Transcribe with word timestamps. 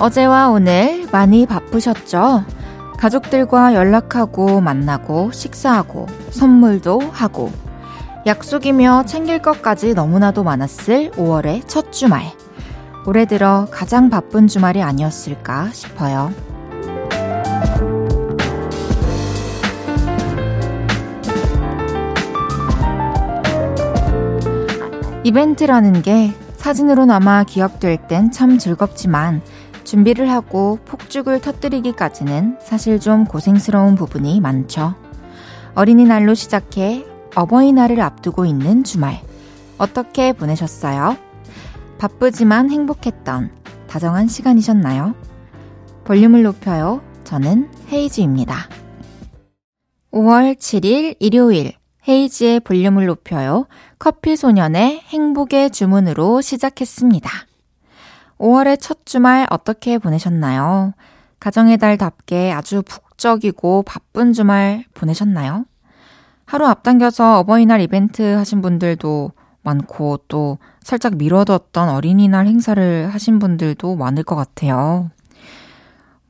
어제와 0.00 0.48
오늘 0.48 1.06
많이 1.12 1.44
바쁘셨죠? 1.44 2.42
가족들과 2.96 3.74
연락하고 3.74 4.62
만나고 4.62 5.30
식사하고 5.30 6.06
선물도 6.30 7.00
하고 7.12 7.52
약속이며 8.24 9.04
챙길 9.04 9.40
것까지 9.42 9.92
너무나도 9.92 10.42
많았을 10.42 11.10
5월의 11.10 11.68
첫 11.68 11.92
주말. 11.92 12.32
올해 13.06 13.26
들어 13.26 13.66
가장 13.70 14.08
바쁜 14.08 14.46
주말이 14.46 14.82
아니었을까 14.82 15.68
싶어요. 15.72 16.32
이벤트라는 25.24 26.00
게 26.00 26.32
사진으로나마 26.56 27.44
기억될 27.44 27.98
땐 28.06 28.30
참 28.30 28.58
즐겁지만 28.58 29.42
준비를 29.90 30.30
하고 30.30 30.78
폭죽을 30.84 31.40
터뜨리기까지는 31.40 32.58
사실 32.62 33.00
좀 33.00 33.24
고생스러운 33.24 33.96
부분이 33.96 34.40
많죠. 34.40 34.94
어린이날로 35.74 36.34
시작해 36.34 37.04
어버이날을 37.34 38.00
앞두고 38.00 38.44
있는 38.44 38.84
주말. 38.84 39.20
어떻게 39.78 40.32
보내셨어요? 40.32 41.16
바쁘지만 41.98 42.70
행복했던 42.70 43.50
다정한 43.88 44.28
시간이셨나요? 44.28 45.16
볼륨을 46.04 46.44
높여요. 46.44 47.02
저는 47.24 47.68
헤이즈입니다. 47.90 48.68
5월 50.12 50.54
7일 50.54 51.16
일요일 51.18 51.72
헤이지의 52.06 52.60
볼륨을 52.60 53.06
높여요. 53.06 53.66
커피 53.98 54.36
소년의 54.36 55.00
행복의 55.00 55.70
주문으로 55.70 56.42
시작했습니다. 56.42 57.49
5월의 58.40 58.78
첫 58.80 59.04
주말 59.04 59.46
어떻게 59.50 59.98
보내셨나요? 59.98 60.94
가정의 61.38 61.76
달답게 61.76 62.52
아주 62.52 62.82
북적이고 62.82 63.82
바쁜 63.82 64.32
주말 64.32 64.84
보내셨나요? 64.94 65.66
하루 66.46 66.66
앞당겨서 66.66 67.38
어버이날 67.40 67.82
이벤트 67.82 68.22
하신 68.22 68.62
분들도 68.62 69.32
많고 69.62 70.20
또 70.28 70.58
살짝 70.82 71.16
미뤄뒀던 71.16 71.90
어린이날 71.90 72.46
행사를 72.46 73.08
하신 73.12 73.38
분들도 73.38 73.96
많을 73.96 74.22
것 74.22 74.36
같아요. 74.36 75.10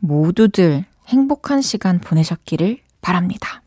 모두들 0.00 0.84
행복한 1.06 1.62
시간 1.62 2.00
보내셨기를 2.00 2.78
바랍니다. 3.00 3.62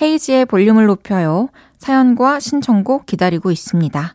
헤이지의 0.00 0.46
볼륨을 0.46 0.86
높여요. 0.86 1.48
사연과 1.78 2.38
신청곡 2.38 3.06
기다리고 3.06 3.50
있습니다. 3.50 4.14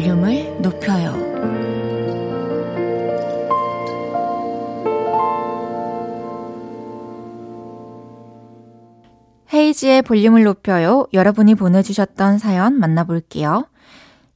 볼륨을 0.00 0.62
높여요. 0.62 1.12
헤이지의 9.52 10.00
볼륨을 10.02 10.44
높여요. 10.44 11.06
여러분이 11.12 11.54
보내주셨던 11.54 12.38
사연 12.38 12.78
만나볼게요. 12.78 13.66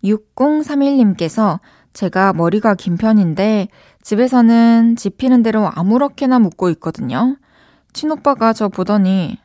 6031님께서 0.04 1.60
제가 1.94 2.34
머리가 2.34 2.74
긴 2.74 2.98
편인데 2.98 3.68
집에서는 4.02 4.96
집히는 4.96 5.42
대로 5.42 5.70
아무렇게나 5.74 6.40
묶고 6.40 6.68
있거든요. 6.70 7.38
친오빠가 7.94 8.52
저 8.52 8.68
보더니 8.68 9.38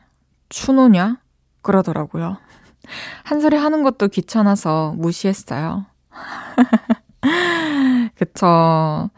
추노냐? 0.50 1.16
그러더라고요. 1.62 2.36
한 3.24 3.40
소리 3.40 3.56
하는 3.56 3.82
것도 3.82 4.08
귀찮아서 4.08 4.92
무시했어요. 4.98 5.89
그쵸. 8.16 9.10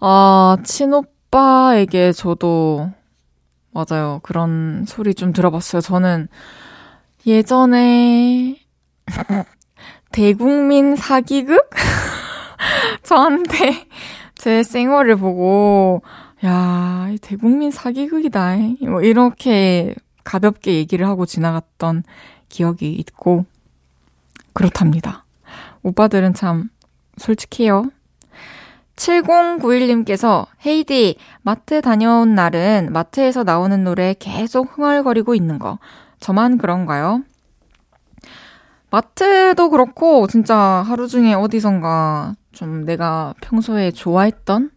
아, 0.00 0.56
친오빠에게 0.64 2.12
저도, 2.12 2.90
맞아요. 3.72 4.20
그런 4.22 4.84
소리 4.86 5.14
좀 5.14 5.32
들어봤어요. 5.32 5.80
저는 5.80 6.28
예전에, 7.26 8.58
대국민 10.12 10.96
사기극? 10.96 11.70
저한테 13.02 13.86
제 14.34 14.62
생얼을 14.62 15.16
보고, 15.16 16.02
야, 16.44 17.08
대국민 17.22 17.70
사기극이다. 17.70 18.56
뭐 18.88 19.00
이렇게 19.02 19.94
가볍게 20.24 20.74
얘기를 20.74 21.06
하고 21.06 21.26
지나갔던 21.26 22.02
기억이 22.48 22.92
있고 22.92 23.46
그렇답니다. 24.52 25.21
오빠들은 25.82 26.34
참 26.34 26.70
솔직해요. 27.16 27.90
7091님께서 28.96 30.46
헤이디 30.64 31.16
마트 31.42 31.80
다녀온 31.80 32.34
날은 32.34 32.90
마트에서 32.92 33.42
나오는 33.42 33.82
노래 33.84 34.14
계속 34.18 34.76
흥얼거리고 34.76 35.34
있는 35.34 35.58
거 35.58 35.78
저만 36.20 36.58
그런가요? 36.58 37.22
마트도 38.90 39.70
그렇고 39.70 40.26
진짜 40.26 40.56
하루 40.56 41.08
중에 41.08 41.32
어디선가 41.32 42.34
좀 42.52 42.84
내가 42.84 43.34
평소에 43.40 43.90
좋아했던 43.90 44.70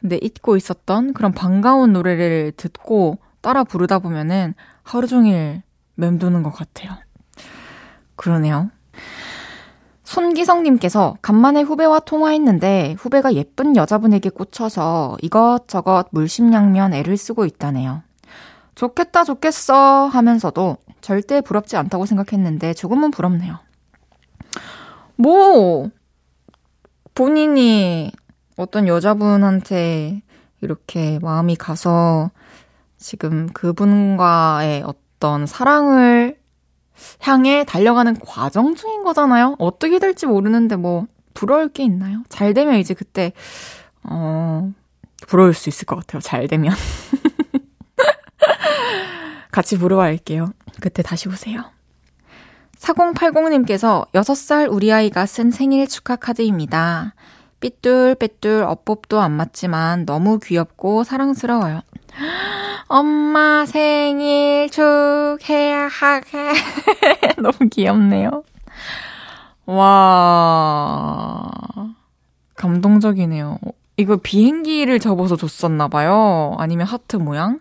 근데 0.00 0.18
잊고 0.20 0.56
있었던 0.56 1.14
그런 1.14 1.32
반가운 1.32 1.94
노래를 1.94 2.52
듣고 2.56 3.18
따라 3.40 3.64
부르다 3.64 4.00
보면은 4.00 4.54
하루 4.82 5.06
종일 5.06 5.62
맴도는 5.94 6.42
것 6.42 6.50
같아요. 6.50 6.92
그러네요. 8.16 8.70
손기성님께서 10.14 11.16
간만에 11.22 11.62
후배와 11.62 11.98
통화했는데 12.00 12.94
후배가 12.98 13.34
예쁜 13.34 13.74
여자분에게 13.74 14.30
꽂혀서 14.30 15.18
이것저것 15.22 16.06
물심양면 16.12 16.94
애를 16.94 17.16
쓰고 17.16 17.44
있다네요. 17.44 18.02
좋겠다, 18.76 19.24
좋겠어 19.24 20.06
하면서도 20.06 20.76
절대 21.00 21.40
부럽지 21.40 21.76
않다고 21.76 22.06
생각했는데 22.06 22.74
조금은 22.74 23.10
부럽네요. 23.10 23.58
뭐, 25.16 25.90
본인이 27.14 28.12
어떤 28.56 28.86
여자분한테 28.86 30.22
이렇게 30.60 31.18
마음이 31.22 31.56
가서 31.56 32.30
지금 32.96 33.48
그분과의 33.52 34.84
어떤 34.84 35.46
사랑을 35.46 36.38
향해 37.20 37.64
달려가는 37.64 38.18
과정 38.20 38.74
중인 38.74 39.04
거잖아요. 39.04 39.56
어떻게 39.58 39.98
될지 39.98 40.26
모르는데 40.26 40.76
뭐 40.76 41.06
부러울 41.34 41.68
게 41.68 41.82
있나요? 41.82 42.22
잘 42.28 42.54
되면 42.54 42.76
이제 42.76 42.94
그때 42.94 43.32
어 44.02 44.72
부러울 45.26 45.54
수 45.54 45.68
있을 45.68 45.86
것 45.86 45.96
같아요. 45.96 46.20
잘 46.20 46.48
되면. 46.48 46.74
같이 49.50 49.78
부러워할게요. 49.78 50.52
그때 50.80 51.02
다시 51.02 51.28
보세요. 51.28 51.62
4080님께서 52.78 54.10
6살 54.12 54.70
우리 54.70 54.92
아이가 54.92 55.26
쓴 55.26 55.50
생일 55.50 55.86
축하 55.86 56.16
카드입니다. 56.16 57.14
삐뚤빼뚤 57.60 58.62
어법도 58.62 59.20
안 59.20 59.32
맞지만 59.32 60.04
너무 60.04 60.38
귀엽고 60.38 61.04
사랑스러워요. 61.04 61.80
엄마 62.88 63.66
생일 63.66 64.70
하게. 65.88 66.52
너무 67.42 67.68
귀엽네요. 67.70 68.44
와. 69.66 71.50
감동적이네요. 72.54 73.58
이거 73.96 74.16
비행기를 74.16 74.98
접어서 74.98 75.36
줬었나봐요. 75.36 76.56
아니면 76.58 76.86
하트 76.86 77.16
모양? 77.16 77.60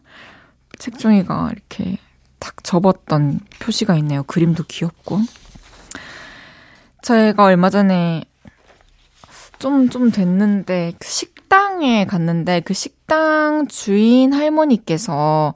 책종이가 0.80 1.52
이렇게 1.52 1.98
탁 2.40 2.64
접었던 2.64 3.40
표시가 3.60 3.96
있네요. 3.98 4.24
그림도 4.24 4.64
귀엽고. 4.68 5.22
제가 7.02 7.44
얼마 7.44 7.70
전에 7.70 8.24
좀, 9.60 9.90
좀 9.90 10.12
됐는데, 10.12 10.94
그 11.00 11.08
식당에 11.54 12.06
갔는데, 12.06 12.62
그 12.62 12.74
식당 12.74 13.68
주인 13.68 14.34
할머니께서 14.34 15.54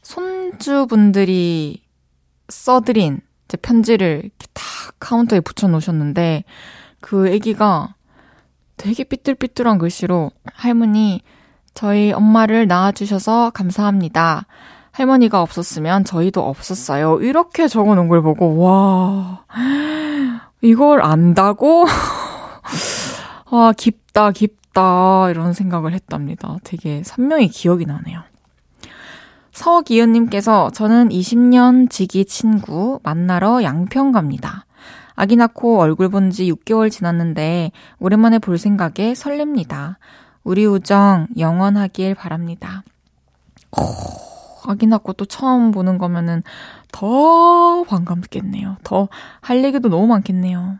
손주분들이 0.00 1.82
써드린 2.48 3.20
제 3.48 3.58
편지를 3.58 4.20
이렇게 4.24 4.46
탁 4.54 4.64
카운터에 4.98 5.40
붙여 5.40 5.68
놓으셨는데 5.68 6.44
그 7.02 7.28
애기가 7.28 7.94
되게 8.78 9.04
삐뚤삐뚤한 9.04 9.76
글씨로 9.76 10.30
할머니 10.54 11.20
저희 11.74 12.12
엄마를 12.12 12.66
낳아주셔서 12.66 13.50
감사합니다. 13.50 14.46
할머니가 14.92 15.42
없었으면 15.42 16.04
저희도 16.04 16.40
없었어요. 16.40 17.20
이렇게 17.20 17.68
적어 17.68 17.94
놓은 17.94 18.08
걸 18.08 18.22
보고, 18.22 18.60
와, 18.60 19.44
이걸 20.62 21.02
안다고? 21.02 21.84
아, 23.50 23.72
깊다, 23.76 24.30
깊 24.30 24.63
다. 24.74 25.30
이런 25.30 25.52
생각을 25.54 25.92
했답니다. 25.94 26.58
되게 26.64 27.02
선명히 27.04 27.48
기억이 27.48 27.86
나네요. 27.86 28.20
서기은님께서 29.52 30.70
저는 30.70 31.08
20년 31.10 31.88
지기 31.88 32.24
친구 32.24 32.98
만나러 33.04 33.62
양평 33.62 34.12
갑니다. 34.12 34.66
아기 35.14 35.36
낳고 35.36 35.78
얼굴 35.80 36.08
본 36.08 36.30
지 36.30 36.52
6개월 36.52 36.90
지났는데 36.90 37.70
오랜만에 38.00 38.40
볼 38.40 38.58
생각에 38.58 39.12
설렙니다. 39.12 39.96
우리 40.42 40.66
우정 40.66 41.28
영원하길 41.38 42.16
바랍니다. 42.16 42.82
오, 43.78 44.70
아기 44.70 44.86
낳고 44.88 45.12
또 45.12 45.24
처음 45.24 45.70
보는 45.70 45.98
거면은 45.98 46.42
더 46.90 47.84
반갑겠네요. 47.84 48.78
더 48.82 49.08
할 49.40 49.62
얘기도 49.64 49.88
너무 49.88 50.08
많겠네요. 50.08 50.78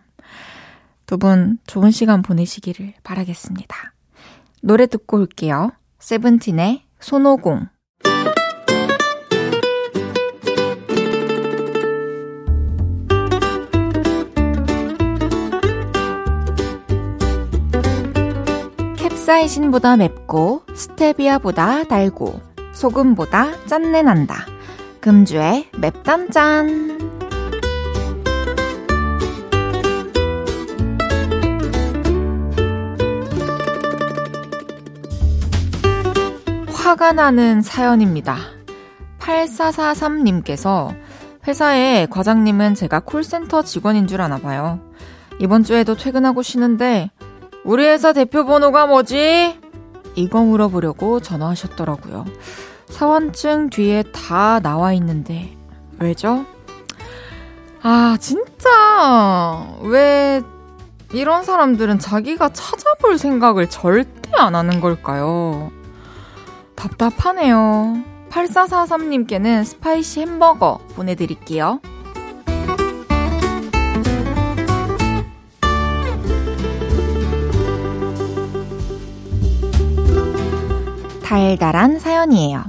두 1.06 1.18
분 1.18 1.58
좋은 1.66 1.90
시간 1.90 2.22
보내시기를 2.22 2.94
바라겠습니다. 3.02 3.94
노래 4.62 4.86
듣고 4.86 5.18
올게요. 5.18 5.70
세븐틴의 5.98 6.84
손오공. 7.00 7.66
캡사이신보다 18.96 19.96
맵고 19.96 20.62
스테비아보다 20.74 21.84
달고 21.84 22.40
소금보다 22.72 23.66
짠내 23.66 24.02
난다. 24.02 24.46
금주의 25.00 25.68
맵단짠. 25.78 27.23
화가 36.84 37.12
나는 37.12 37.62
사연입니다. 37.62 38.36
8443님께서 39.19 40.94
회사에 41.48 42.04
과장님은 42.10 42.75
제가 42.75 43.00
콜센터 43.00 43.62
직원인 43.62 44.06
줄 44.06 44.20
아나 44.20 44.36
봐요. 44.36 44.81
이번 45.38 45.64
주에도 45.64 45.96
퇴근하고 45.96 46.42
쉬는데 46.42 47.10
우리 47.64 47.86
회사 47.86 48.12
대표 48.12 48.44
번호가 48.44 48.86
뭐지? 48.86 49.58
이거 50.14 50.44
물어보려고 50.44 51.20
전화하셨더라고요. 51.20 52.26
사원증 52.90 53.70
뒤에 53.70 54.02
다 54.12 54.60
나와 54.60 54.92
있는데 54.92 55.56
왜죠? 55.98 56.44
아, 57.82 58.19
진짜 58.20 59.75
왜 59.81 60.42
이런 61.14 61.44
사람들은 61.44 61.98
자기가 61.98 62.50
찾아볼 62.50 63.16
생각을 63.16 63.70
절대 63.70 64.32
안 64.36 64.54
하는 64.54 64.82
걸까요? 64.82 65.72
답답하네요. 66.76 68.02
8443님께는 68.30 69.64
spicy 69.64 70.20
햄버거 70.20 70.78
보내드릴게요. 70.94 71.80
달달한 81.22 81.98
사연이에요. 81.98 82.64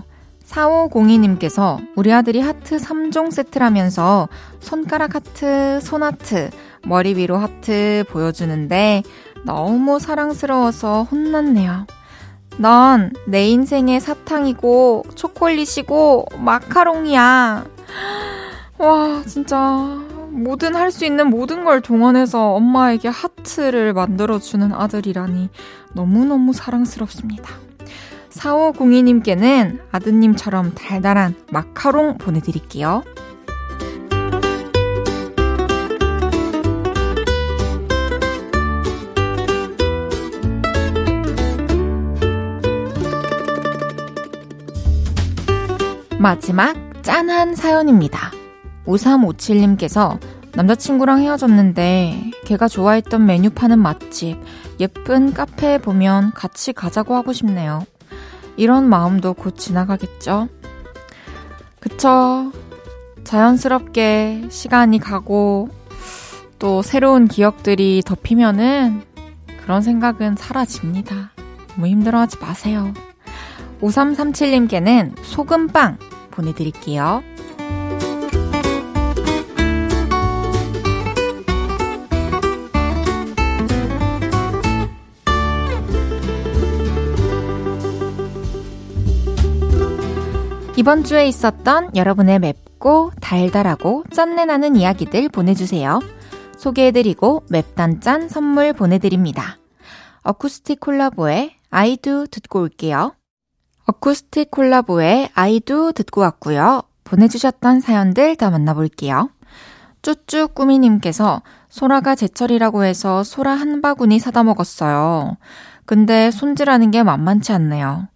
4502님께서 0.46 1.86
우리 1.96 2.14
아들이 2.14 2.40
하트 2.40 2.78
3종 2.78 3.32
세트라면서 3.32 4.30
손가락 4.60 5.16
하트, 5.16 5.80
손 5.82 6.04
하트, 6.04 6.50
머리 6.84 7.16
위로 7.16 7.38
하트 7.38 8.06
보여주는데 8.10 9.04
너무 9.44 10.00
사랑스러워서 10.00 11.04
혼났네요. 11.04 11.86
넌 12.58 13.12
내 13.28 13.48
인생의 13.50 14.00
사탕이고 14.00 15.06
초콜릿이고 15.16 16.28
마카롱이야. 16.40 17.66
와, 18.78 19.24
진짜 19.26 19.58
뭐든 20.30 20.76
할 20.76 20.92
수 20.92 21.06
있는 21.06 21.30
모든 21.30 21.64
걸 21.64 21.82
동원해서 21.82 22.54
엄마에게 22.56 23.08
하트를 23.08 23.94
만들어주는 23.94 24.74
아들이라니 24.74 25.50
너무너무 25.94 26.54
사랑스럽습니다. 26.54 27.50
4502님께는 28.32 29.80
아드님처럼 29.92 30.74
달달한 30.76 31.36
마카롱 31.52 32.18
보내드릴게요. 32.18 33.04
마지막 46.26 46.76
짠한 47.04 47.54
사연입니다. 47.54 48.32
5357님께서 48.88 50.20
남자친구랑 50.56 51.20
헤어졌는데 51.20 52.32
걔가 52.46 52.68
좋아했던 52.68 53.28
메뉴 53.28 53.52
파는 53.52 53.78
맛집, 53.78 54.40
예쁜 54.80 55.34
카페에 55.34 55.78
보면 55.78 56.32
같이 56.32 56.74
가자고 56.74 57.14
하고 57.14 57.32
싶네요. 57.32 57.86
이런 58.58 58.90
마음도 58.90 59.36
곧 59.36 59.56
지나가겠죠? 59.56 60.48
그쵸. 61.80 62.52
자연스럽게 63.24 64.48
시간이 64.50 64.98
가고 64.98 65.70
또 66.58 66.82
새로운 66.82 67.28
기억들이 67.28 68.02
덮이면은 68.04 69.04
그런 69.62 69.84
생각은 69.84 70.38
사라집니다. 70.38 71.34
너무 71.76 71.86
힘들어하지 71.86 72.40
마세요. 72.40 72.92
5337님께는 73.80 75.14
소금빵 75.22 76.15
보내드릴게요. 76.36 77.24
이번 90.78 91.06
주에 91.06 91.26
있었던 91.28 91.96
여러분의 91.96 92.40
맵고 92.40 93.14
달달하고 93.22 94.04
짠내 94.12 94.44
나는 94.46 94.76
이야기들 94.76 95.30
보내주세요. 95.30 96.02
소개해드리고 96.58 97.44
맵단짠 97.50 98.28
선물 98.28 98.74
보내드립니다. 98.74 99.58
어쿠스틱 100.24 100.82
콜라보의 100.82 101.56
아이도 101.70 102.26
듣고 102.28 102.62
올게요. 102.62 103.16
어쿠스틱 103.86 104.50
콜라보의 104.52 105.30
아이도 105.34 105.92
듣고 105.92 106.22
왔고요. 106.22 106.84
보내주셨던 107.04 107.82
사연들 107.82 108.36
더 108.36 108.50
만나볼게요. 108.50 109.30
쭈쭈 110.02 110.50
꾸미님께서 110.50 111.42
소라가 111.70 112.16
제철이라고 112.16 112.84
해서 112.84 113.24
소라 113.24 113.52
한 113.52 113.82
바구니 113.82 114.20
사다 114.20 114.44
먹었어요. 114.44 115.38
근데 115.86 116.32
손질하는 116.32 116.92
게 116.92 117.04
만만치 117.04 117.52
않네요. 117.54 118.08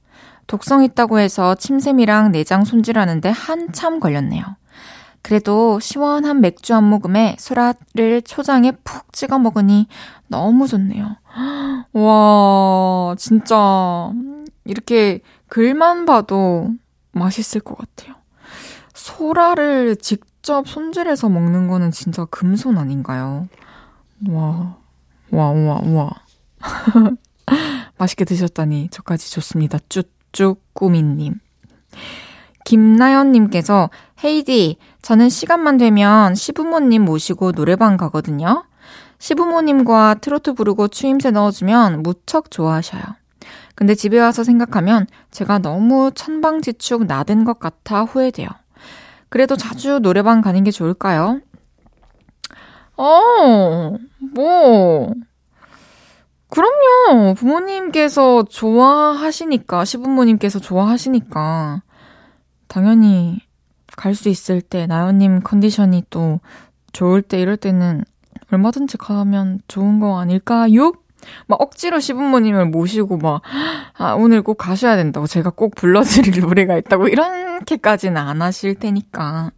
독성 0.48 0.84
있다고 0.84 1.20
해서 1.20 1.54
침샘이랑 1.56 2.32
내장 2.32 2.64
손질하는데 2.64 3.30
한참 3.30 4.00
걸렸네요. 4.00 4.44
그래도 5.22 5.80
시원한 5.80 6.42
맥주 6.42 6.74
한 6.74 6.84
모금에 6.86 7.36
소라를 7.38 8.22
초장에 8.24 8.72
푹 8.84 9.14
찍어 9.14 9.38
먹으니 9.38 9.88
너무 10.28 10.68
좋네요. 10.68 11.18
와, 11.94 13.16
진짜 13.18 14.12
이렇게 14.66 15.22
글만 15.50 16.06
봐도 16.06 16.70
맛있을 17.12 17.62
것 17.62 17.78
같아요. 17.78 18.16
소라를 18.94 19.96
직접 19.96 20.68
손질해서 20.68 21.30
먹는 21.30 21.68
거는 21.68 21.92
진짜 21.92 22.26
금손 22.26 22.78
아닌가요? 22.78 23.48
와, 24.30 24.78
와, 25.32 25.52
와, 25.52 25.82
와. 25.84 26.12
맛있게 27.98 28.26
드셨다니 28.26 28.90
저까지 28.90 29.32
좋습니다. 29.32 29.80
쭈 29.90 30.04
쭈 30.32 30.58
꾸미님. 30.74 31.36
김나연님께서 32.66 33.90
헤이디, 34.24 34.78
저는 35.02 35.30
시간만 35.30 35.78
되면 35.78 36.36
시부모님 36.36 37.04
모시고 37.04 37.54
노래방 37.54 37.98
가거든요. 37.98 38.66
시부모님과 39.18 40.16
트로트 40.22 40.54
부르고 40.54 40.90
추임새 40.90 41.32
넣어주면 41.32 42.04
무척 42.04 42.52
좋아하셔요. 42.52 43.02
근데 43.80 43.96
집에 43.96 44.20
와서 44.20 44.44
생각하면 44.44 45.08
제가 45.32 45.60
너무 45.60 46.12
천방지축 46.14 47.06
나든 47.06 47.46
것 47.46 47.60
같아 47.62 48.04
후회돼요. 48.04 48.50
그래도 49.30 49.56
자주 49.56 50.00
노래방 50.00 50.42
가는 50.42 50.62
게 50.66 50.70
좋을까요? 50.70 51.40
어, 52.98 53.96
뭐, 54.36 55.14
그럼요. 56.50 57.36
부모님께서 57.36 58.44
좋아하시니까, 58.50 59.86
시부모님께서 59.86 60.60
좋아하시니까, 60.60 61.82
당연히 62.68 63.40
갈 63.96 64.14
수 64.14 64.28
있을 64.28 64.60
때, 64.62 64.88
나연님 64.88 65.40
컨디션이 65.40 66.04
또 66.10 66.42
좋을 66.92 67.22
때, 67.22 67.40
이럴 67.40 67.56
때는 67.56 68.04
얼마든지 68.52 68.98
가면 68.98 69.62
좋은 69.70 70.02
거 70.02 70.20
아닐까요? 70.20 70.92
막 71.48 71.62
억지로 71.62 72.00
시부모님을 72.00 72.68
모시고 72.68 73.18
막, 73.18 73.42
아, 73.98 74.14
오늘 74.14 74.42
꼭 74.42 74.56
가셔야 74.56 74.96
된다고 74.96 75.28
제가 75.28 75.52
꼭 75.52 75.76
불러드릴 75.76 76.40
노래가 76.42 76.78
있다고 76.78 77.08
이렇게까지는 77.08 78.18
안 78.18 78.42
하실 78.42 78.76
테니까. 78.76 79.52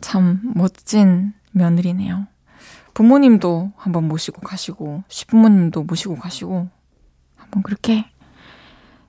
참 0.00 0.40
멋진 0.54 1.32
며느리네요. 1.52 2.26
부모님도 2.94 3.72
한번 3.76 4.08
모시고 4.08 4.40
가시고, 4.40 5.04
시부모님도 5.08 5.84
모시고 5.84 6.16
가시고, 6.16 6.68
한번 7.36 7.62
그렇게 7.62 8.06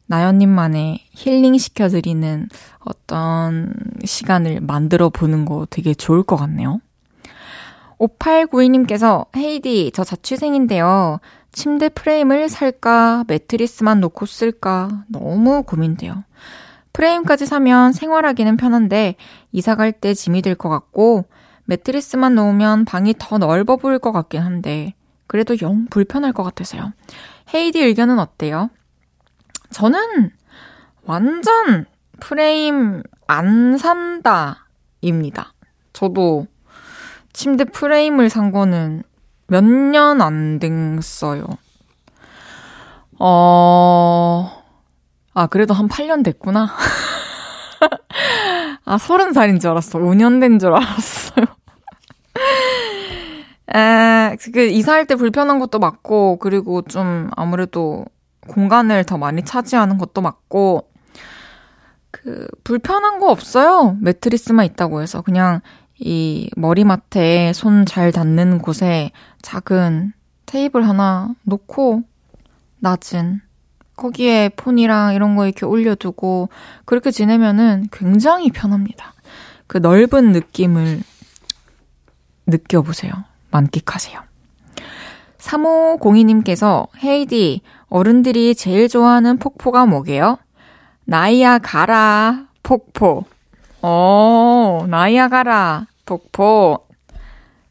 나연님만의 0.07 0.99
힐링 1.11 1.57
시켜드리는 1.57 2.49
어떤 2.79 3.73
시간을 4.03 4.59
만들어 4.59 5.09
보는 5.09 5.45
거 5.45 5.65
되게 5.69 5.93
좋을 5.93 6.23
것 6.23 6.35
같네요. 6.35 6.81
5892님께서 8.01 9.27
헤이디, 9.35 9.91
저 9.93 10.03
자취생인데요. 10.03 11.19
침대 11.51 11.89
프레임을 11.89 12.49
살까, 12.49 13.25
매트리스만 13.27 13.99
놓고 13.99 14.25
쓸까, 14.25 15.03
너무 15.07 15.63
고민돼요. 15.63 16.23
프레임까지 16.93 17.45
사면 17.45 17.93
생활하기는 17.93 18.57
편한데, 18.57 19.15
이사 19.51 19.75
갈 19.75 19.91
때 19.91 20.13
짐이 20.13 20.41
될 20.41 20.55
것 20.55 20.69
같고, 20.69 21.25
매트리스만 21.65 22.35
놓으면 22.35 22.85
방이 22.85 23.13
더 23.17 23.37
넓어 23.37 23.77
보일 23.77 23.99
것 23.99 24.11
같긴 24.11 24.41
한데, 24.41 24.93
그래도 25.27 25.55
영 25.61 25.85
불편할 25.89 26.33
것 26.33 26.43
같아서요. 26.43 26.91
헤이디 27.53 27.81
의견은 27.81 28.19
어때요? 28.19 28.69
저는 29.69 30.31
완전 31.03 31.85
프레임 32.19 33.03
안 33.27 33.77
산다, 33.77 34.67
입니다. 35.01 35.53
저도 35.93 36.47
침대 37.33 37.65
프레임을 37.65 38.29
산 38.29 38.51
거는 38.51 39.03
몇 39.47 39.63
년 39.63 40.21
안 40.21 40.59
됐어요. 40.59 41.45
어, 43.19 44.63
아, 45.33 45.47
그래도 45.47 45.73
한 45.73 45.87
8년 45.87 46.23
됐구나. 46.23 46.69
아, 48.85 48.97
30살인 48.97 49.59
줄 49.61 49.69
알았어. 49.71 49.99
5년 49.99 50.39
된 50.41 50.59
줄 50.59 50.73
알았어요. 50.73 51.45
에, 53.73 54.35
그, 54.53 54.61
이사할 54.67 55.05
때 55.05 55.15
불편한 55.15 55.59
것도 55.59 55.79
맞고, 55.79 56.37
그리고 56.39 56.81
좀 56.81 57.29
아무래도 57.35 58.05
공간을 58.47 59.05
더 59.05 59.17
많이 59.17 59.43
차지하는 59.43 59.97
것도 59.97 60.21
맞고, 60.21 60.89
그, 62.11 62.47
불편한 62.63 63.19
거 63.19 63.29
없어요. 63.31 63.95
매트리스만 64.01 64.65
있다고 64.65 65.01
해서. 65.01 65.21
그냥 65.21 65.61
이 66.03 66.49
머리맡에 66.57 67.53
손 67.53 67.85
잘 67.85 68.11
닿는 68.11 68.57
곳에 68.57 69.11
작은 69.41 70.13
테이블 70.47 70.87
하나 70.87 71.33
놓고 71.43 72.01
낮은 72.79 73.41
거기에 73.95 74.49
폰이랑 74.49 75.13
이런 75.13 75.35
거 75.35 75.45
이렇게 75.45 75.65
올려두고 75.65 76.49
그렇게 76.85 77.11
지내면은 77.11 77.87
굉장히 77.91 78.49
편합니다. 78.49 79.13
그 79.67 79.77
넓은 79.77 80.31
느낌을 80.31 81.01
느껴보세요. 82.47 83.13
만끽하세요. 83.51 84.19
3502님께서 85.37 86.87
헤이디 87.03 87.61
어른들이 87.89 88.55
제일 88.55 88.89
좋아하는 88.89 89.37
폭포가 89.37 89.85
뭐게요? 89.85 90.39
나이야 91.05 91.59
가라 91.59 92.47
폭포. 92.63 93.25
어, 93.83 94.85
나이야 94.87 95.27
가라. 95.29 95.87
폭포. 96.05 96.87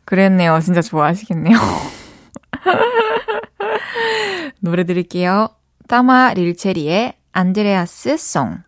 그랬네요. 0.04 0.60
진짜 0.60 0.82
좋아하시겠네요. 0.82 1.56
노래 4.60 4.84
드릴게요. 4.84 5.48
따마 5.88 6.32
릴체리의 6.34 7.14
안드레아스 7.32 8.16
송. 8.16 8.62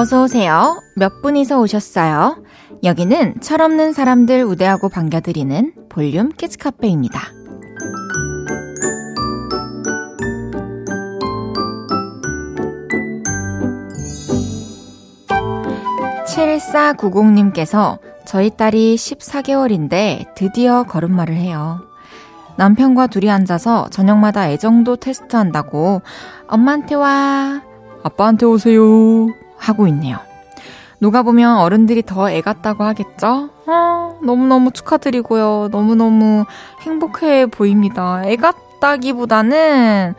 어서 0.00 0.22
오세요. 0.22 0.80
몇 0.96 1.20
분이서 1.20 1.60
오셨어요? 1.60 2.42
여기는 2.84 3.42
철없는 3.42 3.92
사람들 3.92 4.44
우대하고 4.44 4.88
반겨드리는 4.88 5.74
볼륨 5.90 6.30
kids 6.30 6.56
카페입니다. 6.56 7.20
7490님께서 16.24 17.98
저희 18.24 18.48
딸이 18.56 18.96
14개월인데 18.96 20.34
드디어 20.34 20.84
걸음마를 20.84 21.34
해요. 21.34 21.80
남편과 22.56 23.08
둘이 23.08 23.30
앉아서 23.30 23.90
저녁마다 23.90 24.48
애정도 24.48 24.96
테스트 24.96 25.36
한다고 25.36 26.00
엄마한테 26.48 26.94
와, 26.94 27.60
아빠한테 28.02 28.46
오세요 28.46 29.28
하고 29.60 29.86
있네요. 29.88 30.18
누가 31.00 31.22
보면 31.22 31.58
어른들이 31.58 32.02
더 32.02 32.28
애 32.28 32.40
같다고 32.40 32.84
하겠죠? 32.84 33.50
어, 33.66 34.18
너무너무 34.22 34.70
축하드리고요. 34.72 35.68
너무너무 35.70 36.44
행복해 36.82 37.46
보입니다. 37.46 38.22
애 38.26 38.36
같다기보다는, 38.36 40.14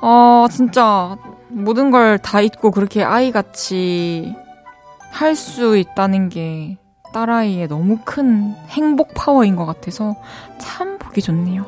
어, 0.00 0.46
진짜 0.50 1.16
모든 1.48 1.90
걸 1.90 2.18
다 2.18 2.40
잊고 2.40 2.70
그렇게 2.70 3.04
아이같이 3.04 4.34
할 5.12 5.36
수 5.36 5.76
있다는 5.76 6.30
게 6.30 6.78
딸아이의 7.12 7.68
너무 7.68 7.98
큰 8.04 8.54
행복 8.70 9.12
파워인 9.14 9.54
것 9.54 9.66
같아서 9.66 10.16
참 10.58 10.98
보기 10.98 11.20
좋네요. 11.20 11.64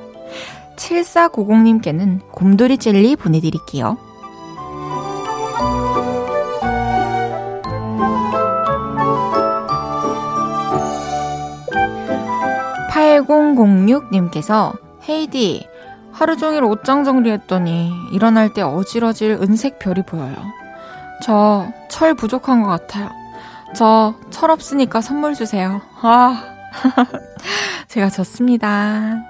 7490님께는 0.77 2.21
곰돌이 2.33 2.79
젤리 2.79 3.17
보내드릴게요. 3.17 3.97
8006님께서 13.23 14.77
헤이디 15.09 15.67
하루 16.13 16.37
종일 16.37 16.63
옷장 16.65 17.05
정리했더니 17.05 17.91
일어날 18.13 18.53
때 18.53 18.63
어질어질 18.63 19.39
은색 19.43 19.79
별이 19.79 20.03
보여요. 20.03 20.35
저 21.23 21.67
철 21.89 22.15
부족한 22.15 22.63
것 22.63 22.69
같아요. 22.69 23.09
저 23.77 24.15
철 24.31 24.51
없으니까 24.51 25.01
선물 25.01 25.35
주세요. 25.35 25.81
아, 26.03 26.43
제가 27.89 28.11
졌습니다. 28.11 29.23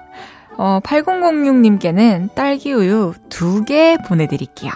어, 0.57 0.81
8006님께는 0.83 2.35
딸기 2.35 2.73
우유 2.73 3.12
두 3.29 3.64
개 3.64 3.97
보내드릴게요. 4.07 4.73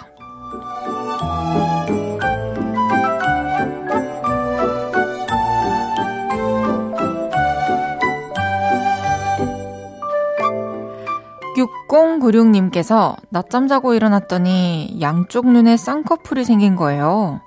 6096님께서 11.58 13.16
낮잠 13.30 13.68
자고 13.68 13.94
일어났더니 13.94 14.98
양쪽 15.00 15.50
눈에 15.50 15.76
쌍꺼풀이 15.76 16.44
생긴 16.44 16.76
거예요. 16.76 17.40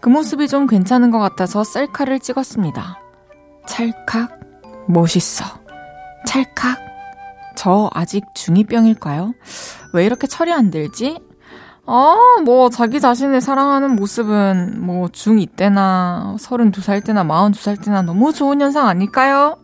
그 0.00 0.08
모습이 0.08 0.48
좀 0.48 0.66
괜찮은 0.66 1.10
것 1.10 1.18
같아서 1.18 1.64
셀카를 1.64 2.20
찍었습니다. 2.20 3.00
찰칵, 3.66 4.40
멋있어. 4.86 5.44
찰칵. 6.26 6.78
저 7.56 7.90
아직 7.92 8.24
중2병일까요? 8.34 9.34
왜 9.92 10.06
이렇게 10.06 10.26
철이 10.26 10.52
안 10.52 10.70
들지? 10.70 11.20
아, 11.86 12.16
뭐, 12.44 12.68
자기 12.68 13.00
자신을 13.00 13.40
사랑하는 13.40 13.96
모습은 13.96 14.84
뭐, 14.84 15.08
중2 15.08 15.56
때나, 15.56 16.36
32살 16.38 17.04
때나, 17.04 17.24
42살 17.24 17.82
때나 17.82 18.02
너무 18.02 18.32
좋은 18.32 18.60
현상 18.60 18.86
아닐까요? 18.86 19.56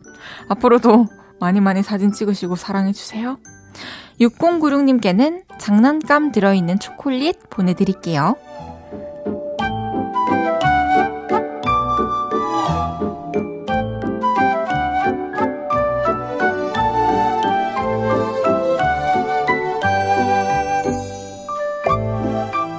앞으로도 0.48 1.06
많이 1.38 1.60
많이 1.60 1.82
사진 1.82 2.12
찍으시고 2.12 2.56
사랑해주세요. 2.56 3.38
6096님께는 4.28 5.42
장난감 5.58 6.32
들어있는 6.32 6.78
초콜릿 6.78 7.50
보내드릴게요. 7.50 8.36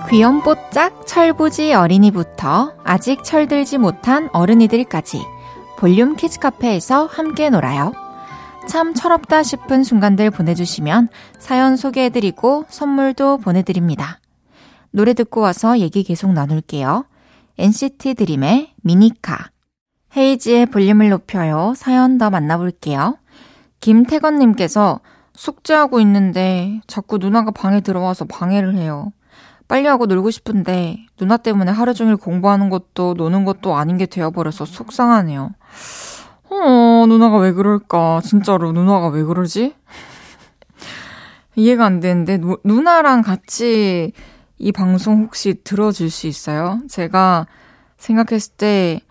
귀염뽀짝 0.09 1.05
철부지 1.05 1.73
어린이부터 1.73 2.73
아직 2.85 3.23
철들지 3.25 3.77
못한 3.77 4.29
어른이들까지 4.31 5.21
볼륨 5.77 6.15
kids 6.15 6.39
카페에서 6.39 7.05
함께 7.05 7.49
놀아요. 7.49 8.04
참 8.67 8.93
철없다 8.93 9.43
싶은 9.43 9.83
순간들 9.83 10.31
보내주시면 10.31 11.09
사연 11.37 11.77
소개해드리고 11.77 12.65
선물도 12.67 13.37
보내드립니다. 13.37 14.19
노래 14.91 15.13
듣고 15.13 15.41
와서 15.41 15.79
얘기 15.79 16.03
계속 16.03 16.33
나눌게요. 16.33 17.05
NCT 17.57 18.15
드림의 18.15 18.73
미니카. 18.81 19.49
헤이즈의 20.17 20.67
볼륨을 20.67 21.09
높여요. 21.09 21.73
사연 21.75 22.17
더 22.17 22.29
만나볼게요. 22.29 23.17
김태건님께서 23.81 24.99
숙제하고 25.33 25.99
있는데 25.99 26.81
자꾸 26.87 27.17
누나가 27.17 27.51
방에 27.51 27.81
들어와서 27.81 28.25
방해를 28.25 28.75
해요. 28.75 29.11
빨리 29.67 29.87
하고 29.87 30.05
놀고 30.05 30.31
싶은데 30.31 31.05
누나 31.17 31.37
때문에 31.37 31.71
하루 31.71 31.93
종일 31.93 32.17
공부하는 32.17 32.69
것도 32.69 33.15
노는 33.15 33.45
것도 33.45 33.75
아닌 33.75 33.97
게 33.97 34.05
되어버려서 34.05 34.65
속상하네요. 34.65 35.51
어, 36.63 37.05
누나가 37.07 37.37
왜 37.37 37.51
그럴까? 37.51 38.21
진짜로 38.23 38.71
누나가 38.71 39.07
왜 39.07 39.23
그러지? 39.23 39.75
이해가 41.55 41.85
안 41.85 41.99
되는데, 41.99 42.37
누, 42.37 42.57
누나랑 42.63 43.21
같이 43.21 44.11
이 44.57 44.71
방송 44.71 45.23
혹시 45.23 45.55
들어줄 45.63 46.09
수 46.09 46.27
있어요? 46.27 46.81
제가 46.89 47.47
생각했을 47.97 48.53
때 48.55 49.01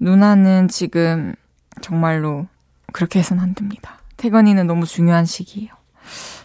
누나는 0.00 0.68
지금 0.68 1.34
정말로 1.80 2.46
그렇게 2.92 3.18
해서는 3.18 3.42
안 3.42 3.54
됩니다. 3.54 3.98
태건이는 4.16 4.66
너무 4.66 4.84
중요한 4.86 5.24
시기예요. 5.24 5.70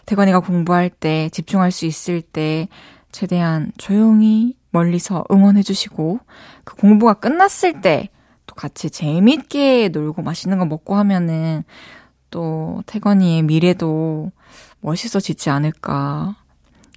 태건이가 0.06 0.40
공부할 0.40 0.90
때, 0.90 1.28
집중할 1.30 1.70
수 1.70 1.86
있을 1.86 2.22
때, 2.22 2.68
최대한 3.12 3.72
조용히 3.76 4.56
멀리서 4.70 5.24
응원해주시고, 5.30 6.20
그 6.64 6.76
공부가 6.76 7.14
끝났을 7.14 7.80
때, 7.80 8.08
또 8.48 8.54
같이 8.56 8.90
재밌게 8.90 9.90
놀고 9.90 10.22
맛있는 10.22 10.58
거 10.58 10.64
먹고 10.64 10.96
하면은 10.96 11.62
또 12.30 12.82
태건이의 12.86 13.42
미래도 13.42 14.32
멋있어지지 14.80 15.50
않을까. 15.50 16.36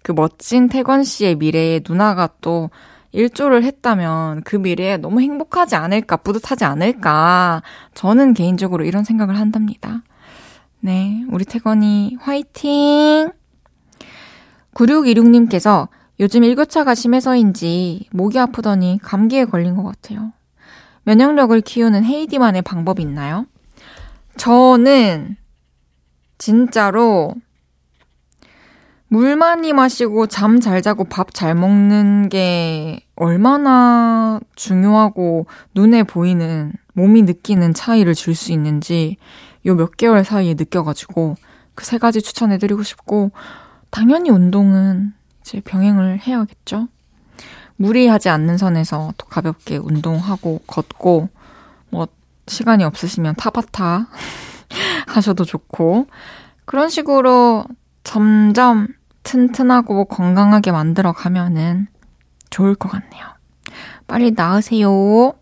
그 0.02 0.14
멋진 0.14 0.68
태건 0.68 1.04
씨의 1.04 1.36
미래에 1.36 1.82
누나가 1.88 2.30
또 2.42 2.72
일조를 3.12 3.64
했다면 3.64 4.44
그 4.44 4.56
미래에 4.56 4.98
너무 4.98 5.22
행복하지 5.22 5.76
않을까, 5.76 6.18
뿌듯하지 6.18 6.64
않을까. 6.64 7.62
저는 7.94 8.34
개인적으로 8.34 8.86
이런 8.86 9.04
생각을 9.04 9.38
한답니다. 9.38 10.04
네, 10.80 11.24
우리 11.30 11.46
태건이 11.46 12.18
화이팅! 12.20 13.32
9626님께서 14.74 15.90
요즘 16.22 16.44
일교차가 16.44 16.96
심해서인지 16.96 18.08
목이 18.12 18.40
아프더니 18.40 19.00
감기에 19.02 19.46
걸린 19.46 19.76
것 19.76 19.84
같아요. 19.84 20.32
면역력을 21.04 21.60
키우는 21.62 22.04
헤이디만의 22.06 22.62
방법이 22.62 23.02
있나요? 23.02 23.46
저는 24.38 25.36
진짜로 26.38 27.36
물 29.08 29.36
많이 29.36 29.74
마시고 29.74 30.28
잠 30.28 30.60
잘 30.62 30.82
자고 30.82 31.04
밥 31.04 31.34
잘 31.34 31.54
먹는 31.54 32.30
게 32.30 33.02
얼마나 33.16 34.40
중요하고 34.56 35.48
눈에 35.76 36.04
보이는 36.04 36.72
몸이 36.94 37.24
느끼는 37.24 37.74
차이를 37.74 38.14
줄 38.16 38.36
수 38.36 38.52
있는지 38.54 39.18
요 39.66 39.76
몇 39.76 39.98
개월 39.98 40.24
사이에 40.24 40.54
느껴가지고 40.54 41.36
그 41.76 41.84
세 41.86 41.98
가지 41.98 42.22
추천해드리고 42.22 42.84
싶고 42.84 43.32
당연히 43.90 44.30
운동은 44.30 45.14
이제 45.42 45.60
병행을 45.62 46.20
해야겠죠. 46.20 46.88
무리하지 47.82 48.30
않는 48.30 48.58
선에서 48.58 49.12
또 49.18 49.26
가볍게 49.26 49.78
운동하고 49.78 50.62
걷고 50.68 51.30
뭐 51.90 52.08
시간이 52.48 52.84
없으시면 52.84 53.36
타바타 53.36 54.08
하셔도 55.08 55.44
좋고 55.44 56.08
그런 56.66 56.90
식으로 56.90 57.66
점점 58.04 58.88
튼튼하고 59.24 60.06
건강하게 60.06 60.72
만들어 60.72 61.12
가면은 61.12 61.88
좋을 62.50 62.76
것 62.76 62.90
같네요. 62.90 63.26
빨리 64.08 64.32
나으세요. 64.32 65.34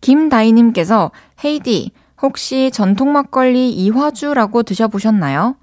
김다희님께서 0.00 1.10
헤이디 1.44 1.92
혹시 2.20 2.70
전통 2.72 3.12
막걸리 3.12 3.72
이화주라고 3.72 4.62
드셔보셨나요? 4.62 5.56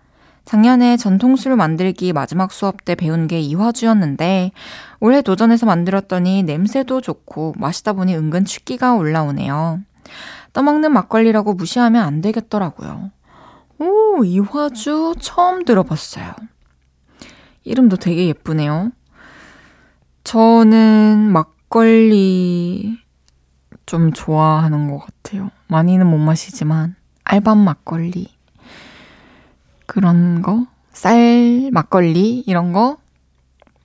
작년에 0.45 0.97
전통술 0.97 1.55
만들기 1.55 2.13
마지막 2.13 2.51
수업 2.51 2.85
때 2.85 2.95
배운 2.95 3.27
게 3.27 3.39
이화주였는데 3.39 4.51
올해 4.99 5.21
도전해서 5.21 5.65
만들었더니 5.65 6.43
냄새도 6.43 7.01
좋고 7.01 7.53
마시다 7.57 7.93
보니 7.93 8.15
은근 8.15 8.45
취기가 8.45 8.95
올라오네요. 8.95 9.79
떠먹는 10.53 10.91
막걸리라고 10.91 11.53
무시하면 11.53 12.03
안 12.03 12.21
되겠더라고요. 12.21 13.11
오, 13.79 14.23
이화주 14.23 15.15
처음 15.19 15.63
들어봤어요. 15.63 16.33
이름도 17.63 17.97
되게 17.97 18.27
예쁘네요. 18.27 18.91
저는 20.23 21.31
막걸리 21.31 22.97
좀 23.85 24.11
좋아하는 24.11 24.89
것 24.91 24.99
같아요. 24.99 25.49
많이는 25.67 26.05
못 26.05 26.17
마시지만 26.17 26.95
알밤 27.23 27.57
막걸리 27.59 28.27
그런 29.89 30.43
거, 30.43 30.67
쌀 30.91 31.71
막걸리 31.71 32.43
이런 32.45 32.73
거 32.73 32.97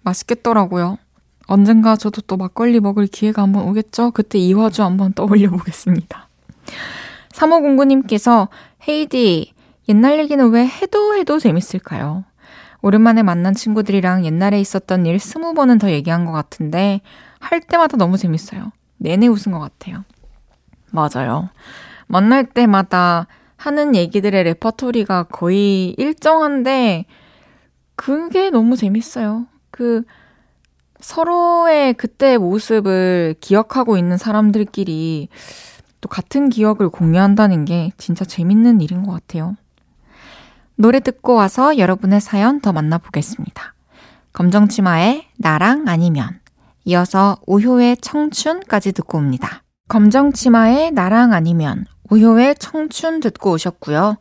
맛있겠더라고요. 0.02 0.98
언젠가 1.46 1.96
저도 1.96 2.20
또 2.20 2.36
막걸리 2.36 2.78
먹을 2.80 3.06
기회가 3.06 3.40
한번 3.40 3.66
오겠죠? 3.66 4.10
그때 4.10 4.38
이화주 4.38 4.82
한번 4.82 5.14
떠올려 5.14 5.48
보겠습니다. 5.48 6.28
3호공구님께서 7.32 8.48
헤이디, 8.86 9.54
옛날 9.88 10.18
얘기는 10.18 10.46
왜 10.50 10.66
해도 10.66 11.14
해도 11.14 11.38
재밌을까요? 11.38 12.24
오랜만에 12.82 13.22
만난 13.22 13.54
친구들이랑 13.54 14.26
옛날에 14.26 14.60
있었던 14.60 15.06
일 15.06 15.18
스무 15.18 15.54
번은 15.54 15.78
더 15.78 15.90
얘기한 15.90 16.26
것 16.26 16.32
같은데 16.32 17.00
할 17.38 17.60
때마다 17.60 17.96
너무 17.96 18.18
재밌어요. 18.18 18.72
내내 18.98 19.26
웃은 19.26 19.52
것 19.52 19.58
같아요. 19.58 20.04
맞아요. 20.90 21.48
만날 22.08 22.44
때마다 22.44 23.26
하는 23.64 23.96
얘기들의 23.96 24.44
레퍼토리가 24.44 25.22
거의 25.22 25.94
일정한데 25.96 27.06
그게 27.96 28.50
너무 28.50 28.76
재밌어요. 28.76 29.46
그 29.70 30.02
서로의 31.00 31.94
그때의 31.94 32.36
모습을 32.36 33.34
기억하고 33.40 33.96
있는 33.96 34.18
사람들끼리 34.18 35.28
또 36.02 36.08
같은 36.10 36.50
기억을 36.50 36.90
공유한다는 36.90 37.64
게 37.64 37.90
진짜 37.96 38.26
재밌는 38.26 38.82
일인 38.82 39.02
것 39.02 39.12
같아요. 39.12 39.56
노래 40.76 41.00
듣고 41.00 41.32
와서 41.34 41.78
여러분의 41.78 42.20
사연 42.20 42.60
더 42.60 42.74
만나보겠습니다. 42.74 43.74
검정치마의 44.34 45.24
나랑 45.38 45.84
아니면 45.88 46.38
이어서 46.84 47.38
우효의 47.46 47.96
청춘까지 47.96 48.92
듣고 48.92 49.16
옵니다. 49.16 49.62
검정치마의 49.88 50.90
나랑 50.90 51.32
아니면 51.32 51.86
우효의 52.14 52.54
청춘 52.56 53.18
듣고 53.20 53.52
오셨고요. 53.52 54.18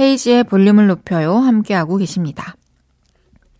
헤이지의 0.00 0.44
볼륨을 0.44 0.86
높여요 0.86 1.36
함께하고 1.36 1.98
계십니다. 1.98 2.56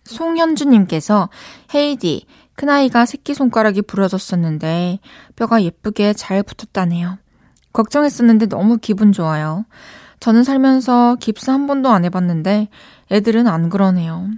송현주님께서 0.05 1.29
헤이디 1.73 2.25
큰아이가 2.55 3.05
새끼손가락이 3.05 3.83
부러졌었는데 3.83 4.99
뼈가 5.35 5.61
예쁘게 5.61 6.13
잘 6.13 6.41
붙었다네요. 6.41 7.17
걱정했었는데 7.73 8.47
너무 8.47 8.77
기분 8.77 9.11
좋아요. 9.11 9.65
저는 10.19 10.43
살면서 10.43 11.17
깁스 11.19 11.51
한 11.51 11.67
번도 11.67 11.89
안 11.89 12.05
해봤는데 12.05 12.69
애들은 13.11 13.47
안 13.47 13.69
그러네요. 13.69 14.29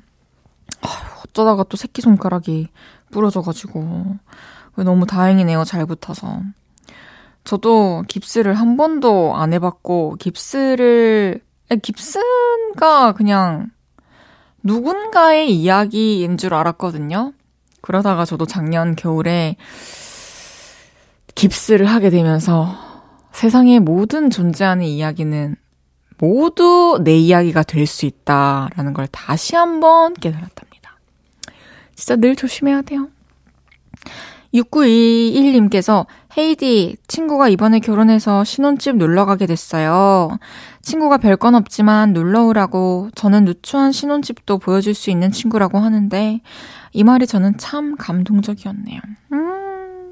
아휴, 0.82 1.22
어쩌다가 1.24 1.64
또 1.70 1.78
새끼손가락이 1.78 2.68
부러져가지고. 3.12 4.18
너무 4.84 5.06
다행이네요. 5.08 5.64
잘 5.64 5.86
붙어서. 5.86 6.42
저도 7.48 8.04
깁스를 8.10 8.54
한 8.56 8.76
번도 8.76 9.34
안 9.38 9.54
해봤고, 9.54 10.18
깁스를, 10.20 11.40
깁스가 11.82 13.14
그냥 13.14 13.72
누군가의 14.64 15.56
이야기인 15.56 16.38
줄 16.38 16.54
알았거든요. 16.54 17.32
그러다가 17.82 18.26
저도 18.26 18.46
작년 18.46 18.98
겨울에 18.98 19.56
깁스를 21.36 21.86
하게 21.86 22.10
되면서 22.10 22.76
세상의 23.32 23.80
모든 23.80 24.30
존재하는 24.30 24.84
이야기는 24.86 25.56
모두 26.18 27.00
내 27.02 27.16
이야기가 27.16 27.64
될 27.64 27.86
수 27.86 28.06
있다라는 28.06 28.94
걸 28.94 29.08
다시 29.08 29.56
한번 29.56 30.14
깨달았답니다. 30.16 30.98
진짜 31.96 32.18
늘 32.18 32.36
조심해야 32.36 32.82
돼요. 32.82 33.08
6921님께서 34.62 36.06
헤이디, 36.38 36.98
친구가 37.08 37.50
이번에 37.50 37.80
결혼해서 37.80 38.44
신혼집 38.44 38.98
놀러 38.98 39.26
가게 39.26 39.46
됐어요. 39.46 40.38
친구가 40.82 41.18
별건 41.18 41.56
없지만 41.56 42.14
놀러 42.14 42.46
오라고 42.46 43.10
저는 43.16 43.46
누추한 43.46 43.92
신혼집도 43.92 44.60
보여줄 44.60 44.94
수 44.94 45.10
있는 45.10 45.32
친구라고 45.32 45.80
하는데 45.80 46.42
이 46.94 47.04
말이 47.04 47.28
저는 47.28 47.58
참 47.58 47.96
감동적이었네요. 47.96 49.02
음, 49.34 50.12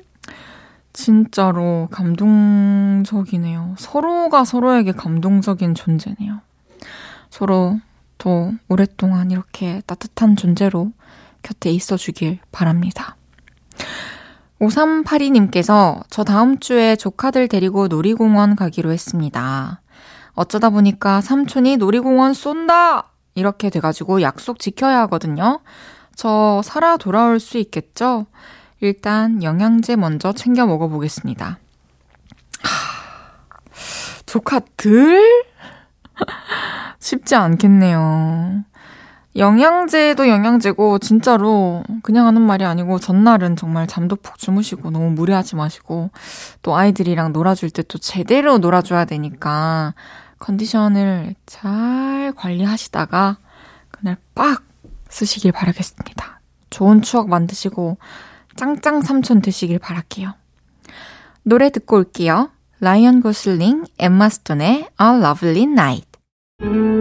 진짜로 0.93 1.87
감동적이네요. 1.91 3.75
서로가 3.77 4.45
서로에게 4.45 4.91
감동적인 4.91 5.75
존재네요. 5.75 6.41
서로 7.29 7.79
더 8.17 8.51
오랫동안 8.69 9.29
이렇게 9.31 9.81
따뜻한 9.85 10.35
존재로 10.35 10.91
곁에 11.43 11.69
있어 11.69 11.97
주길 11.97 12.39
바랍니다. 12.51 13.17
5382님께서 14.61 16.03
저 16.09 16.23
다음 16.23 16.59
주에 16.59 16.95
조카들 16.95 17.47
데리고 17.47 17.87
놀이공원 17.87 18.55
가기로 18.55 18.91
했습니다. 18.91 19.81
어쩌다 20.33 20.69
보니까 20.69 21.21
삼촌이 21.21 21.77
놀이공원 21.77 22.33
쏜다! 22.33 23.11
이렇게 23.35 23.69
돼가지고 23.69 24.21
약속 24.21 24.59
지켜야 24.59 24.99
하거든요. 25.01 25.59
저 26.15 26.61
살아 26.63 26.97
돌아올 26.97 27.39
수 27.39 27.57
있겠죠? 27.57 28.25
일단 28.79 29.43
영양제 29.43 29.97
먼저 29.97 30.31
챙겨 30.31 30.65
먹어보겠습니다. 30.65 31.59
하, 32.61 33.79
조카들? 34.25 35.43
쉽지 36.99 37.35
않겠네요. 37.35 38.63
영양제도 39.37 40.29
영양제고 40.29 40.99
진짜로 40.99 41.83
그냥 42.03 42.25
하는 42.25 42.41
말이 42.41 42.63
아니고 42.63 42.99
전날은 42.99 43.57
정말 43.57 43.85
잠도 43.85 44.15
푹 44.15 44.37
주무시고 44.37 44.91
너무 44.91 45.09
무리하지 45.11 45.55
마시고 45.55 46.09
또 46.61 46.75
아이들이랑 46.75 47.33
놀아줄 47.33 47.69
때 47.69 47.83
또 47.83 47.97
제대로 47.97 48.57
놀아줘야 48.57 49.05
되니까 49.05 49.93
컨디션을 50.39 51.35
잘 51.45 52.33
관리하시다가 52.35 53.37
그날 53.91 54.17
빡 54.33 54.63
쓰시길 55.09 55.51
바라겠습니다. 55.51 56.39
좋은 56.69 57.01
추억 57.01 57.29
만드시고 57.29 57.97
짱짱 58.55 59.01
삼촌 59.01 59.41
되시길 59.41 59.79
바랄게요. 59.79 60.33
노래 61.43 61.69
듣고 61.69 61.97
올게요. 61.97 62.49
라이언 62.79 63.21
고슬링, 63.21 63.85
엠마 63.99 64.29
스톤의 64.29 64.89
A 64.99 65.07
Lovely 65.07 65.63
Night. 65.63 66.94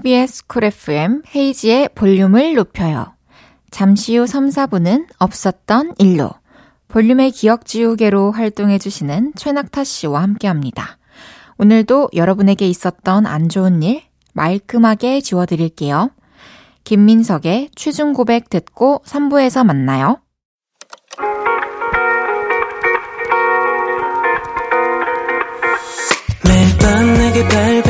KBS 0.00 0.46
쿨 0.46 0.64
FM 0.64 1.22
헤이즈의 1.34 1.90
볼륨을 1.94 2.54
높여요. 2.54 3.14
잠시 3.70 4.16
후 4.16 4.26
3, 4.26 4.48
4부는 4.48 5.06
없었던 5.18 5.94
일로 5.98 6.30
볼륨의 6.88 7.30
기억 7.30 7.66
지우개로 7.66 8.32
활동해 8.32 8.78
주시는 8.78 9.34
최낙타 9.36 9.84
씨와 9.84 10.22
함께 10.22 10.48
합니다. 10.48 10.98
오늘도 11.58 12.10
여러분에게 12.14 12.66
있었던 12.66 13.26
안 13.26 13.48
좋은 13.48 13.82
일 13.82 14.02
말끔하게 14.32 15.20
지워 15.20 15.44
드릴게요. 15.46 16.10
김민석의 16.84 17.70
취중 17.74 18.14
고백 18.14 18.48
듣고 18.48 19.02
3부에서 19.04 19.64
만나요. 19.64 20.20
밤 26.80 27.14
내게 27.14 27.46
발 27.48 27.79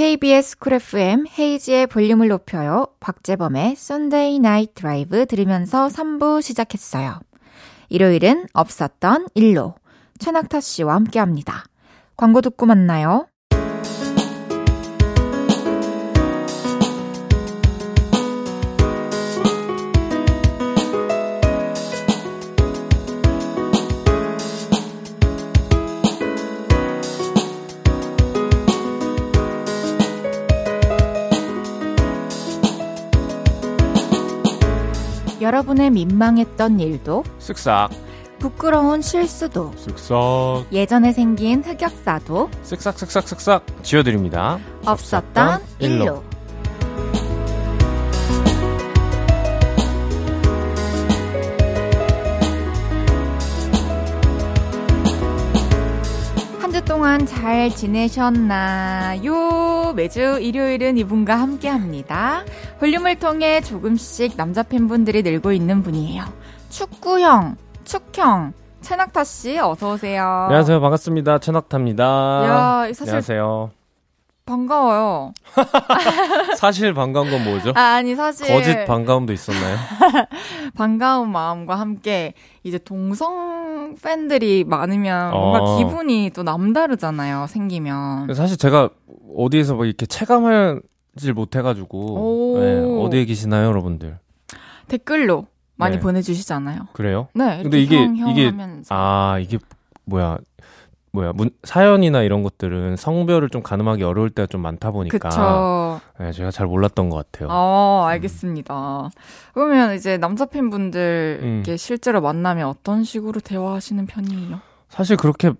KBS 0.00 0.56
쿨 0.56 0.72
FM 0.72 1.26
헤이지의 1.38 1.86
볼륨을 1.88 2.28
높여요. 2.28 2.86
박재범의 3.00 3.72
Sunday 3.72 4.36
Night 4.36 4.72
Drive 4.72 5.26
들으면서 5.26 5.88
3부 5.88 6.40
시작했어요. 6.40 7.20
일요일은 7.90 8.46
없었던 8.54 9.26
일로 9.34 9.74
최낙타 10.18 10.60
씨와 10.60 10.94
함께 10.94 11.18
합니다. 11.18 11.64
광고 12.16 12.40
듣고 12.40 12.64
만나요. 12.64 13.26
여러분의 35.70 35.90
민망했던 35.90 36.80
일도 36.80 37.24
쓱싹. 37.38 37.90
부끄러운 38.38 39.02
실수도 39.02 39.72
쓱싹. 39.72 40.72
예전에 40.72 41.12
생긴 41.12 41.62
흑역사도 41.62 42.50
쓱싹 42.64 42.94
쓱싹 42.94 43.22
쓱싹. 43.22 43.62
지워드립니다. 43.82 44.58
없었던 44.84 45.60
일로 45.78 46.24
동안 57.00 57.24
잘 57.24 57.70
지내셨나요? 57.70 59.24
매주 59.96 60.20
일요일은 60.38 60.98
이분과 60.98 61.34
함께 61.34 61.66
합니다. 61.66 62.44
볼륨을 62.78 63.18
통해 63.18 63.62
조금씩 63.62 64.36
남자 64.36 64.62
팬분들이 64.62 65.22
늘고 65.22 65.52
있는 65.52 65.82
분이에요. 65.82 66.24
축구형, 66.68 67.56
축형, 67.84 68.52
최낙타 68.82 69.24
씨 69.24 69.58
어서 69.58 69.94
오세요. 69.94 70.26
안녕하세요. 70.50 70.78
반갑습니다. 70.82 71.38
최낙타입니다. 71.38 72.04
야, 72.04 72.82
사실 72.88 73.04
안녕하세요. 73.04 73.70
반가워요. 74.50 75.32
사실 76.58 76.92
반가운 76.92 77.30
건 77.30 77.44
뭐죠? 77.44 77.70
아, 77.76 77.94
아니, 77.94 78.16
사실. 78.16 78.48
거짓 78.48 78.84
반가움도 78.84 79.32
있었나요? 79.32 79.76
반가운 80.74 81.30
마음과 81.30 81.78
함께 81.78 82.34
이제 82.64 82.78
동성 82.78 83.94
팬들이 84.02 84.64
많으면 84.64 85.30
뭔가 85.30 85.60
어. 85.60 85.78
기분이 85.78 86.30
또 86.34 86.42
남다르잖아요, 86.42 87.46
생기면. 87.46 88.34
사실 88.34 88.56
제가 88.56 88.90
어디에서 89.36 89.74
뭐 89.76 89.84
이렇게 89.84 90.06
체감하질 90.06 91.32
못해가지고 91.34 91.98
오. 91.98 92.58
네, 92.58 93.04
어디에 93.06 93.24
계시나요, 93.26 93.68
여러분들? 93.68 94.18
댓글로 94.88 95.46
많이 95.76 95.96
네. 95.96 96.02
보내주시잖아요. 96.02 96.88
그래요? 96.92 97.28
네. 97.34 97.62
근데 97.62 97.80
이게 97.80 98.02
이게 98.28 98.46
하면서. 98.46 98.94
아 98.94 99.38
이게 99.38 99.58
뭐야 100.04 100.38
뭐야 101.12 101.32
문, 101.34 101.50
사연이나 101.64 102.22
이런 102.22 102.42
것들은 102.42 102.96
성별을 102.96 103.48
좀 103.48 103.62
가늠하기 103.62 104.02
어려울 104.04 104.30
때가 104.30 104.46
좀 104.46 104.60
많다 104.62 104.90
보니까. 104.92 106.00
네, 106.18 106.32
제가 106.32 106.50
잘 106.50 106.66
몰랐던 106.66 107.10
것 107.10 107.16
같아요. 107.16 107.48
어, 107.50 108.04
알겠습니다. 108.08 109.10
그러면 109.54 109.94
이제 109.94 110.16
남자 110.18 110.46
팬분들께 110.46 111.72
음. 111.72 111.76
실제로 111.76 112.20
만나면 112.20 112.68
어떤 112.68 113.02
식으로 113.04 113.40
대화하시는 113.40 114.06
편이에요? 114.06 114.60
사실 114.88 115.16
그렇게 115.16 115.52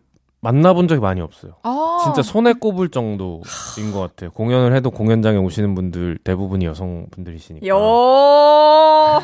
만나본 0.42 0.88
적이 0.88 1.00
많이 1.02 1.20
없어요. 1.20 1.52
아, 1.62 1.98
진짜 2.02 2.22
손에 2.22 2.54
꼽을 2.54 2.88
정도인 2.88 3.92
것 3.92 4.00
같아요. 4.00 4.30
공연을 4.30 4.74
해도 4.74 4.90
공연장에 4.90 5.36
오시는 5.36 5.74
분들 5.74 6.18
대부분이 6.24 6.64
여성분들이시니까. 6.64 7.66
여 7.66 9.20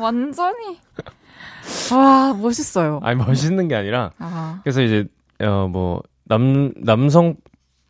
완전히 0.00 0.78
와 1.92 2.34
멋있어요. 2.34 3.00
아니 3.02 3.16
멋있는 3.22 3.68
게 3.68 3.76
아니라 3.76 4.10
아, 4.18 4.60
그래서 4.64 4.82
이제 4.82 5.06
어 5.40 5.68
뭐 5.68 6.02
남 6.24 6.72
남성 6.76 7.36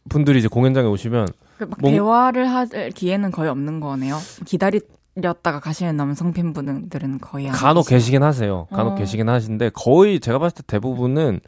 분들이 0.08 0.38
이제 0.38 0.46
공연장에 0.48 0.86
오시면 0.86 1.26
그막 1.58 1.78
뭔- 1.80 1.92
대화를 1.92 2.48
할 2.48 2.68
기회는 2.90 3.30
거의 3.32 3.50
없는 3.50 3.80
거네요. 3.80 4.16
기다렸다가 4.46 5.58
가시는 5.60 5.96
남성 5.96 6.32
팬분들은 6.32 7.18
거의 7.18 7.48
안 7.48 7.52
간혹 7.52 7.82
계시죠. 7.82 7.94
계시긴 7.96 8.22
하세요. 8.22 8.66
간혹 8.70 8.92
어. 8.92 8.94
계시긴 8.94 9.28
하신데 9.28 9.70
거의 9.74 10.20
제가 10.20 10.38
봤을 10.38 10.54
때 10.56 10.62
대부분은 10.68 11.40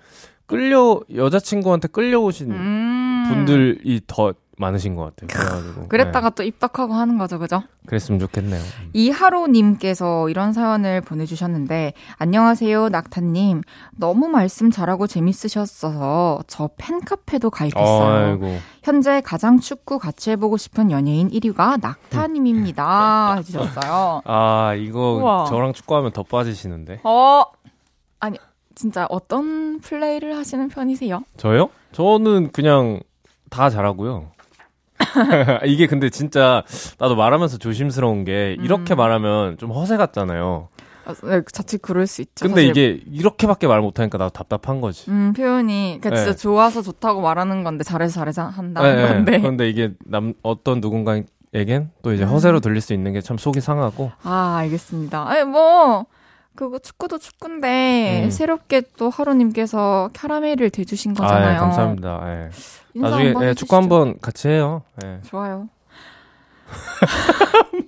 끌려 0.46 1.00
여자친구한테 1.14 1.86
끌려오신 1.88 2.50
음, 2.50 3.24
분들이 3.28 4.00
더 4.08 4.34
많으신 4.61 4.94
것 4.94 5.14
같아요. 5.16 5.29
그래가지고 5.29 5.88
그랬다가 5.88 6.31
네, 6.31 6.35
또 6.37 6.42
입덕하고 6.42 6.92
하는 6.92 7.18
거죠, 7.18 7.38
그죠? 7.38 7.62
그랬으면 7.87 8.20
좋겠네요. 8.20 8.61
음. 8.61 8.90
이하로님께서 8.92 10.29
이런 10.29 10.53
사연을 10.53 11.01
보내주셨는데, 11.01 11.94
안녕하세요, 12.18 12.90
낙타님. 12.90 13.62
너무 13.96 14.29
말씀 14.29 14.70
잘하고 14.70 15.07
재밌으셨어서 15.07 16.40
저 16.46 16.70
팬카페도 16.77 17.51
가입했어요. 17.51 18.33
아이고 18.33 18.59
현재 18.83 19.20
가장 19.23 19.59
축구 19.59 19.99
같이 19.99 20.31
해보고 20.31 20.57
싶은 20.59 20.90
연예인 20.90 21.29
1위가 21.31 21.81
낙타님입니다. 21.81 23.37
해주셨어요. 23.40 24.23
아 24.25 24.75
이거 24.75 25.14
우와. 25.20 25.44
저랑 25.46 25.73
축구하면 25.73 26.12
더 26.12 26.23
빠지시는데 26.23 27.01
어, 27.05 27.42
아니, 28.20 28.38
진짜 28.75 29.07
어떤 29.11 29.81
플레이를 29.81 30.37
하시는 30.37 30.68
편이세요? 30.68 31.23
저요? 31.37 31.70
저는 31.92 32.53
그냥 32.53 33.01
다 33.51 33.68
잘하고요. 33.70 34.31
이게 35.66 35.86
근데 35.86 36.10
진짜 36.10 36.62
나도 36.98 37.16
말하면서 37.16 37.58
조심스러운 37.58 38.24
게 38.24 38.56
이렇게 38.60 38.94
음. 38.94 38.96
말하면 38.96 39.58
좀 39.58 39.70
허세 39.72 39.96
같잖아요. 39.96 40.68
아, 41.06 41.14
네, 41.24 41.40
자칫 41.50 41.80
그럴 41.80 42.06
수 42.06 42.20
있죠. 42.22 42.46
근데 42.46 42.66
사실. 42.66 42.70
이게 42.70 43.02
이렇게밖에 43.10 43.66
말 43.66 43.80
못하니까 43.80 44.18
나도 44.18 44.30
답답한 44.30 44.80
거지. 44.80 45.10
음, 45.10 45.32
표현이, 45.34 45.98
그러니까 46.00 46.14
진짜 46.22 46.32
네. 46.32 46.36
좋아서 46.36 46.82
좋다고 46.82 47.20
말하는 47.22 47.64
건데, 47.64 47.84
잘해서 47.84 48.12
잘해서 48.20 48.44
한다는 48.44 48.96
네, 48.96 49.02
네. 49.02 49.08
건데. 49.08 49.40
그런데 49.40 49.68
이게 49.70 49.92
남 50.04 50.34
어떤 50.42 50.80
누군가에겐 50.80 51.90
또 52.02 52.12
이제 52.12 52.24
음. 52.24 52.28
허세로 52.28 52.60
들릴 52.60 52.80
수 52.82 52.92
있는 52.92 53.12
게 53.14 53.22
참 53.22 53.38
속이 53.38 53.60
상하고 53.62 54.12
아, 54.22 54.56
알겠습니다. 54.60 55.26
아니, 55.26 55.44
뭐, 55.44 56.04
그거 56.54 56.78
축구도 56.78 57.16
축구인데, 57.18 58.24
음. 58.26 58.30
새롭게 58.30 58.82
또 58.98 59.08
하루님께서 59.08 60.10
캐러멜을 60.12 60.68
대주신 60.70 61.14
거잖아요. 61.14 61.48
아, 61.48 61.54
예, 61.54 61.56
감사합니다. 61.56 62.20
예. 62.26 62.50
나중에 62.94 63.24
한번 63.26 63.44
예. 63.44 63.55
축구 63.55 63.76
한번 63.76 64.14
같이 64.20 64.48
해요. 64.48 64.83
예. 65.05 65.20
좋아요. 65.26 65.68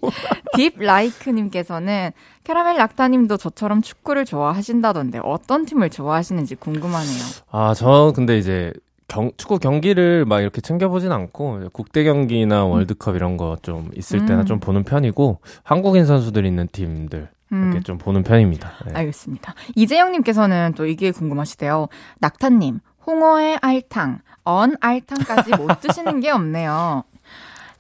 딥 0.57 0.75
라이크님께서는 0.79 2.11
캐러멜 2.45 2.77
낙타님도 2.77 3.37
저처럼 3.37 3.83
축구를 3.83 4.25
좋아하신다던데 4.25 5.21
어떤 5.23 5.65
팀을 5.65 5.91
좋아하시는지 5.91 6.57
궁금하네요. 6.57 7.23
아, 7.51 7.75
저 7.75 8.13
근데 8.15 8.39
이제 8.39 8.73
경, 9.09 9.31
축구 9.37 9.59
경기를 9.59 10.25
막 10.25 10.41
이렇게 10.41 10.61
챙겨보진 10.61 11.13
않고 11.13 11.69
국대 11.73 12.03
경기나 12.05 12.65
월드컵 12.65 13.15
이런 13.15 13.37
거 13.37 13.57
좀 13.63 13.91
있을 13.95 14.27
때나 14.27 14.41
음. 14.41 14.47
좀 14.47 14.59
보는 14.61 14.85
편이고 14.85 15.39
한국인 15.63 16.07
선수들 16.07 16.47
있는 16.47 16.67
팀들 16.73 17.29
이렇게 17.51 17.79
음, 17.79 17.83
좀 17.83 17.99
보는 17.99 18.23
편입니다. 18.23 18.73
예. 18.89 18.95
알겠습니다. 18.95 19.55
이재영님께서는 19.77 20.73
또 20.75 20.87
이게 20.87 21.11
궁금하시대요. 21.11 21.89
낙타님, 22.21 22.81
홍어의 23.07 23.59
알탕, 23.61 24.21
언 24.45 24.75
알탕까지 24.81 25.53
못 25.57 25.81
드시는 25.81 26.21
게 26.21 26.31
없네요. 26.31 27.05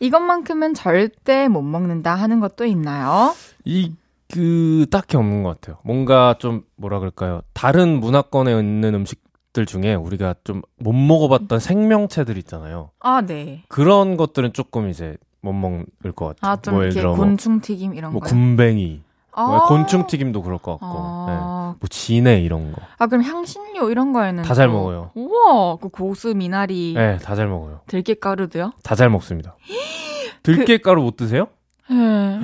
이것만큼은 0.00 0.74
절대 0.74 1.48
못 1.48 1.62
먹는다 1.62 2.14
하는 2.14 2.40
것도 2.40 2.64
있나요? 2.64 3.34
이, 3.64 3.92
그, 4.32 4.86
딱히 4.90 5.16
없는 5.16 5.42
것 5.42 5.60
같아요. 5.60 5.78
뭔가 5.84 6.34
좀, 6.38 6.62
뭐라 6.76 6.98
그럴까요. 6.98 7.42
다른 7.52 8.00
문화권에 8.00 8.52
있는 8.58 8.94
음식들 8.94 9.66
중에 9.66 9.94
우리가 9.94 10.34
좀 10.44 10.62
못 10.78 10.92
먹어봤던 10.94 11.60
생명체들 11.60 12.36
있잖아요. 12.38 12.90
아, 12.98 13.20
네. 13.20 13.62
그런 13.68 14.16
것들은 14.16 14.52
조금 14.52 14.88
이제 14.88 15.16
못 15.40 15.52
먹을 15.52 16.12
것 16.16 16.34
같아요. 16.36 16.52
아, 16.52 16.56
좀 16.56 16.74
뭐 16.74 16.82
이렇게 16.84 17.02
뭐, 17.02 17.14
곤충 17.16 17.60
튀김 17.60 17.94
이런 17.94 18.10
뭐 18.12 18.20
거요? 18.20 18.30
굼벵이, 18.30 19.02
아. 19.34 19.46
뭐 19.46 19.66
곤충 19.66 20.06
튀김도 20.06 20.42
그럴 20.42 20.58
것 20.58 20.72
같고, 20.72 20.86
예. 20.86 21.32
아, 21.34 21.74
뭐 21.80 21.88
진해 21.88 22.40
이런 22.40 22.72
거. 22.72 22.82
아, 22.98 23.06
그럼 23.06 23.22
향신료 23.24 23.90
이런 23.90 24.12
거에는 24.12 24.42
다잘 24.44 24.66
또- 24.68 24.72
먹어요. 24.74 25.10
우와, 25.14 25.76
그 25.76 25.88
고수 25.88 26.34
미나리, 26.34 26.94
예, 26.96 27.18
다잘 27.22 27.48
먹어요. 27.48 27.80
들깨가루도요? 27.86 28.72
다 28.82 28.94
잘 28.94 29.08
먹습니다. 29.10 29.56
들깨가루 30.42 31.02
못 31.02 31.16
드세요? 31.16 31.46
네. 31.88 32.40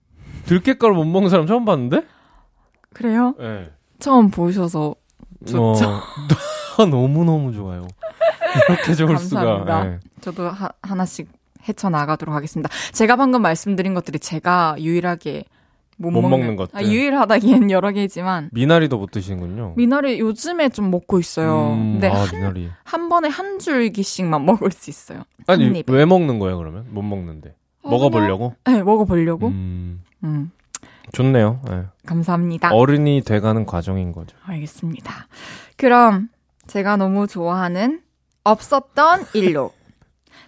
들깨가루 0.46 0.94
못 0.94 1.04
먹는 1.04 1.30
사람 1.30 1.46
처음 1.46 1.64
봤는데? 1.64 2.02
그래요? 2.92 3.34
예. 3.40 3.70
처음 3.98 4.30
보셔서 4.30 4.94
좋죠. 5.46 5.84
어, 6.78 6.86
너무 6.86 7.24
너무 7.24 7.52
좋아요. 7.52 7.86
이렇게 8.68 8.92
좋을 8.94 9.16
수가. 9.18 9.40
감사합니다. 9.44 9.86
예. 9.86 10.00
저도 10.20 10.48
하, 10.48 10.68
하나씩 10.82 11.28
헤쳐나가도록 11.68 12.34
하겠습니다. 12.34 12.68
제가 12.92 13.16
방금 13.16 13.42
말씀드린 13.42 13.94
것들이 13.94 14.18
제가 14.18 14.76
유일하게 14.78 15.44
못, 15.96 16.10
못 16.10 16.22
먹는 16.22 16.56
것들. 16.56 16.78
아, 16.78 16.82
유일하다기엔 16.82 17.70
여러 17.72 17.90
개지만 17.92 18.50
미나리도 18.52 18.98
못 18.98 19.10
드시는군요. 19.10 19.74
미나리 19.76 20.18
요즘에 20.20 20.68
좀 20.68 20.90
먹고 20.90 21.18
있어요. 21.18 21.72
음, 21.72 21.92
근데 21.94 22.08
아, 22.08 22.22
한, 22.22 22.28
미나리. 22.36 22.70
한 22.84 23.08
번에 23.08 23.28
한 23.28 23.58
줄기씩만 23.58 24.44
먹을 24.44 24.70
수 24.72 24.90
있어요. 24.90 25.22
아니, 25.46 25.64
한 25.64 25.76
입에. 25.76 25.92
왜 25.92 26.04
먹는 26.04 26.38
거예요, 26.38 26.58
그러면? 26.58 26.86
못 26.90 27.02
먹는데. 27.02 27.54
어, 27.82 27.90
먹어보려고? 27.90 28.54
네, 28.64 28.82
먹어보려고. 28.82 29.48
음, 29.48 30.02
음, 30.24 30.50
좋네요. 31.12 31.60
예. 31.70 31.84
감사합니다. 32.04 32.74
어른이 32.74 33.22
돼가는 33.24 33.64
과정인 33.64 34.12
거죠. 34.12 34.36
알겠습니다. 34.44 35.28
그럼 35.76 36.28
제가 36.66 36.96
너무 36.96 37.26
좋아하는 37.28 38.00
없었던 38.44 39.26
일로 39.34 39.70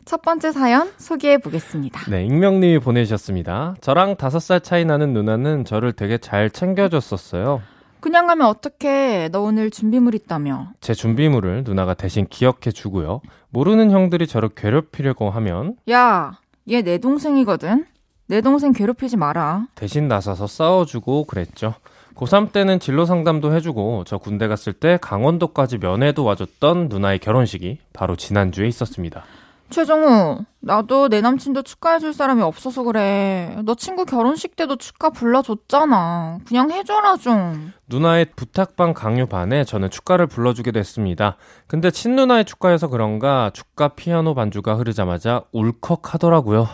첫 0.09 0.23
번째 0.23 0.53
사연 0.53 0.90
소개해 0.97 1.37
보겠습니다. 1.37 2.11
네, 2.11 2.25
익명님이 2.25 2.79
보내주셨습니다. 2.79 3.75
저랑 3.83 4.16
다섯 4.16 4.38
살 4.38 4.59
차이 4.62 4.87
나는 4.87 5.12
누나는 5.12 5.66
저를 5.66 5.92
되게 5.92 6.16
잘 6.16 6.49
챙겨줬었어요. 6.49 7.61
그냥 8.01 8.27
가면 8.27 8.47
어떡해. 8.47 9.29
너 9.33 9.42
오늘 9.42 9.71
준비물 9.71 10.14
있다며. 10.14 10.68
제 10.81 10.94
준비물을 10.94 11.64
누나가 11.66 11.92
대신 11.92 12.27
기억해 12.27 12.71
주고요. 12.73 13.21
모르는 13.51 13.90
형들이 13.90 14.27
저를 14.27 14.49
괴롭히려고 14.57 15.29
하면 15.29 15.77
야, 15.90 16.38
얘 16.71 16.81
내 16.81 16.97
동생이거든. 16.97 17.85
내 18.29 18.40
동생 18.40 18.73
괴롭히지 18.73 19.18
마라. 19.18 19.66
대신 19.75 20.09
나서서 20.09 20.47
싸워주고 20.47 21.25
그랬죠. 21.25 21.75
고3 22.14 22.53
때는 22.53 22.81
진로 22.81 23.05
상담도 23.05 23.55
해주고 23.55 24.05
저 24.07 24.16
군대 24.16 24.49
갔을 24.49 24.73
때 24.73 24.99
강원도까지 25.03 25.77
면회도 25.79 26.25
와줬던 26.25 26.88
누나의 26.88 27.18
결혼식이 27.18 27.79
바로 27.92 28.16
지난주에 28.16 28.66
있었습니다. 28.68 29.25
최정우, 29.70 30.44
나도 30.61 31.09
내 31.09 31.20
남친도 31.20 31.62
축하해줄 31.62 32.14
사람이 32.14 32.42
없어서 32.42 32.83
그래. 32.83 33.57
너 33.64 33.74
친구 33.74 34.04
결혼식 34.07 34.57
때도 34.57 34.76
축가 34.76 35.11
불러줬잖아. 35.11 36.38
그냥 36.46 36.70
해줘라 36.70 37.16
좀. 37.16 37.72
누나의 37.88 38.26
부탁반 38.35 38.94
강요 38.94 39.26
반에 39.26 39.64
저는 39.64 39.90
축가를 39.90 40.26
불러주게 40.26 40.72
됐습니다. 40.72 41.37
근데 41.66 41.90
친누나의 41.90 42.44
축가여서 42.46 42.88
그런가 42.88 43.50
축가 43.52 43.88
피아노 43.88 44.35
반주가 44.35 44.74
흐르자마자 44.76 45.42
울컥하더라고요. 45.52 46.66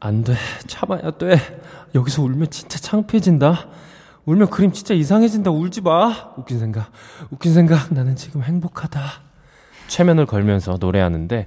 안 0.00 0.24
돼. 0.24 0.34
참아야 0.66 1.12
돼. 1.12 1.36
여기서 1.94 2.22
울면 2.22 2.50
진짜 2.50 2.78
창피해진다. 2.78 3.68
울면 4.26 4.50
그림 4.50 4.72
진짜 4.72 4.92
이상해진다. 4.92 5.50
울지 5.50 5.82
마. 5.82 6.32
웃긴 6.36 6.58
생각. 6.58 6.90
웃긴 7.30 7.54
생각. 7.54 7.94
나는 7.94 8.16
지금 8.16 8.42
행복하다. 8.42 9.00
최면을 9.86 10.26
걸면서 10.26 10.76
노래하는데 10.80 11.46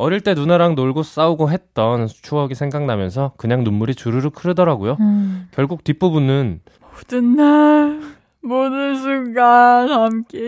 어릴 0.00 0.20
때 0.20 0.34
누나랑 0.34 0.76
놀고 0.76 1.02
싸우고 1.02 1.50
했던 1.50 2.06
추억이 2.06 2.54
생각나면서 2.54 3.32
그냥 3.36 3.64
눈물이 3.64 3.96
주르륵 3.96 4.44
흐르더라고요. 4.44 4.96
음. 5.00 5.48
결국 5.50 5.82
뒷부분은 5.82 6.60
모든 6.94 7.34
날, 7.34 8.00
모든 8.40 8.94
순간 8.94 9.90
함께. 9.90 10.38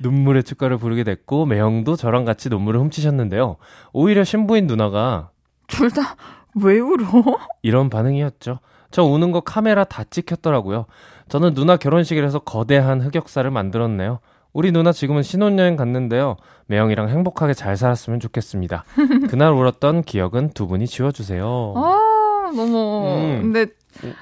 눈물의 0.00 0.44
축가를 0.44 0.76
부르게 0.78 1.02
됐고 1.02 1.46
매형도 1.46 1.96
저랑 1.96 2.24
같이 2.24 2.48
눈물을 2.48 2.78
훔치셨는데요. 2.80 3.56
오히려 3.92 4.22
신부인 4.22 4.66
누나가 4.68 5.30
둘 5.66 5.90
다 5.90 6.16
왜 6.60 6.78
울어? 6.78 7.38
이런 7.62 7.90
반응이었죠. 7.90 8.60
저 8.90 9.02
우는 9.04 9.32
거 9.32 9.40
카메라 9.40 9.84
다 9.84 10.02
찍혔더라고요. 10.04 10.86
저는 11.28 11.54
누나 11.54 11.76
결혼식이라서 11.76 12.40
거대한 12.40 13.00
흑역사를 13.00 13.48
만들었네요. 13.50 14.20
우리 14.52 14.72
누나 14.72 14.92
지금은 14.92 15.22
신혼여행 15.22 15.76
갔는데요. 15.76 16.36
매형이랑 16.68 17.08
행복하게 17.08 17.54
잘 17.54 17.76
살았으면 17.76 18.20
좋겠습니다. 18.20 18.84
그날 19.28 19.52
울었던 19.52 20.02
기억은 20.02 20.50
두 20.50 20.66
분이 20.66 20.86
지워주세요. 20.86 21.74
아, 21.76 22.50
너무. 22.54 23.04
음. 23.16 23.52
근데, 23.52 23.66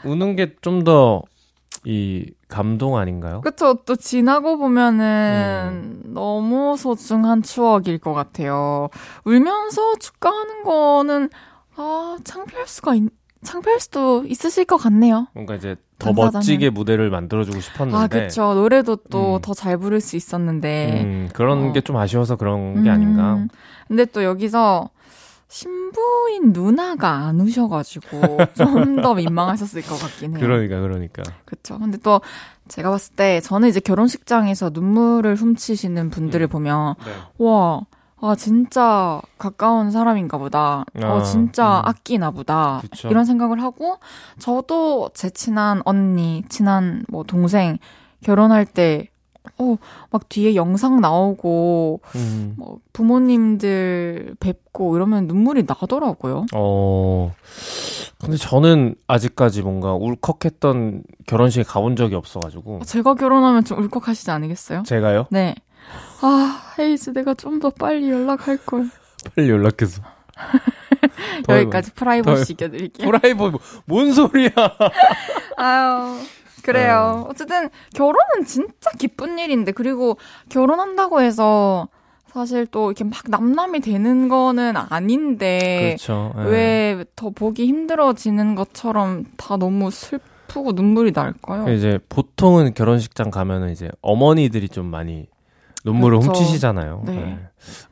우- 0.04 0.10
우는 0.12 0.36
게 0.36 0.54
좀 0.62 0.82
더 0.84 1.22
이 1.88 2.24
감동 2.48 2.96
아닌가요? 2.96 3.42
그쵸. 3.42 3.74
또 3.86 3.94
지나고 3.94 4.58
보면은 4.58 6.02
너무 6.06 6.76
소중한 6.76 7.42
추억일 7.44 7.98
것 7.98 8.12
같아요. 8.12 8.88
울면서 9.24 9.94
축가하는 10.00 10.64
거는, 10.64 11.28
아, 11.76 12.16
창피할 12.24 12.66
수가 12.66 12.96
있, 12.96 13.04
창피할 13.46 13.80
수도 13.80 14.24
있으실 14.26 14.64
것 14.64 14.76
같네요. 14.76 15.28
뭔가 15.34 15.54
이제 15.54 15.76
더 15.98 16.08
당사자는. 16.10 16.32
멋지게 16.38 16.70
무대를 16.70 17.08
만들어주고 17.10 17.60
싶었는데 17.60 17.96
아, 17.98 18.06
그쵸. 18.06 18.54
노래도 18.54 18.96
또 18.96 19.36
음. 19.36 19.40
더잘 19.42 19.78
부를 19.78 20.00
수 20.00 20.16
있었는데. 20.16 21.02
음, 21.04 21.28
그런 21.32 21.70
어. 21.70 21.72
게좀 21.72 21.96
아쉬워서 21.96 22.36
그런 22.36 22.82
게 22.82 22.90
아닌가. 22.90 23.34
음, 23.34 23.48
근데 23.88 24.04
또 24.04 24.22
여기서 24.24 24.90
신부인 25.48 26.52
누나가 26.52 27.10
안 27.26 27.40
우셔가지고 27.40 28.38
좀 28.54 28.96
더 28.96 29.14
민망하셨을 29.14 29.82
것 29.82 29.96
같긴 29.98 30.32
해요. 30.32 30.40
그러니까 30.40 30.80
그러니까. 30.80 31.22
그쵸. 31.44 31.78
근데 31.78 31.98
또 31.98 32.20
제가 32.68 32.90
봤을 32.90 33.14
때 33.14 33.40
저는 33.40 33.68
이제 33.68 33.78
결혼식장에서 33.78 34.70
눈물을 34.72 35.34
훔치시는 35.36 36.10
분들을 36.10 36.46
음. 36.46 36.48
보면 36.48 36.94
네. 37.04 37.12
와, 37.38 37.80
아 38.26 38.34
진짜 38.34 39.20
가까운 39.38 39.90
사람인가 39.90 40.38
보다. 40.38 40.84
아, 41.00 41.06
어 41.06 41.22
진짜 41.22 41.78
음. 41.80 41.82
아끼나 41.84 42.30
보다. 42.32 42.80
그쵸. 42.82 43.08
이런 43.08 43.24
생각을 43.24 43.62
하고 43.62 43.98
저도 44.38 45.10
제 45.14 45.30
친한 45.30 45.80
언니, 45.84 46.42
친한 46.48 47.04
뭐 47.08 47.22
동생 47.22 47.78
결혼할 48.22 48.66
때 48.66 49.08
어, 49.58 49.76
막 50.10 50.28
뒤에 50.28 50.56
영상 50.56 51.00
나오고 51.00 52.00
음. 52.16 52.54
뭐 52.56 52.78
부모님들 52.92 54.34
뵙고 54.40 54.96
이러면 54.96 55.26
눈물이 55.28 55.64
나더라고요. 55.66 56.46
어. 56.54 57.32
근데 58.20 58.36
저는 58.36 58.96
아직까지 59.06 59.62
뭔가 59.62 59.94
울컥했던 59.94 61.04
결혼식에 61.26 61.62
가본 61.62 61.96
적이 61.96 62.16
없어가지고. 62.16 62.80
제가 62.84 63.14
결혼하면 63.14 63.64
좀 63.64 63.78
울컥하시지 63.78 64.30
않으겠어요? 64.30 64.82
제가요? 64.84 65.26
네. 65.30 65.54
아, 66.22 66.60
헤이즈 66.78 67.10
내가 67.12 67.34
좀 67.34 67.60
더 67.60 67.70
빨리 67.70 68.10
연락할 68.10 68.58
걸. 68.58 68.88
빨리 69.34 69.48
연락해서. 69.50 70.02
더 71.46 71.56
여기까지 71.60 71.92
프라이버시 71.92 72.52
지켜드릴게요. 72.54 73.10
프라이버 73.10 73.50
뭐- 73.50 73.60
뭔 73.86 74.12
소리야? 74.12 74.50
아유. 75.56 76.18
그래요. 76.62 77.26
어쨌든 77.30 77.68
결혼은 77.94 78.44
진짜 78.44 78.90
기쁜 78.98 79.38
일인데 79.38 79.70
그리고 79.72 80.18
결혼한다고 80.48 81.20
해서 81.22 81.86
사실 82.32 82.66
또 82.66 82.90
이렇게 82.90 83.04
막 83.04 83.14
남남이 83.28 83.80
되는 83.80 84.28
거는 84.28 84.74
아닌데 84.76 85.96
그렇죠. 85.96 86.34
예. 86.38 86.42
왜더 86.42 87.30
보기 87.30 87.66
힘들어지는 87.66 88.56
것처럼 88.56 89.24
다 89.36 89.56
너무 89.56 89.90
슬프고 89.92 90.72
눈물이 90.72 91.12
날까요? 91.14 91.72
이제 91.72 91.98
보통은 92.08 92.74
결혼식장 92.74 93.30
가면은 93.30 93.70
이제 93.70 93.88
어머니들이 94.02 94.68
좀 94.68 94.86
많이 94.86 95.28
눈물을 95.86 96.18
그렇죠. 96.20 96.38
훔치시잖아요. 96.40 97.02
네. 97.06 97.16
예. 97.16 97.38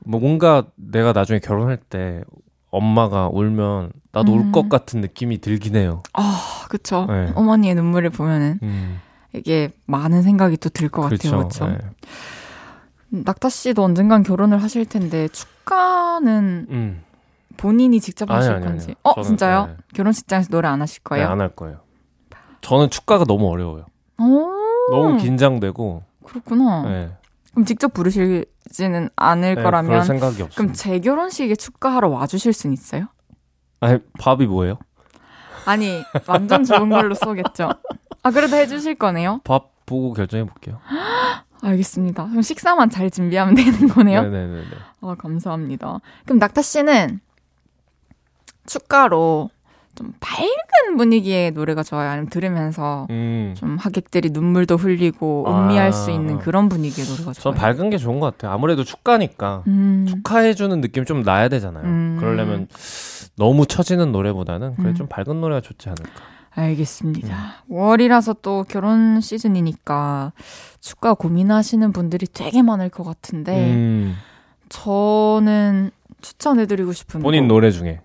뭐 0.04 0.20
뭔가 0.20 0.64
내가 0.76 1.12
나중에 1.12 1.38
결혼할 1.38 1.76
때 1.76 2.22
엄마가 2.70 3.28
울면 3.32 3.92
나도 4.12 4.32
울 4.32 4.40
음. 4.40 4.52
것 4.52 4.68
같은 4.68 5.00
느낌이 5.00 5.38
들긴 5.40 5.76
해요. 5.76 6.02
아, 6.12 6.66
그쵸. 6.68 7.06
네. 7.08 7.32
어머니의 7.34 7.74
눈물을 7.76 8.10
보면은 8.10 8.58
음, 8.62 9.00
이게 9.32 9.70
많은 9.86 10.22
생각이 10.22 10.56
또 10.58 10.68
들 10.70 10.88
것 10.88 11.02
같아요. 11.02 11.18
그렇죠. 11.38 11.66
예. 11.70 11.78
낙타 13.10 13.48
씨도 13.48 13.82
언젠간 13.84 14.24
결혼을 14.24 14.60
하실 14.60 14.84
텐데 14.86 15.28
축가는 15.28 16.66
음. 16.70 17.02
본인이 17.56 18.00
직접 18.00 18.28
아니, 18.30 18.38
하실 18.38 18.52
아니, 18.54 18.64
건지. 18.66 18.84
아니요. 18.86 18.96
어, 19.04 19.14
저는, 19.14 19.28
진짜요? 19.28 19.66
네. 19.66 19.76
결혼식장에서 19.94 20.48
노래 20.50 20.66
안 20.68 20.82
하실 20.82 21.02
거예요? 21.04 21.26
네, 21.26 21.32
안할 21.32 21.50
거예요. 21.50 21.78
저는 22.60 22.90
축가가 22.90 23.24
너무 23.24 23.48
어려워요. 23.50 23.86
오, 24.18 24.50
너무 24.90 25.18
긴장되고. 25.18 26.02
그렇구나. 26.24 26.82
네. 27.54 27.62
그럼 27.62 27.64
직접 27.64 27.92
부르시지는 27.92 29.10
않을 29.16 29.54
네, 29.54 29.62
거라면 29.62 30.04
생각이 30.04 30.42
없어요. 30.42 30.56
그럼 30.56 30.72
제 30.72 30.98
결혼식에 30.98 31.54
축가하러 31.54 32.08
와주실 32.08 32.52
순 32.52 32.72
있어요? 32.72 33.06
아니, 33.80 33.98
밥이 34.18 34.46
뭐예요? 34.46 34.78
아니 35.66 36.02
완전 36.26 36.64
좋은 36.64 36.90
걸로 36.90 37.14
쏘겠죠. 37.14 37.70
아 38.22 38.30
그래도 38.30 38.56
해주실 38.56 38.96
거네요? 38.96 39.40
밥 39.44 39.70
보고 39.86 40.12
결정해 40.12 40.44
볼게요. 40.44 40.80
알겠습니다. 41.62 42.26
그럼 42.28 42.42
식사만 42.42 42.90
잘 42.90 43.10
준비하면 43.10 43.54
되는 43.54 43.88
거네요. 43.88 44.22
네네네. 44.22 44.62
아 45.00 45.14
감사합니다. 45.14 46.00
그럼 46.24 46.38
낙타 46.38 46.60
씨는 46.60 47.20
축가로 48.66 49.50
좀 49.94 50.12
밝은 50.20 50.96
분위기의 50.96 51.52
노래가 51.52 51.82
좋아요? 51.82 52.10
아니면 52.10 52.28
들으면서 52.28 53.06
음. 53.10 53.54
좀 53.56 53.76
하객들이 53.76 54.30
눈물도 54.30 54.76
흘리고 54.76 55.44
아. 55.46 55.64
음미할 55.66 55.92
수 55.92 56.10
있는 56.10 56.38
그런 56.38 56.68
분위기의 56.68 57.06
노래가 57.06 57.32
전 57.32 57.54
좋아요? 57.54 57.54
밝은 57.54 57.90
게 57.90 57.98
좋은 57.98 58.20
것 58.20 58.26
같아요. 58.32 58.52
아무래도 58.52 58.84
축가니까. 58.84 59.62
음, 59.66 60.06
축하해주는 60.08 60.80
느낌이 60.80 61.06
좀 61.06 61.22
나야 61.22 61.48
되잖아요. 61.48 61.84
음. 61.84 62.16
그러려면 62.18 62.68
너무 63.36 63.66
처지는 63.66 64.12
노래보다는 64.12 64.76
그래 64.76 64.90
음. 64.90 64.94
좀 64.94 65.06
밝은 65.08 65.40
노래가 65.40 65.60
좋지 65.60 65.88
않을까. 65.88 66.10
알겠습니다. 66.56 67.64
5월이라서 67.68 68.36
또 68.42 68.64
결혼 68.68 69.20
시즌이니까 69.20 70.32
축가 70.80 71.14
고민하시는 71.14 71.92
분들이 71.92 72.26
되게 72.32 72.62
많을 72.62 72.88
것 72.90 73.02
같은데 73.02 73.72
음, 73.72 74.14
저는 74.68 75.90
추천해드리고 76.20 76.92
싶은 76.92 77.22
본인 77.22 77.42
곡. 77.42 77.48
노래 77.48 77.70
중에 77.72 78.00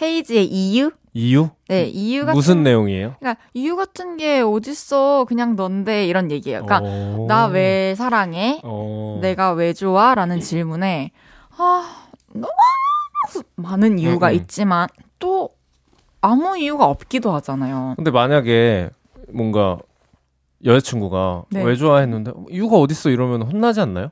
헤이즈의 0.00 0.46
이유? 0.46 0.92
이유? 1.14 1.48
네, 1.68 1.84
이유 1.84 2.22
같은 2.26 2.34
무슨 2.34 2.62
내용이에요? 2.64 3.14
그러니까 3.20 3.40
이유 3.54 3.76
같은 3.76 4.16
게 4.16 4.40
어딨어 4.40 5.24
그냥 5.26 5.54
넌데 5.54 6.06
이런 6.06 6.32
얘기예요. 6.32 6.66
그러니까 6.66 6.90
오. 6.90 7.26
나왜 7.28 7.94
사랑해? 7.96 8.60
어. 8.64 9.18
내가 9.22 9.52
왜 9.52 9.72
좋아? 9.72 10.16
라는 10.16 10.40
질문에 10.40 11.12
아 11.56 12.08
너무 12.32 12.48
많은 13.54 14.00
이유가 14.00 14.28
음, 14.28 14.32
음. 14.32 14.34
있지만 14.34 14.88
또 15.20 15.50
아무 16.20 16.58
이유가 16.58 16.86
없기도 16.86 17.32
하잖아요. 17.34 17.94
근데 17.96 18.10
만약에 18.10 18.90
뭔가 19.32 19.78
여자친구가 20.64 21.44
네. 21.50 21.62
왜 21.62 21.76
좋아했는데 21.76 22.32
이유가 22.50 22.76
어딨어 22.78 23.10
이러면 23.12 23.42
혼나지 23.42 23.80
않나요? 23.80 24.08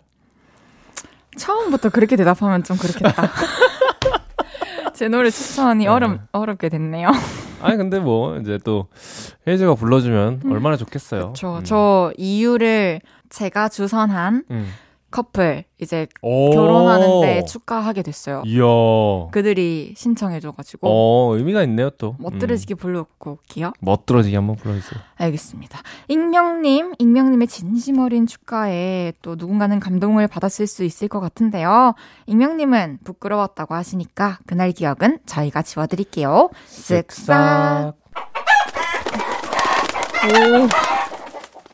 처음부터 1.36 1.88
그렇게 1.88 2.14
대답하면 2.14 2.62
좀 2.62 2.76
그렇겠다. 2.76 3.30
제 4.94 5.08
노래 5.08 5.30
추천이 5.30 5.84
네. 5.84 5.90
어렵, 5.90 6.20
어렵게 6.32 6.68
됐네요. 6.68 7.10
아니 7.60 7.76
근데 7.76 8.00
뭐 8.00 8.36
이제 8.38 8.58
또 8.64 8.88
헤이즈가 9.46 9.74
불러주면 9.74 10.42
얼마나 10.50 10.76
좋겠어요. 10.76 11.20
그렇죠. 11.20 11.58
음. 11.58 11.64
저 11.64 12.12
이유를 12.16 13.00
제가 13.28 13.68
주선한 13.68 14.44
음. 14.50 14.68
커플 15.12 15.64
이제 15.80 16.08
오. 16.22 16.50
결혼하는데 16.50 17.44
축가하게 17.44 18.02
됐어요. 18.02 18.42
이야. 18.46 18.64
그들이 19.30 19.94
신청해줘가지고 19.96 20.88
어 20.88 21.36
의미가 21.36 21.62
있네요 21.64 21.90
또. 21.90 22.16
멋들어지게 22.18 22.74
불러올게요. 22.74 23.68
음. 23.68 23.72
멋들어지게 23.80 24.34
한번 24.36 24.56
불러주세요. 24.56 25.00
알겠습니다. 25.16 25.80
익명님, 26.08 26.94
익명님의 26.98 27.46
진심 27.46 28.00
어린 28.00 28.26
축가에 28.26 29.12
또 29.22 29.36
누군가는 29.36 29.78
감동을 29.78 30.26
받았을 30.26 30.66
수 30.66 30.82
있을 30.82 31.06
것 31.06 31.20
같은데요. 31.20 31.94
익명님은 32.26 32.98
부끄러웠다고 33.04 33.74
하시니까 33.74 34.38
그날 34.46 34.72
기억은 34.72 35.18
저희가 35.26 35.62
지워드릴게요. 35.62 36.50
쓱싹. 36.66 37.94
오. 40.24 41.01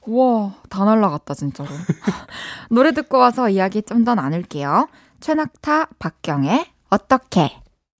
우와, 0.09 0.55
다 0.71 0.85
날라갔다, 0.85 1.35
진짜로. 1.35 1.69
노래 2.71 2.93
듣고 2.93 3.19
와서 3.19 3.49
이야기 3.51 3.83
좀 3.83 4.05
더 4.05 4.15
나눌게요. 4.15 4.89
최낙타, 5.21 5.89
박경의 5.99 6.65
어떻게. 6.89 7.53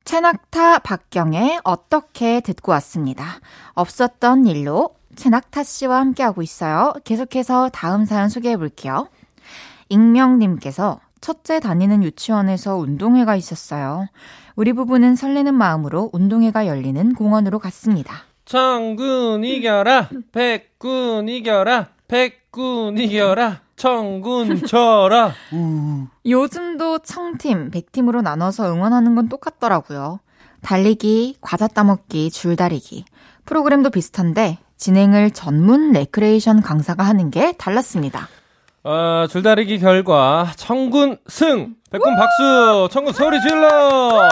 최낙타, 0.05 0.79
박경의 0.79 1.61
어떻게 1.65 2.41
듣고 2.41 2.73
왔습니다. 2.73 3.25
없었던 3.75 4.47
일로 4.47 4.95
최낙타 5.17 5.63
씨와 5.65 5.99
함께하고 5.99 6.41
있어요. 6.43 6.95
계속해서 7.05 7.69
다음 7.71 8.07
사연 8.07 8.29
소개해 8.31 8.57
볼게요. 8.57 9.09
익명님께서 9.91 11.01
첫째 11.21 11.61
다니는 11.61 12.03
유치원에서 12.05 12.77
운동회가 12.77 13.37
있었어요. 13.37 14.07
우리 14.57 14.73
부부는 14.73 15.17
설레는 15.17 15.55
마음으로 15.55 16.09
운동회가 16.13 16.67
열리는 16.67 17.15
공원으로 17.15 17.59
갔습니다. 17.59 18.23
청군 18.45 19.45
이겨라, 19.45 20.09
백군 20.33 21.29
이겨라, 21.29 21.89
백군 22.09 22.97
이겨라, 22.97 23.61
청군 23.77 24.65
쳐라. 24.65 25.35
요즘도 26.25 27.01
청팀, 27.01 27.71
백팀으로 27.71 28.23
나눠서 28.23 28.73
응원하는 28.73 29.15
건 29.15 29.29
똑같더라고요. 29.29 30.21
달리기, 30.63 31.37
과자 31.43 31.69
따먹기, 31.69 32.31
줄다리기. 32.31 33.05
프로그램도 33.45 33.91
비슷한데 33.91 34.59
진행을 34.79 35.33
전문 35.33 35.93
레크레이션 35.93 36.63
강사가 36.63 37.05
하는 37.05 37.31
게 37.31 37.53
달랐습니다. 37.53 38.29
어, 38.85 39.27
줄다리기 39.29 39.79
결과 39.79 40.51
청군 40.57 41.19
승! 41.27 41.75
백군 41.91 42.17
박수! 42.17 42.89
청군 42.91 43.13
소리 43.13 43.39
질러! 43.43 44.31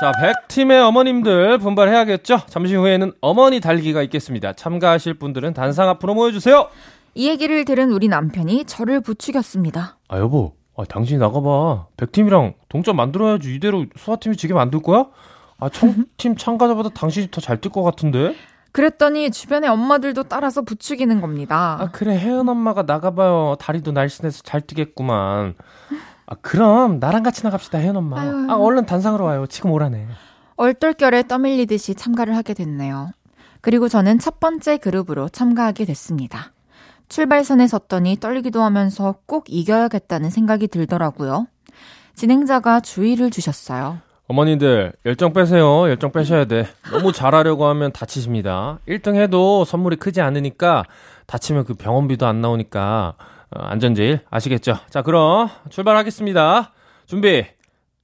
자, 0.00 0.12
백팀의 0.20 0.80
어머님들 0.80 1.58
분발해야겠죠? 1.58 2.42
잠시 2.46 2.74
후에는 2.74 3.12
어머니 3.20 3.60
달기가 3.60 4.02
있겠습니다. 4.02 4.52
참가하실 4.54 5.14
분들은 5.14 5.52
단상 5.52 5.88
앞으로 5.90 6.14
모여주세요! 6.14 6.68
이 7.14 7.28
얘기를 7.28 7.64
들은 7.64 7.90
우리 7.92 8.08
남편이 8.08 8.64
저를 8.66 9.00
부추겼습니다. 9.00 9.98
아, 10.08 10.18
여보. 10.18 10.54
아, 10.76 10.84
당신이 10.84 11.18
나가봐. 11.18 11.86
백팀이랑 11.96 12.54
동점 12.68 12.96
만들어야지. 12.96 13.54
이대로 13.54 13.86
수아팀이 13.96 14.36
지게 14.36 14.54
만들 14.54 14.80
거야? 14.80 15.06
아, 15.58 15.68
청팀 15.68 16.36
참가자보다 16.36 16.90
당신이 16.90 17.28
더 17.30 17.40
잘 17.40 17.58
뛸 17.60 17.70
것 17.72 17.82
같은데? 17.82 18.34
그랬더니 18.70 19.30
주변의 19.32 19.68
엄마들도 19.70 20.24
따라서 20.24 20.62
부추기는 20.62 21.20
겁니다. 21.20 21.78
아, 21.80 21.90
그래. 21.90 22.16
혜연 22.16 22.48
엄마가 22.48 22.82
나가봐요. 22.82 23.56
다리도 23.58 23.90
날씬해서 23.92 24.42
잘 24.44 24.60
뛰겠구만. 24.60 25.54
아, 26.26 26.34
그럼 26.42 27.00
나랑 27.00 27.24
같이 27.24 27.42
나갑시다, 27.42 27.78
혜연 27.78 27.96
엄마. 27.96 28.20
아유. 28.20 28.46
아, 28.48 28.54
얼른 28.54 28.86
단상으로 28.86 29.24
와요. 29.24 29.46
지금 29.48 29.72
오라네. 29.72 30.06
얼떨결에 30.56 31.26
떠밀리듯이 31.26 31.94
참가를 31.96 32.36
하게 32.36 32.54
됐네요. 32.54 33.10
그리고 33.60 33.88
저는 33.88 34.20
첫 34.20 34.38
번째 34.38 34.76
그룹으로 34.76 35.28
참가하게 35.28 35.84
됐습니다. 35.86 36.52
출발선에 37.08 37.66
섰더니 37.66 38.16
떨리기도 38.20 38.62
하면서 38.62 39.16
꼭 39.26 39.46
이겨야겠다는 39.48 40.30
생각이 40.30 40.68
들더라고요. 40.68 41.46
진행자가 42.14 42.80
주의를 42.80 43.30
주셨어요. 43.30 43.98
어머니들, 44.26 44.92
열정 45.06 45.32
빼세요. 45.32 45.88
열정 45.88 46.12
빼셔야 46.12 46.44
돼. 46.44 46.66
너무 46.92 47.12
잘하려고 47.12 47.66
하면 47.66 47.92
다치십니다. 47.92 48.78
1등 48.86 49.14
해도 49.14 49.64
선물이 49.64 49.96
크지 49.96 50.20
않으니까 50.20 50.84
다치면 51.26 51.64
그 51.64 51.74
병원비도 51.74 52.26
안 52.26 52.42
나오니까 52.42 53.14
어, 53.50 53.60
안전제일 53.62 54.20
아시겠죠? 54.28 54.76
자, 54.90 55.00
그럼 55.00 55.48
출발하겠습니다. 55.70 56.72
준비, 57.06 57.46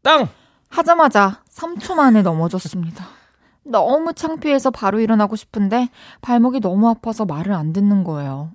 땅! 0.02 0.28
하자마자 0.70 1.42
3초 1.50 1.94
만에 1.94 2.22
넘어졌습니다. 2.22 3.04
너무 3.64 4.14
창피해서 4.14 4.70
바로 4.70 5.00
일어나고 5.00 5.36
싶은데 5.36 5.90
발목이 6.22 6.60
너무 6.60 6.88
아파서 6.88 7.26
말을 7.26 7.52
안 7.52 7.74
듣는 7.74 8.02
거예요. 8.02 8.52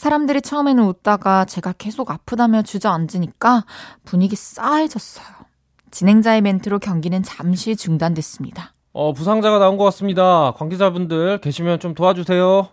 사람들이 0.00 0.40
처음에는 0.40 0.82
웃다가 0.84 1.44
제가 1.44 1.74
계속 1.76 2.10
아프다며 2.10 2.62
주저앉으니까 2.62 3.66
분위기 4.06 4.34
싸해졌어요. 4.34 5.26
진행자의 5.90 6.40
멘트로 6.40 6.78
경기는 6.78 7.22
잠시 7.22 7.76
중단됐습니다. 7.76 8.72
어, 8.94 9.12
부상자가 9.12 9.58
나온 9.58 9.76
것 9.76 9.84
같습니다. 9.84 10.52
관계자분들 10.52 11.42
계시면 11.42 11.80
좀 11.80 11.94
도와주세요. 11.94 12.68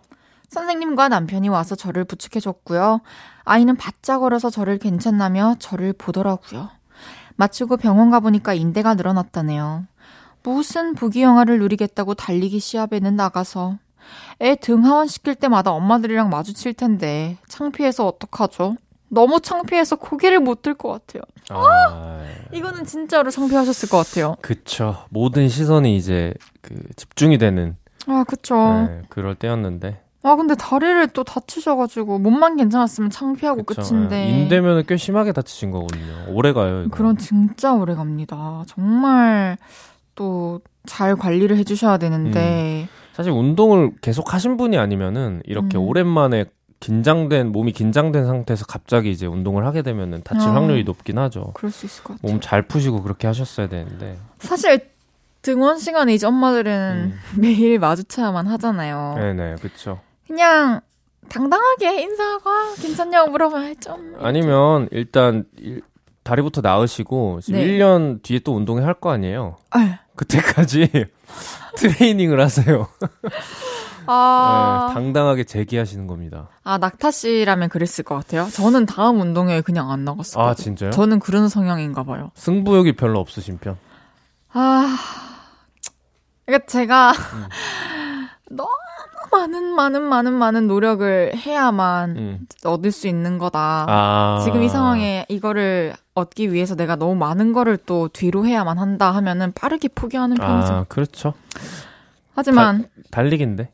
선생님과 0.48 1.10
남편이 1.10 1.50
와서 1.50 1.74
저를 1.74 2.06
부축해줬고요. 2.06 3.02
아이는 3.44 3.76
바짝 3.76 4.22
얼어서 4.22 4.48
저를 4.48 4.78
괜찮나며 4.78 5.56
저를 5.58 5.92
보더라고요. 5.92 6.70
마치고 7.36 7.76
병원 7.76 8.10
가보니까 8.10 8.54
인대가 8.54 8.94
늘어났다네요. 8.94 9.84
무슨 10.42 10.94
부귀영화를 10.94 11.58
누리겠다고 11.58 12.14
달리기 12.14 12.58
시합에는 12.58 13.16
나가서 13.16 13.76
애 14.40 14.54
등하원 14.56 15.06
시킬 15.06 15.34
때마다 15.34 15.72
엄마들이랑 15.72 16.30
마주칠 16.30 16.74
텐데 16.74 17.36
창피해서 17.48 18.06
어떡하죠? 18.06 18.76
너무 19.08 19.40
창피해서 19.40 19.96
고개를 19.96 20.40
못 20.40 20.62
들 20.62 20.74
것 20.74 20.90
같아요. 20.92 21.22
아, 21.50 22.22
이거는 22.52 22.84
진짜로 22.84 23.30
창피하셨을 23.30 23.88
것 23.88 23.96
같아요. 24.06 24.36
그쵸. 24.42 25.04
모든 25.08 25.48
시선이 25.48 25.96
이제 25.96 26.34
그 26.60 26.74
집중이 26.96 27.38
되는 27.38 27.76
아, 28.06 28.24
그쵸. 28.28 28.54
네, 28.54 29.02
그럴 29.08 29.34
때였는데. 29.34 30.02
아, 30.22 30.36
근데 30.36 30.54
다리를 30.54 31.08
또 31.08 31.24
다치셔가지고 31.24 32.18
몸만 32.18 32.56
괜찮았으면 32.56 33.08
창피하고 33.10 33.62
그쵸. 33.62 33.80
끝인데. 33.82 34.16
예, 34.16 34.42
인대면은 34.42 34.82
꽤 34.86 34.96
심하게 34.96 35.32
다치신 35.32 35.70
거거든요. 35.70 36.26
오래 36.28 36.52
가요. 36.52 36.88
그런 36.90 37.16
진짜 37.16 37.72
오래 37.72 37.94
갑니다. 37.94 38.62
정말 38.66 39.56
또 40.14 40.60
잘 40.86 41.16
관리를 41.16 41.56
해주셔야 41.58 41.98
되는데. 41.98 42.88
사실 43.18 43.32
운동을 43.32 43.94
계속 44.00 44.32
하신 44.32 44.56
분이 44.56 44.78
아니면은 44.78 45.42
이렇게 45.44 45.76
음. 45.76 45.82
오랜만에 45.82 46.44
긴장된 46.78 47.50
몸이 47.50 47.72
긴장된 47.72 48.24
상태에서 48.24 48.64
갑자기 48.64 49.10
이제 49.10 49.26
운동을 49.26 49.66
하게 49.66 49.82
되면은 49.82 50.22
다칠 50.22 50.50
아. 50.50 50.54
확률이 50.54 50.84
높긴 50.84 51.18
하죠. 51.18 51.50
그럴 51.54 51.72
수 51.72 51.84
있을 51.86 52.04
것 52.04 52.14
같아요. 52.14 52.30
몸 52.32 52.40
잘 52.40 52.62
푸시고 52.62 53.02
그렇게 53.02 53.26
하셨어야 53.26 53.68
되는데. 53.68 54.16
사실 54.38 54.88
등원 55.42 55.80
시간에 55.80 56.14
이제 56.14 56.28
엄마들은 56.28 57.12
매일 57.36 57.80
마주쳐야만 57.80 58.46
하잖아요. 58.46 59.14
음. 59.16 59.20
네네, 59.36 59.56
그쵸. 59.62 59.98
그냥 60.28 60.80
당당하게 61.28 62.00
인사하고 62.02 62.48
아, 62.48 62.74
괜찮냐고 62.80 63.32
물어봐야 63.32 63.74
좀. 63.80 64.14
아니면 64.20 64.86
일단 64.92 65.44
일- 65.56 65.82
다리부터 66.22 66.60
나으시고 66.60 67.40
지금 67.40 67.58
네. 67.58 67.66
1년 67.66 68.22
뒤에 68.22 68.38
또 68.44 68.54
운동을 68.54 68.86
할거 68.86 69.10
아니에요. 69.10 69.56
아, 69.72 69.98
그때까지 70.14 70.88
트레이닝을 71.78 72.40
하세요. 72.40 72.88
아, 74.10 74.86
네, 74.88 74.94
당당하게 74.94 75.44
재기하시는 75.44 76.06
겁니다. 76.06 76.48
아 76.64 76.78
낙타 76.78 77.10
씨라면 77.10 77.68
그랬을 77.68 78.04
것 78.04 78.14
같아요. 78.14 78.48
저는 78.52 78.86
다음 78.86 79.20
운동회에 79.20 79.60
그냥 79.60 79.90
안 79.90 80.04
나갔어요. 80.04 80.42
아, 80.44 80.54
진짜요? 80.54 80.90
저는 80.90 81.20
그런 81.20 81.48
성향인가 81.48 82.04
봐요. 82.04 82.30
승부욕이 82.34 82.96
별로 82.96 83.20
없으신 83.20 83.58
편. 83.58 83.76
아, 84.52 84.96
그러니까 86.46 86.66
제가 86.66 87.12
음. 87.12 87.46
너무 88.50 88.70
많은 89.30 89.74
많은 89.74 90.02
많은 90.02 90.32
많은 90.32 90.66
노력을 90.66 91.32
해야만 91.34 92.16
음. 92.16 92.46
얻을 92.64 92.92
수 92.92 93.08
있는 93.08 93.38
거다. 93.38 93.86
아. 93.88 94.40
지금 94.44 94.62
이 94.62 94.68
상황에 94.68 95.26
이거를 95.28 95.94
얻기 96.14 96.52
위해서 96.52 96.74
내가 96.74 96.96
너무 96.96 97.14
많은 97.14 97.52
거를 97.52 97.76
또 97.76 98.08
뒤로 98.08 98.46
해야만 98.46 98.78
한다 98.78 99.10
하면은 99.12 99.52
빠르게 99.52 99.88
포기하는 99.88 100.36
편이죠. 100.36 100.72
아, 100.72 100.84
그렇죠. 100.88 101.34
하지만 102.34 102.88
달리기인데. 103.10 103.72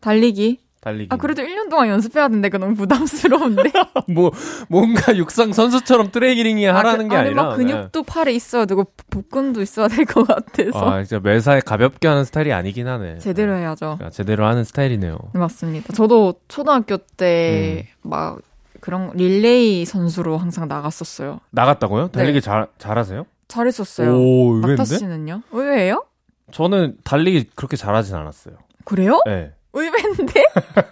달리기. 0.00 0.60
달리기. 0.80 1.08
아 1.10 1.16
그래도 1.16 1.42
1년 1.42 1.68
동안 1.70 1.88
연습해야 1.88 2.28
되는데 2.28 2.48
그거 2.48 2.64
너무 2.64 2.76
부담스러운데. 2.76 3.72
뭐 4.08 4.30
뭔가 4.68 5.16
육상 5.16 5.52
선수처럼 5.52 6.10
트레이닝이 6.10 6.64
하라는 6.66 7.00
아, 7.00 7.02
게 7.02 7.08
그, 7.08 7.16
아니, 7.16 7.26
아니라 7.28 7.42
막 7.44 7.56
근육도 7.56 8.02
팔에 8.04 8.32
있어야 8.32 8.64
되고 8.64 8.84
복근도 9.10 9.60
있어야 9.62 9.88
될 9.88 10.04
것 10.04 10.26
같아서 10.26 10.78
아, 10.90 11.02
진짜 11.02 11.20
매사에 11.20 11.60
가볍게 11.60 12.06
하는 12.08 12.24
스타일이 12.24 12.52
아니긴 12.52 12.86
하네. 12.86 13.18
제대로 13.18 13.54
해야죠. 13.54 13.98
아, 14.02 14.10
제대로 14.10 14.46
하는 14.46 14.64
스타일이네요. 14.64 15.18
네, 15.34 15.38
맞습니다. 15.38 15.92
저도 15.92 16.34
초등학교 16.48 16.96
때 16.98 17.86
음. 18.04 18.08
막 18.10 18.38
그런 18.80 19.10
릴레이 19.14 19.84
선수로 19.84 20.38
항상 20.38 20.68
나갔었어요. 20.68 21.40
나갔다고요? 21.50 22.08
달리기 22.08 22.40
네. 22.40 22.40
잘 22.40 22.68
잘하세요? 22.78 23.26
잘했었어요. 23.48 24.10
오, 24.14 24.54
낙타 24.60 24.66
의외인데? 24.72 24.84
씨는요? 24.84 25.42
의외예요? 25.52 26.04
저는 26.52 26.96
달리기 27.02 27.50
그렇게 27.54 27.76
잘하진 27.76 28.14
않았어요. 28.14 28.54
그래요? 28.84 29.20
네. 29.26 29.52
의외인데? 29.80 30.44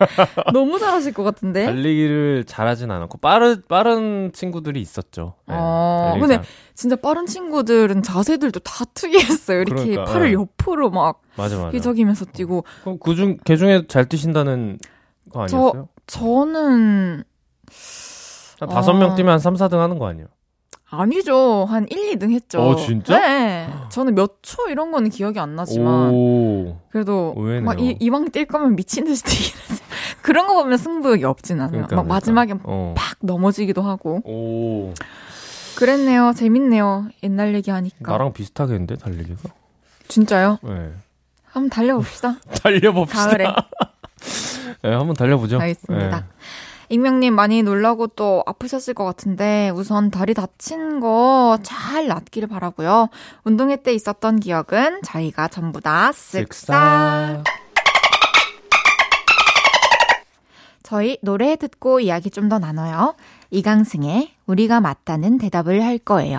너무 0.52 0.78
잘하실 0.78 1.12
것 1.14 1.22
같은데? 1.22 1.64
달리기를 1.66 2.44
잘하진 2.46 2.90
않았고 2.90 3.18
빠른 3.18 3.62
빠른 3.68 4.30
친구들이 4.32 4.80
있었죠. 4.80 5.34
네, 5.46 5.54
어, 5.58 6.12
달리기 6.12 6.20
근데 6.20 6.34
잘- 6.36 6.44
진짜 6.74 6.96
빠른 6.96 7.26
친구들은 7.26 8.02
자세들도 8.02 8.60
다 8.60 8.84
특이했어요. 8.94 9.60
이렇게 9.62 9.82
그러니까, 9.90 10.04
팔을 10.12 10.26
네. 10.28 10.32
옆으로 10.34 10.90
막 10.90 11.22
맞아 11.36 11.56
맞아. 11.56 11.68
휘저기면서 11.70 12.24
뛰고. 12.26 12.64
그럼 12.82 12.98
그 12.98 13.14
중 13.14 13.38
개 13.44 13.56
중에 13.56 13.86
잘 13.88 14.06
뛰신다는 14.08 14.78
거 15.30 15.46
저- 15.46 15.56
아니었어요? 15.58 15.88
저는 16.06 17.24
한 18.60 18.68
다섯 18.68 18.92
어. 18.92 18.94
명 18.94 19.14
뛰면 19.14 19.32
한 19.32 19.38
3, 19.38 19.54
4등 19.54 19.78
하는 19.78 19.98
거 19.98 20.06
아니에요? 20.06 20.28
아니죠. 20.88 21.66
한 21.68 21.86
1, 21.90 22.16
2등 22.16 22.30
했죠. 22.32 22.60
어, 22.60 22.76
진짜? 22.76 23.18
네. 23.18 23.68
저는 23.90 24.14
몇 24.14 24.36
초 24.42 24.68
이런 24.68 24.92
거는 24.92 25.10
기억이 25.10 25.38
안 25.40 25.56
나지만. 25.56 26.10
오. 26.12 26.78
그래도 26.90 27.34
의외네요. 27.36 27.62
막 27.64 27.80
이, 27.80 27.96
이왕 27.98 28.30
뛸 28.30 28.46
거면 28.46 28.76
미친 28.76 29.04
듯이 29.04 29.24
뛰긴. 29.24 29.52
그런 30.22 30.46
거 30.46 30.54
보면 30.54 30.78
승부욕이 30.78 31.24
없진 31.24 31.56
않아요. 31.58 31.70
그러니까, 31.70 31.96
막 31.96 32.02
그러니까. 32.04 32.14
마지막에 32.14 32.54
어. 32.64 32.94
팍 32.96 33.18
넘어지기도 33.20 33.82
하고. 33.82 34.20
오. 34.24 34.94
그랬네요. 35.76 36.32
재밌네요. 36.36 37.08
옛날 37.22 37.54
얘기하니까. 37.54 38.10
나랑 38.12 38.32
비슷하겠는데 38.32 38.96
달리기가? 38.96 39.50
진짜요? 40.08 40.58
네. 40.62 40.92
한번 41.46 41.68
달려봅시다. 41.70 42.36
달려봅시다. 42.62 43.26
가을에. 43.28 43.44
네, 44.82 44.90
한번 44.94 45.14
달려보죠. 45.14 45.58
알겠습니다. 45.58 46.20
네. 46.20 46.24
익명님 46.88 47.34
많이 47.34 47.62
놀라고 47.62 48.06
또 48.08 48.42
아프셨을 48.46 48.94
것 48.94 49.04
같은데 49.04 49.70
우선 49.74 50.10
다리 50.10 50.34
다친 50.34 51.00
거 51.00 51.58
잘 51.62 52.06
낫기를 52.08 52.48
바라고요. 52.48 53.08
운동회 53.44 53.76
때 53.82 53.92
있었던 53.94 54.40
기억은 54.40 55.00
저희가 55.04 55.48
전부 55.48 55.80
다 55.80 56.10
쓱싹. 56.12 57.44
저희 60.82 61.18
노래 61.22 61.56
듣고 61.56 62.00
이야기 62.00 62.30
좀 62.30 62.48
더 62.48 62.58
나눠요. 62.60 63.14
이강승의 63.50 64.30
우리가 64.46 64.80
맞다는 64.80 65.38
대답을 65.38 65.82
할 65.84 65.98
거예요. 65.98 66.38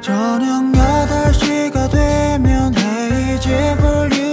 저녁 0.00 0.62
8시가 0.72 1.90
되면 1.90 2.72
헤이즈 2.76 3.76
볼륨 3.80 4.25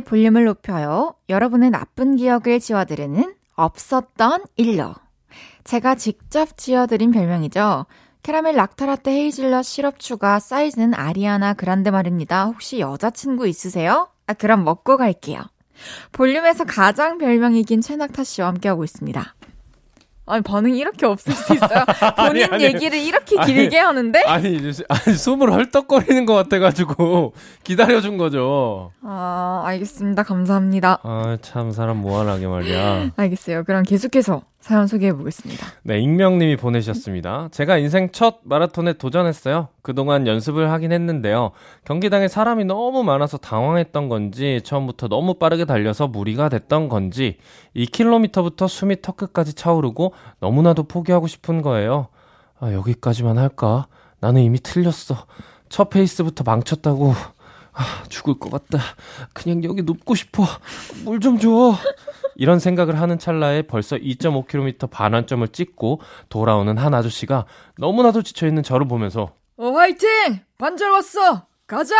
볼륨을 0.00 0.44
높여요. 0.44 1.14
여러분의 1.28 1.70
나쁜 1.70 2.16
기억을 2.16 2.60
지워드리는 2.60 3.34
없었던 3.54 4.44
일로. 4.56 4.94
제가 5.64 5.96
직접 5.96 6.56
지어드린 6.56 7.10
별명이죠. 7.10 7.86
캐러멜 8.22 8.52
락타라떼 8.52 9.10
헤이즐넛 9.10 9.64
시럽 9.64 9.98
추가 9.98 10.38
사이즈는 10.38 10.94
아리아나 10.94 11.54
그란데 11.54 11.90
말입니다. 11.90 12.46
혹시 12.46 12.80
여자친구 12.80 13.46
있으세요? 13.46 14.08
아, 14.26 14.34
그럼 14.34 14.64
먹고 14.64 14.96
갈게요. 14.96 15.40
볼륨에서 16.12 16.64
가장 16.64 17.18
별명이긴 17.18 17.80
최낙타 17.80 18.24
씨와 18.24 18.48
함께하고 18.48 18.84
있습니다. 18.84 19.34
아니 20.28 20.42
반응이 20.42 20.78
이렇게 20.78 21.06
없을 21.06 21.32
수 21.32 21.54
있어요. 21.54 21.84
본인 22.16 22.44
아니, 22.44 22.44
아니, 22.44 22.64
얘기를 22.64 22.98
이렇게 22.98 23.36
길게 23.44 23.78
하는데? 23.78 24.20
아니, 24.26 24.58
아니 24.88 25.16
숨을 25.16 25.52
헐떡거리는 25.52 26.26
것 26.26 26.34
같아가지고 26.34 27.32
기다려준 27.64 28.18
거죠. 28.18 28.92
아 29.02 29.62
알겠습니다. 29.66 30.22
감사합니다. 30.22 31.00
아 31.02 31.36
참 31.42 31.72
사람 31.72 31.98
무한하게 31.98 32.46
말이야. 32.46 33.10
알겠어요. 33.16 33.64
그럼 33.64 33.82
계속해서 33.84 34.42
사연 34.68 34.86
소개해 34.86 35.14
보겠습니다. 35.14 35.66
네, 35.82 35.98
익명님이 35.98 36.56
보내셨습니다. 36.56 37.48
제가 37.52 37.78
인생 37.78 38.10
첫 38.12 38.40
마라톤에 38.42 38.92
도전했어요. 38.92 39.68
그동안 39.80 40.26
연습을 40.26 40.70
하긴 40.70 40.92
했는데요. 40.92 41.52
경기장에 41.86 42.28
사람이 42.28 42.66
너무 42.66 43.02
많아서 43.02 43.38
당황했던 43.38 44.10
건지, 44.10 44.60
처음부터 44.62 45.08
너무 45.08 45.38
빠르게 45.38 45.64
달려서 45.64 46.08
무리가 46.08 46.50
됐던 46.50 46.90
건지, 46.90 47.38
2km부터 47.76 48.68
숨이 48.68 49.00
턱끝까지 49.00 49.54
차오르고 49.54 50.12
너무나도 50.40 50.82
포기하고 50.82 51.28
싶은 51.28 51.62
거예요. 51.62 52.08
아, 52.60 52.70
여기까지만 52.70 53.38
할까? 53.38 53.86
나는 54.20 54.42
이미 54.42 54.58
틀렸어. 54.60 55.24
첫 55.70 55.88
페이스부터 55.88 56.44
망쳤다고. 56.44 57.14
아, 57.78 58.02
죽을 58.08 58.38
것 58.38 58.50
같다. 58.50 58.78
그냥 59.32 59.62
여기 59.62 59.82
눕고 59.82 60.14
싶어. 60.16 60.44
물 61.04 61.20
좀 61.20 61.38
줘. 61.38 61.74
이런 62.34 62.58
생각을 62.58 63.00
하는 63.00 63.18
찰나에 63.18 63.62
벌써 63.62 63.96
2.5km 63.96 64.90
반환점을 64.90 65.46
찍고 65.48 66.00
돌아오는 66.28 66.76
한 66.76 66.94
아저씨가 66.94 67.46
너무나도 67.78 68.22
지쳐있는 68.22 68.62
저를 68.64 68.86
보면서 68.88 69.32
어, 69.56 69.70
화이팅! 69.70 70.40
반절 70.58 70.90
왔어! 70.90 71.46
가자! 71.66 71.94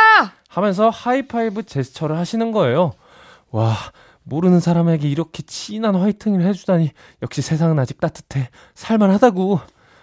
하면서 0.49 0.89
하이파이브 0.91 1.64
제스처를 1.64 2.16
하시는 2.16 2.53
거예요. 2.53 2.93
와, 3.51 3.74
모르는 4.24 4.61
사람에게 4.61 5.09
이렇게 5.09 5.43
진한 5.43 5.95
화이팅을 5.97 6.43
해주다니 6.45 6.91
역시 7.22 7.43
세상은 7.43 7.79
아직 7.79 8.01
따뜻해. 8.01 8.49
살만하다고. 8.74 9.61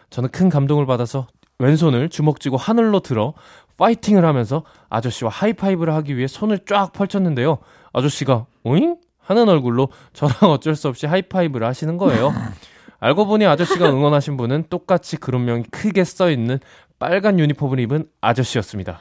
저는 0.09 0.29
큰 0.31 0.49
감동을 0.49 0.85
받아서 0.85 1.27
왼손을 1.59 2.09
주먹 2.09 2.39
쥐고 2.41 2.57
하늘로 2.57 2.99
들어 2.99 3.33
파이팅을 3.77 4.25
하면서 4.25 4.63
아저씨와 4.89 5.29
하이파이브를 5.31 5.93
하기 5.95 6.17
위해 6.17 6.27
손을 6.27 6.59
쫙 6.65 6.91
펼쳤는데요. 6.93 7.59
아저씨가 7.93 8.45
오잉? 8.63 8.97
하는 9.19 9.49
얼굴로 9.49 9.89
저랑 10.13 10.51
어쩔 10.51 10.75
수 10.75 10.87
없이 10.87 11.07
하이파이브를 11.07 11.65
하시는 11.65 11.97
거예요. 11.97 12.31
알고 12.99 13.25
보니 13.25 13.45
아저씨가 13.45 13.89
응원하신 13.89 14.37
분은 14.37 14.65
똑같이 14.69 15.17
그룹명이 15.17 15.63
크게 15.71 16.03
써 16.03 16.29
있는 16.29 16.59
빨간 16.99 17.39
유니폼을 17.39 17.79
입은 17.79 18.07
아저씨였습니다. 18.21 18.99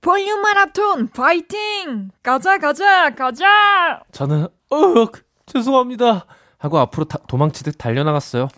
볼륨 0.00 0.42
마라톤 0.42 1.08
파이팅! 1.08 2.10
가자 2.22 2.58
가자 2.58 3.14
가자! 3.14 4.02
저는 4.12 4.44
어 4.70 5.06
죄송합니다 5.46 6.26
하고 6.64 6.78
앞으로 6.78 7.04
다, 7.04 7.18
도망치듯 7.28 7.76
달려나갔어요. 7.76 8.48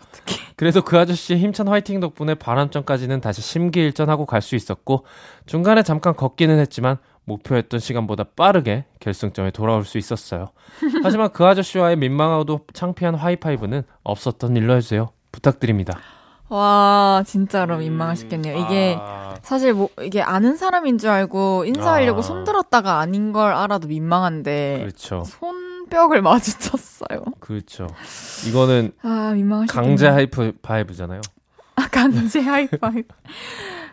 그래서 0.54 0.80
그 0.80 0.96
아저씨의 0.96 1.40
힘찬 1.40 1.66
화이팅 1.66 1.98
덕분에 1.98 2.34
바람점까지는 2.36 3.20
다시 3.20 3.42
심기일전하고 3.42 4.26
갈 4.26 4.40
수 4.46 4.54
있었고 4.54 5.04
중간에 5.44 5.82
잠깐 5.82 6.14
걷기는 6.14 6.57
했지만 6.61 6.98
목표했던 7.24 7.80
시간보다 7.80 8.22
빠르게 8.36 8.84
결승점에 9.00 9.50
돌아올 9.50 9.84
수 9.84 9.98
있었어요. 9.98 10.50
하지만 11.02 11.32
그 11.32 11.44
아저씨와의 11.44 11.96
민망하고도 11.96 12.61
창피한 12.72 13.16
하이파이브는 13.16 13.82
없었던 14.04 14.57
일로 14.57 14.76
해주세요. 14.76 15.09
부탁드립니다. 15.32 15.98
와, 16.48 17.24
진짜로 17.26 17.78
민망하셨겠네요. 17.78 18.57
이게 18.57 18.96
아... 19.00 19.34
사실 19.42 19.74
뭐 19.74 19.88
이게 20.00 20.22
아는 20.22 20.57
사람인 20.57 20.98
줄 20.98 21.11
알고 21.11 21.64
인사하려고 21.64 22.20
아... 22.20 22.22
손들었다가 22.22 23.00
아닌 23.00 23.32
걸 23.32 23.52
알아도 23.52 23.88
민망한데 23.88 24.78
그렇죠. 24.82 25.24
손 25.24 25.65
뼉을 25.91 26.20
마주쳤어요. 26.22 27.22
그렇죠. 27.41 27.87
이거는 28.49 28.93
아, 29.03 29.34
강제 29.68 30.07
하이파이브잖아요. 30.09 31.20
아, 31.76 31.89
강제 31.89 32.41
하이파이브. 32.41 33.09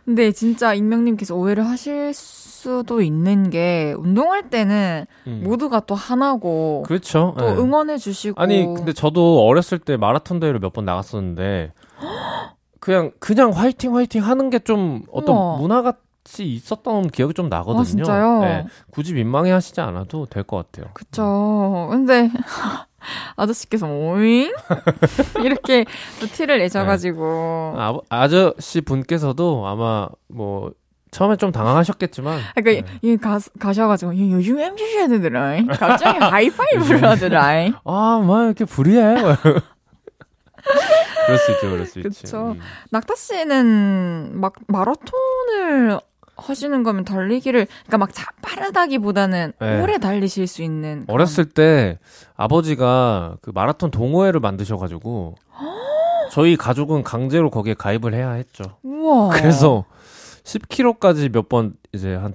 근데 0.06 0.32
진짜 0.32 0.74
익명님께서 0.74 1.36
오해를 1.36 1.66
하실 1.68 2.14
수도 2.14 3.02
있는 3.02 3.50
게 3.50 3.94
운동할 3.98 4.50
때는 4.50 5.06
음. 5.28 5.42
모두가 5.46 5.82
또 5.82 5.96
하나고 5.96 6.84
그렇죠. 6.86 7.36
또 7.38 7.46
네. 7.46 7.52
응원해 7.58 7.98
주시고 7.98 8.42
아니 8.42 8.66
근데 8.66 8.92
저도 8.94 9.46
어렸을 9.46 9.80
때 9.80 9.96
마라톤 9.98 10.40
대회를 10.40 10.60
몇 10.60 10.74
번 10.74 10.86
나갔었는데 10.86 11.72
그냥 12.82 13.12
그냥 13.20 13.52
화이팅 13.52 13.96
화이팅 13.96 14.24
하는 14.26 14.50
게 14.50 14.60
좀 14.60 15.04
어떤 15.12 15.36
우와. 15.36 15.58
문화 15.58 15.82
같 15.82 16.00
이 16.40 16.56
있었던 16.56 17.10
기억이 17.10 17.34
좀 17.34 17.50
나거든요. 17.50 17.82
아, 17.82 17.84
진짜요? 17.84 18.40
네, 18.42 18.66
굳이 18.92 19.14
민망해 19.14 19.52
하시지 19.52 19.80
않아도 19.82 20.26
될 20.26 20.44
것 20.44 20.58
같아요. 20.72 20.92
그쵸. 20.94 21.88
근데 21.92 22.30
아저씨께서 23.36 23.88
오잉? 23.88 24.54
이렇게 25.44 25.86
또 26.20 26.26
티를 26.28 26.60
내셔가지고. 26.60 27.74
네. 27.76 27.82
아, 27.82 27.94
아저씨 28.10 28.82
분께서도 28.82 29.68
아마 29.68 30.08
뭐 30.30 30.72
처음에 31.12 31.36
좀 31.36 31.52
당황하셨겠지만. 31.52 32.40
그러니까 32.56 32.88
네. 32.90 33.00
이 33.02 33.18
가, 33.18 33.40
가셔가지고 33.60 34.18
요즘 34.32 34.60
MCC 34.60 35.00
애들더라. 35.02 35.58
갑자기 35.78 36.20
하이파이브를 36.20 37.04
하더라. 37.04 37.44
아, 37.84 38.24
막 38.26 38.46
이렇게 38.46 38.64
불이해. 38.66 39.16
그럴 41.26 41.38
수 41.38 41.52
있죠, 41.52 41.70
그럴 41.70 41.86
수 41.86 42.00
있죠. 42.00 42.10
그렇죠. 42.10 42.52
음. 42.54 42.60
낙타 42.92 43.16
씨는 43.16 44.32
막 44.40 44.54
마라톤을 44.68 46.00
하시는 46.36 46.84
거면 46.84 47.04
달리기를 47.06 47.68
그러니까 47.86 47.98
막 47.98 48.10
빠르다기보다는 48.42 49.54
네. 49.60 49.82
오래 49.82 49.98
달리실 49.98 50.48
수 50.48 50.62
있는 50.64 51.06
그런... 51.06 51.16
어렸을 51.16 51.46
때 51.46 52.00
아버지가 52.36 53.38
그 53.42 53.52
마라톤 53.54 53.92
동호회를 53.92 54.40
만드셔 54.40 54.78
가지고 54.78 55.36
저희 56.32 56.56
가족은 56.56 57.04
강제로 57.04 57.50
거기에 57.50 57.76
가입을 57.76 58.14
해야 58.14 58.32
했죠. 58.32 58.64
우와. 58.84 59.30
그래서 59.30 59.86
10km까지 60.44 61.32
몇 61.32 61.48
번 61.50 61.76
이제 61.94 62.16
한 62.16 62.34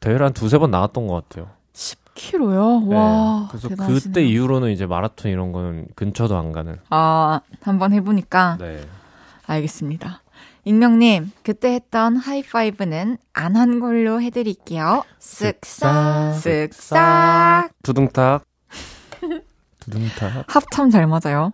대회를 0.00 0.24
한 0.26 0.32
두세 0.32 0.58
번 0.58 0.70
나왔던 0.70 1.06
것 1.06 1.28
같아요. 1.28 1.48
10km요? 1.74 2.88
네. 2.88 2.94
와. 2.96 3.48
그래서 3.50 3.68
대단하시네요. 3.68 4.00
그때 4.02 4.24
이후로는 4.24 4.70
이제 4.70 4.86
마라톤 4.86 5.30
이런 5.30 5.52
거는 5.52 5.88
근처도 5.94 6.36
안 6.36 6.52
가는. 6.52 6.76
아, 6.90 7.40
한번 7.62 7.92
해보니까. 7.92 8.56
네. 8.60 8.80
알겠습니다. 9.46 10.22
익명님, 10.64 11.32
그때 11.42 11.72
했던 11.74 12.16
하이파이브는 12.16 13.16
안 13.32 13.56
한 13.56 13.80
걸로 13.80 14.20
해드릴게요. 14.20 15.04
쓱싹, 15.18 16.34
쓱싹. 16.34 17.70
두둥탁. 17.82 18.44
두둥탁. 19.80 20.44
합참 20.54 20.90
잘 20.90 21.06
맞아요. 21.06 21.52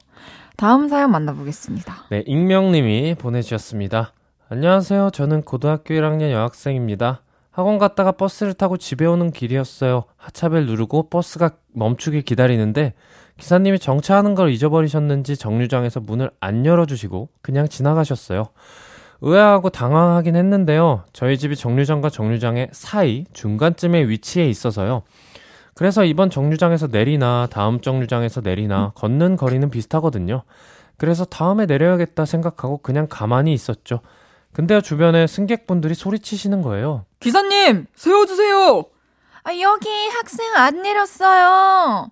다음 0.57 0.89
사연 0.89 1.11
만나보겠습니다. 1.11 2.07
네, 2.11 2.23
익명님이 2.27 3.15
보내주셨습니다. 3.19 4.13
안녕하세요. 4.49 5.11
저는 5.13 5.43
고등학교 5.43 5.95
1학년 5.95 6.31
여학생입니다. 6.33 7.23
학원 7.51 7.79
갔다가 7.79 8.13
버스를 8.13 8.55
타고 8.55 8.77
집에 8.77 9.07
오는 9.07 9.31
길이었어요. 9.31 10.05
하차벨 10.17 10.67
누르고 10.67 11.09
버스가 11.09 11.51
멈추길 11.73 12.23
기다리는데 12.23 12.95
기사님이 13.39 13.79
정차하는 13.79 14.35
걸 14.35 14.51
잊어버리셨는지 14.51 15.37
정류장에서 15.37 16.01
문을 16.01 16.31
안 16.41 16.65
열어주시고 16.67 17.29
그냥 17.43 17.69
지나가셨어요. 17.69 18.45
의아하고 19.21 19.71
당황하긴 19.71 20.37
했는데요. 20.37 21.05
저희 21.12 21.39
집이 21.39 21.57
정류장과 21.57 22.11
정류장의 22.11 22.69
사이 22.73 23.25
중간쯤에 23.33 24.09
위치해 24.09 24.49
있어서요. 24.49 25.03
그래서 25.75 26.05
이번 26.05 26.31
정류장에서 26.31 26.89
내리나 26.89 27.49
다음 27.51 27.81
정류장에서 27.81 28.41
내리나 28.43 28.93
걷는 28.95 29.37
거리는 29.37 29.69
비슷하거든요. 29.71 30.43
그래서 30.97 31.25
다음에 31.25 31.67
내려야겠다 31.67 32.25
생각하고 32.25 32.79
그냥 32.79 33.07
가만히 33.09 33.53
있었죠. 33.53 34.01
근데요, 34.55 34.81
주변에 34.81 35.27
승객분들이 35.27 35.95
소리치시는 35.95 36.62
거예요. 36.62 37.05
기사님, 37.21 37.87
세워주세요! 37.95 38.85
아, 39.45 39.51
여기 39.61 39.89
학생 40.09 40.55
안 40.55 40.81
내렸어요. 40.81 42.11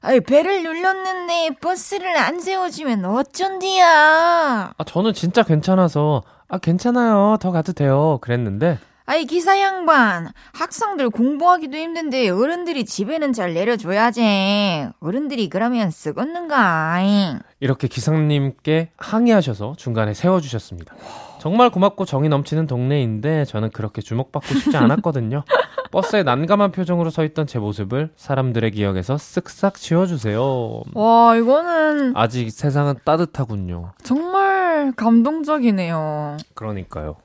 아이, 0.00 0.18
배를 0.20 0.64
눌렀는데 0.64 1.56
버스를 1.60 2.16
안 2.16 2.40
세워주면 2.40 3.04
어쩐디야. 3.04 4.72
아, 4.76 4.84
저는 4.84 5.14
진짜 5.14 5.44
괜찮아서, 5.44 6.24
아, 6.48 6.58
괜찮아요. 6.58 7.36
더 7.40 7.50
가도 7.50 7.72
돼요. 7.72 8.18
그랬는데, 8.20 8.78
아이, 9.06 9.26
기사 9.26 9.60
양반. 9.60 10.28
학생들 10.54 11.10
공부하기도 11.10 11.76
힘든데 11.76 12.30
어른들이 12.30 12.86
집에는 12.86 13.34
잘 13.34 13.52
내려줘야지. 13.52 14.88
어른들이 15.00 15.50
그러면 15.50 15.90
쓰겄는가. 15.90 17.02
잉. 17.04 17.38
이렇게 17.60 17.86
기사님께 17.86 18.92
항의하셔서 18.96 19.74
중간에 19.76 20.14
세워주셨습니다. 20.14 20.94
정말 21.44 21.68
고맙고 21.68 22.06
정이 22.06 22.30
넘치는 22.30 22.66
동네인데 22.66 23.44
저는 23.44 23.68
그렇게 23.68 24.00
주목받고 24.00 24.54
싶지 24.54 24.78
않았거든요. 24.78 25.44
버스에 25.92 26.22
난감한 26.22 26.72
표정으로 26.72 27.10
서 27.10 27.22
있던 27.22 27.46
제 27.46 27.58
모습을 27.58 28.08
사람들의 28.16 28.70
기억에서 28.70 29.16
쓱싹 29.16 29.74
지워주세요. 29.74 30.84
와, 30.94 31.36
이거는 31.36 32.16
아직 32.16 32.50
세상은 32.50 32.94
따뜻하군요. 33.04 33.92
정말 34.02 34.92
감동적이네요. 34.96 36.38
그러니까요. 36.54 37.16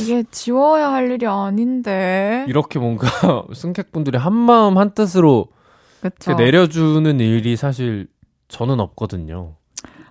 이게 0.00 0.24
지워야 0.30 0.90
할 0.90 1.10
일이 1.10 1.26
아닌데. 1.26 2.46
이렇게 2.48 2.78
뭔가 2.78 3.06
승객분들이 3.52 4.16
한 4.16 4.32
마음 4.32 4.78
한 4.78 4.94
뜻으로 4.94 5.48
그쵸. 6.00 6.30
이렇게 6.30 6.42
내려주는 6.42 7.20
일이 7.20 7.54
사실 7.56 8.06
저는 8.48 8.80
없거든요. 8.80 9.56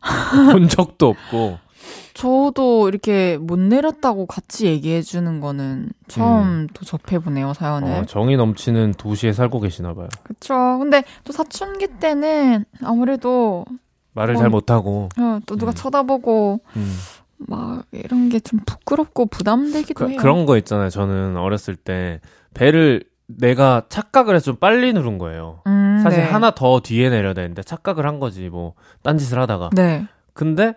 본 0.52 0.70
적도 0.70 1.08
없고. 1.08 1.65
저도 2.14 2.88
이렇게 2.90 3.38
못 3.38 3.60
내렸다고 3.60 4.26
같이 4.26 4.66
얘기해 4.68 5.02
주는 5.02 5.40
거는 5.40 5.90
처음 6.08 6.68
또 6.74 6.86
접해보네요, 6.86 7.54
사연을. 7.54 7.92
어, 7.92 8.06
정이 8.06 8.38
넘치는 8.38 8.94
도시에 8.98 9.34
살고 9.34 9.60
계시나 9.60 9.94
봐요. 9.94 10.08
그쵸. 10.24 10.54
근데 10.80 11.04
또 11.24 11.34
사춘기 11.34 11.88
때는 12.00 12.66
아무래도 12.84 13.66
말을 14.14 14.36
어. 14.36 14.40
잘 14.40 14.50
못하고. 14.50 15.10
어, 15.20 15.40
또 15.46 15.56
누가 15.58 15.72
음. 15.72 15.76
쳐다보고 15.76 16.62
음. 16.78 16.98
막 17.38 17.84
이런 17.92 18.30
게 18.30 18.40
좀 18.40 18.60
부끄럽고 18.66 19.26
부담되기도 19.26 20.06
그, 20.06 20.12
해요. 20.12 20.18
그런 20.20 20.46
거 20.46 20.58
있잖아요. 20.58 20.90
저는 20.90 21.36
어렸을 21.38 21.76
때 21.76 22.22
배를 22.54 23.04
내가 23.28 23.84
착각을 23.90 24.36
해서 24.36 24.46
좀 24.46 24.56
빨리 24.58 24.94
누른 24.94 25.18
거예요. 25.18 25.62
음, 25.68 26.00
사실 26.02 26.20
네. 26.22 26.26
하나 26.30 26.52
더 26.52 26.80
뒤에 26.80 27.10
내려야 27.10 27.34
되는데 27.34 27.62
착각을 27.64 28.06
한 28.08 28.20
거지. 28.20 28.48
뭐 28.50 28.74
딴짓을 29.04 29.38
하다가. 29.40 29.72
네. 29.76 30.06
근데 30.34 30.76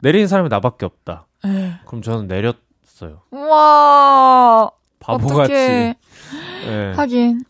내리는 0.00 0.26
사람이 0.28 0.48
나밖에 0.48 0.84
없다. 0.86 1.26
에. 1.44 1.74
그럼 1.86 2.02
저는 2.02 2.26
내렸어요. 2.26 3.22
우와. 3.30 4.70
바보같이. 5.00 5.52
예. 5.52 6.92
하긴 6.96 7.40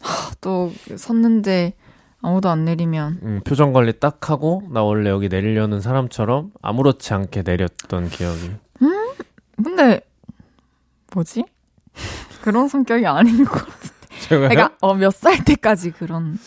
하, 0.00 0.32
또 0.40 0.72
섰는데 0.96 1.74
아무도 2.22 2.48
안 2.48 2.64
내리면 2.64 3.18
음, 3.22 3.40
표정 3.44 3.72
관리 3.72 3.98
딱 3.98 4.30
하고 4.30 4.62
나 4.70 4.82
원래 4.82 5.10
여기 5.10 5.28
내리려는 5.28 5.80
사람처럼 5.80 6.52
아무렇지 6.62 7.12
않게 7.14 7.42
내렸던 7.42 8.08
기억이. 8.08 8.50
근데 9.62 10.00
뭐지? 11.14 11.44
그런 12.42 12.68
성격이 12.68 13.06
아닌 13.06 13.44
것 13.44 13.52
같아. 13.52 13.78
제가요? 14.20 14.48
그러니까 14.48 14.76
어, 14.80 14.94
몇 14.94 15.12
살 15.12 15.44
때까지 15.44 15.90
그런 15.90 16.38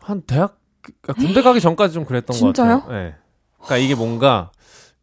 한 0.00 0.22
대학 0.22 0.58
그러니까 0.80 1.12
군대 1.14 1.42
가기 1.42 1.60
전까지 1.60 1.92
좀 1.94 2.04
그랬던 2.04 2.38
것? 2.38 2.46
같아요. 2.54 2.84
네. 2.88 3.14
그러니까 3.58 3.76
이게 3.78 3.94
뭔가 3.94 4.50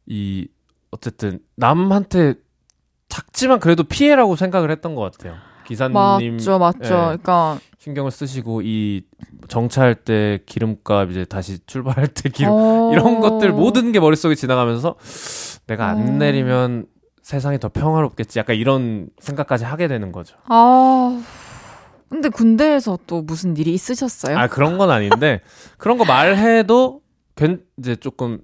이 0.09 0.47
어쨌든 0.91 1.39
남한테 1.55 2.33
작지만 3.07 3.59
그래도 3.59 3.83
피해라고 3.83 4.35
생각을 4.35 4.71
했던 4.71 4.95
것 4.95 5.01
같아요. 5.11 5.35
기사님 5.65 5.93
맞죠, 5.93 6.57
맞죠. 6.57 6.79
예. 6.83 6.89
그러니까 6.89 7.59
신경을 7.77 8.09
쓰시고 8.09 8.61
이 8.63 9.03
정차할 9.47 9.95
때 9.95 10.39
기름값 10.47 11.11
이제 11.11 11.25
다시 11.25 11.59
출발할 11.65 12.07
때 12.07 12.29
기름 12.29 12.51
어... 12.51 12.89
이런 12.91 13.19
것들 13.19 13.51
모든 13.53 13.91
게 13.91 13.99
머릿속에 13.99 14.33
지나가면서 14.33 14.95
내가 15.67 15.87
안 15.87 15.97
어. 15.99 16.11
내리면 16.13 16.87
세상이 17.21 17.59
더 17.59 17.69
평화롭겠지. 17.69 18.39
약간 18.39 18.55
이런 18.55 19.09
생각까지 19.19 19.63
하게 19.63 19.87
되는 19.87 20.11
거죠. 20.11 20.35
아 20.45 21.21
근데 22.09 22.29
군대에서 22.29 22.97
또 23.05 23.21
무슨 23.21 23.55
일이 23.55 23.71
있으셨어요? 23.71 24.37
아 24.37 24.47
그런 24.47 24.79
건 24.79 24.89
아닌데 24.89 25.41
그런 25.77 25.99
거 25.99 26.05
말해도 26.05 27.01
괜 27.35 27.61
이제 27.77 27.95
조금 27.95 28.39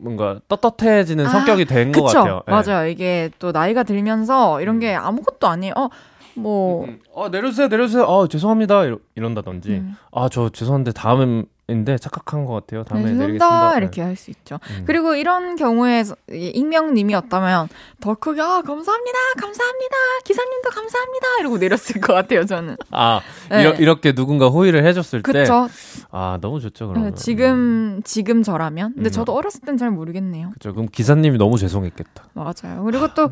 뭔가 0.00 0.40
떳떳해지는 0.48 1.26
아, 1.26 1.28
성격이 1.30 1.64
된 1.66 1.92
것 1.92 2.04
같아요. 2.04 2.42
예. 2.48 2.50
맞아요. 2.50 2.88
이게 2.88 3.30
또 3.38 3.52
나이가 3.52 3.82
들면서 3.82 4.60
이런 4.60 4.78
게 4.78 4.94
아무것도 4.94 5.46
아니에요. 5.46 5.74
어, 5.76 5.88
뭐 6.34 6.84
음, 6.84 7.00
어 7.12 7.28
내려주세요 7.28 7.68
내려주세요. 7.68 8.04
어 8.04 8.26
죄송합니다 8.28 8.84
이러, 8.84 8.98
이런다든지 9.16 9.68
음. 9.70 9.96
아 10.12 10.28
저 10.30 10.48
죄송한데 10.48 10.92
다음 10.92 11.44
인데 11.70 11.96
착각한 11.98 12.44
것 12.44 12.52
같아요. 12.54 12.84
다음에 12.84 13.04
네, 13.04 13.12
내리겠습니다. 13.12 13.72
예. 13.74 13.78
이렇게 13.78 14.02
할 14.02 14.16
수 14.16 14.30
있죠. 14.30 14.58
음. 14.70 14.84
그리고 14.86 15.14
이런 15.14 15.56
경우에 15.56 16.04
익명님이었다면 16.30 17.68
더 18.00 18.14
크게 18.14 18.40
아 18.40 18.62
감사합니다, 18.62 19.18
감사합니다, 19.38 19.96
기사님도 20.24 20.70
감사합니다 20.70 21.26
이러고 21.40 21.58
내렸을 21.58 22.00
것 22.00 22.12
같아요 22.12 22.44
저는. 22.44 22.76
아 22.90 23.20
네. 23.50 23.62
이러, 23.62 23.74
이렇게 23.74 24.12
누군가 24.12 24.48
호의를 24.48 24.84
해줬을 24.86 25.22
때 25.22 25.32
그쵸? 25.32 25.68
아 26.10 26.38
너무 26.40 26.60
좋죠 26.60 26.88
그러면. 26.88 27.10
네, 27.10 27.14
지금 27.16 28.00
지금 28.04 28.42
저라면. 28.42 28.94
근데 28.94 29.08
음. 29.08 29.10
저도 29.10 29.32
어렸을 29.34 29.60
땐 29.60 29.76
잘 29.76 29.90
모르겠네요. 29.90 30.50
그죠 30.52 30.72
그럼 30.72 30.88
기사님이 30.90 31.38
너무 31.38 31.56
죄송했겠다. 31.58 32.24
맞아요. 32.34 32.82
그리고 32.84 33.14
또 33.14 33.30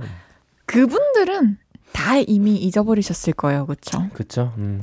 그분들은 0.66 1.58
다 1.92 2.16
이미 2.18 2.56
잊어버리셨을 2.56 3.32
거예요, 3.32 3.66
그렇죠? 3.66 4.06
그쵸? 4.12 4.52
음. 4.58 4.82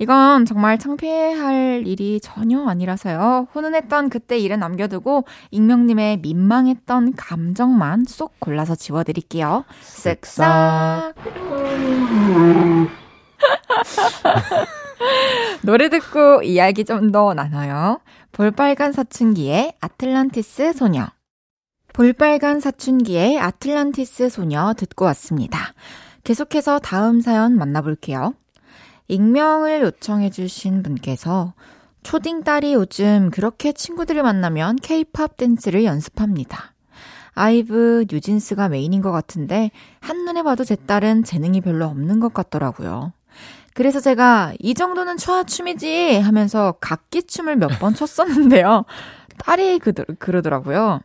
이건 0.00 0.46
정말 0.46 0.78
창피할 0.78 1.82
일이 1.86 2.20
전혀 2.22 2.66
아니라서요. 2.66 3.48
훈훈했던 3.52 4.08
그때 4.08 4.38
일은 4.38 4.58
남겨두고 4.58 5.24
익명님의 5.50 6.20
민망했던 6.22 7.14
감정만 7.16 8.04
쏙 8.08 8.40
골라서 8.40 8.74
지워드릴게요. 8.74 9.64
쓱싹. 9.82 11.14
노래 15.62 15.88
듣고 15.90 16.42
이야기 16.42 16.84
좀 16.84 17.12
더 17.12 17.34
나눠요. 17.34 18.00
볼빨간 18.32 18.92
사춘기의 18.92 19.74
아틀란티스 19.80 20.72
소녀. 20.72 21.06
볼빨간 21.92 22.60
사춘기의 22.60 23.38
아틀란티스 23.38 24.30
소녀 24.30 24.72
듣고 24.72 25.04
왔습니다. 25.06 25.74
계속해서 26.24 26.78
다음 26.78 27.20
사연 27.20 27.58
만나볼게요. 27.58 28.32
익명을 29.10 29.82
요청해주신 29.82 30.82
분께서 30.84 31.52
초딩 32.04 32.44
딸이 32.44 32.74
요즘 32.74 33.30
그렇게 33.30 33.72
친구들을 33.72 34.22
만나면 34.22 34.76
케이팝 34.76 35.36
댄스를 35.36 35.84
연습합니다. 35.84 36.72
아이브, 37.34 38.06
뉴진스가 38.10 38.68
메인인 38.68 39.02
것 39.02 39.10
같은데 39.12 39.70
한눈에 40.00 40.42
봐도 40.42 40.62
제 40.64 40.76
딸은 40.76 41.24
재능이 41.24 41.60
별로 41.60 41.86
없는 41.86 42.20
것 42.20 42.32
같더라고요. 42.32 43.12
그래서 43.74 43.98
제가 44.00 44.52
이 44.58 44.74
정도는 44.74 45.16
춰야 45.16 45.42
춤이지 45.44 46.20
하면서 46.20 46.72
각기춤을 46.80 47.56
몇 47.56 47.70
번 47.80 47.94
췄었는데요. 47.94 48.84
딸이 49.38 49.78
그, 49.80 49.92
그러더라고요. 50.18 51.00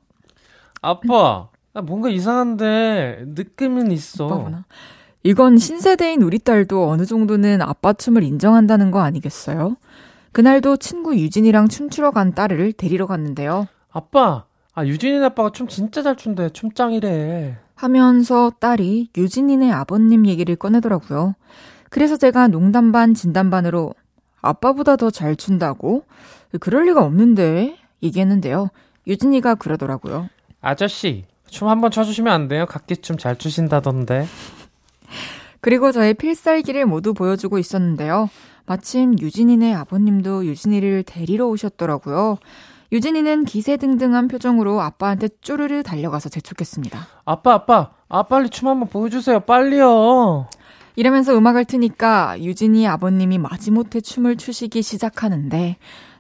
아빠 0.82 1.49
나 1.74 1.82
뭔가 1.82 2.10
이상한데 2.10 3.24
느낌은 3.28 3.91
있어. 3.91 4.26
오빠구나. 4.26 4.66
이건 5.26 5.57
신세대인 5.57 6.21
우리 6.21 6.38
딸도 6.38 6.88
어느 6.88 7.03
정도는 7.03 7.59
아빠 7.63 7.93
춤을 7.93 8.21
인정한다는 8.21 8.91
거 8.91 9.01
아니겠어요? 9.01 9.76
그날도 10.34 10.78
친구 10.78 11.15
유진이랑 11.17 11.67
춤추러 11.67 12.11
간 12.11 12.32
딸을 12.36 12.73
데리러 12.73 13.07
갔는데요. 13.07 13.67
아빠, 13.91 14.45
아 14.76 14.86
유진이 14.86 15.26
아빠가 15.26 15.49
춤 15.51 15.67
진짜 15.67 16.03
잘 16.03 16.15
춘대. 16.15 16.49
춤짱이래. 16.49 17.57
하면서 17.73 18.51
딸이 18.59 19.09
유진이네 19.17 19.71
아버님 19.71 20.28
얘기를 20.28 20.55
꺼내더라고요. 20.55 21.34
그래서 21.89 22.17
제가 22.17 22.47
농담 22.47 22.91
반 22.91 23.15
진담 23.15 23.49
반으로 23.49 23.95
아빠보다 24.43 24.95
더 24.95 25.09
잘 25.09 25.36
춘다고? 25.36 26.03
그럴 26.59 26.86
리가 26.86 27.03
없는데 27.03 27.78
얘기했는데요. 28.03 28.69
유진이가 29.07 29.55
그러더라고요. 29.55 30.30
아저씨, 30.61 31.26
춤 31.49 31.67
한번 31.67 31.89
춰주시면 31.89 32.32
안 32.32 32.47
돼요? 32.47 32.67
각기춤 32.67 33.17
잘 33.17 33.38
추신다던데. 33.39 34.28
그리고 35.66 35.91
저의 35.91 36.13
필살기를 36.13 36.86
모두 36.86 37.16
보여주고 37.16 37.57
있었는데요. 37.57 38.30
마침 38.68 39.18
유진이네 39.18 39.74
아버님도 39.74 40.45
유진이를 40.45 41.01
데리러 41.01 41.47
오셨더라고요. 41.47 42.38
유진이는 42.91 43.45
기세등등한 43.45 44.28
표정으로 44.28 44.80
아빠한테 44.82 45.28
쪼르르 45.41 45.82
달려가서 45.82 46.30
재촉했습니다. 46.30 47.07
아빠, 47.26 47.53
아빠, 47.53 47.89
아, 48.09 48.22
빨리 48.22 48.49
춤 48.51 48.68
한번 48.68 48.89
보여주세요. 48.89 49.39
빨리요. 49.39 50.49
이러면서 50.95 51.36
음악을 51.36 51.66
트니까 51.66 52.39
유진이 52.43 52.88
아버님이 52.88 53.39
마지못해 53.39 54.01
춤을 54.01 54.38
추시기 54.38 54.84
시작하는데 54.84 55.78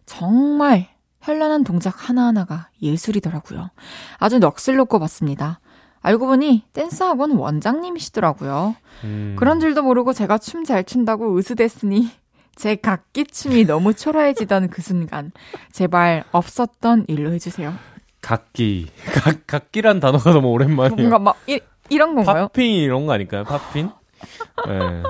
정말 0.07 0.87
현란한 1.21 1.63
동작 1.63 2.09
하나하나가 2.09 2.69
예술이더라고요. 2.81 3.69
아주 4.17 4.39
넋을 4.39 4.75
놓고 4.77 4.97
봤습니다. 4.97 5.59
알고 6.05 6.27
보니 6.27 6.63
댄스 6.73 7.01
학원 7.01 7.31
원장님이시더라고요. 7.31 8.75
음. 9.03 9.35
그런 9.39 9.59
줄도 9.59 9.81
모르고 9.81 10.13
제가 10.13 10.37
춤 10.37 10.63
잘 10.63 10.83
춘다고 10.83 11.35
으스댔으니 11.35 12.11
제 12.55 12.75
각기 12.75 13.25
춤이 13.25 13.65
너무 13.65 13.95
초라해지던 13.95 14.69
그 14.69 14.83
순간 14.83 15.31
제발 15.71 16.23
없었던 16.31 17.05
일로 17.07 17.31
해주세요. 17.33 17.73
각기. 18.21 18.87
각, 19.13 19.47
각기란 19.47 19.99
단어가 19.99 20.31
너무 20.31 20.49
오랜만이에요. 20.49 20.95
뭔가 20.95 21.17
막 21.17 21.37
이, 21.47 21.59
이런 21.89 22.13
건가요? 22.13 22.49
팝핀 22.49 22.65
이런 22.83 23.07
거 23.07 23.13
아닐까요? 23.13 23.43
팝핀? 23.43 23.89
네. 24.67 25.03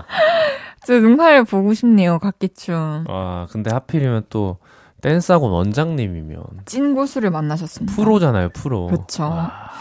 저 0.85 1.01
정말 1.01 1.43
보고 1.43 1.73
싶네요. 1.73 2.19
각기춤. 2.19 3.05
아, 3.09 3.47
근데 3.49 3.69
하필이면 3.69 4.27
또 4.29 4.57
댄스학원 5.01 5.51
원장님이면 5.51 6.43
찐 6.65 6.95
고수를 6.95 7.31
만나셨습니다. 7.31 7.95
프로잖아요, 7.95 8.49
프로. 8.53 8.87
그쵸. 8.87 9.23
아, 9.25 9.71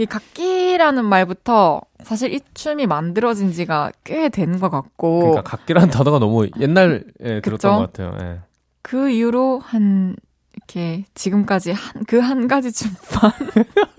이 0.00 0.06
각기라는 0.06 1.04
말부터 1.04 1.82
사실 2.02 2.32
이 2.34 2.40
춤이 2.54 2.86
만들어진 2.86 3.52
지가 3.52 3.92
꽤 4.04 4.28
된 4.30 4.58
것 4.58 4.70
같고 4.70 5.18
그러니까 5.20 5.42
각기란 5.42 5.90
단어가 5.90 6.18
너무 6.18 6.48
옛날에 6.58 7.02
들었던 7.18 7.42
그쵸? 7.42 7.70
것 7.70 7.92
같아요. 7.92 8.12
예. 8.22 8.40
그 8.82 9.10
이후로 9.10 9.58
한 9.60 10.16
이렇게 10.54 11.04
지금까지 11.14 11.72
한 11.72 12.04
그 12.06 12.18
한 12.20 12.48
가지 12.48 12.72
춤만 12.72 13.32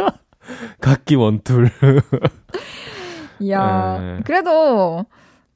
각기 0.82 1.16
one 1.16 1.36
tool. 1.36 1.70
이야 3.40 3.98
네. 4.00 4.20
그래도 4.26 5.06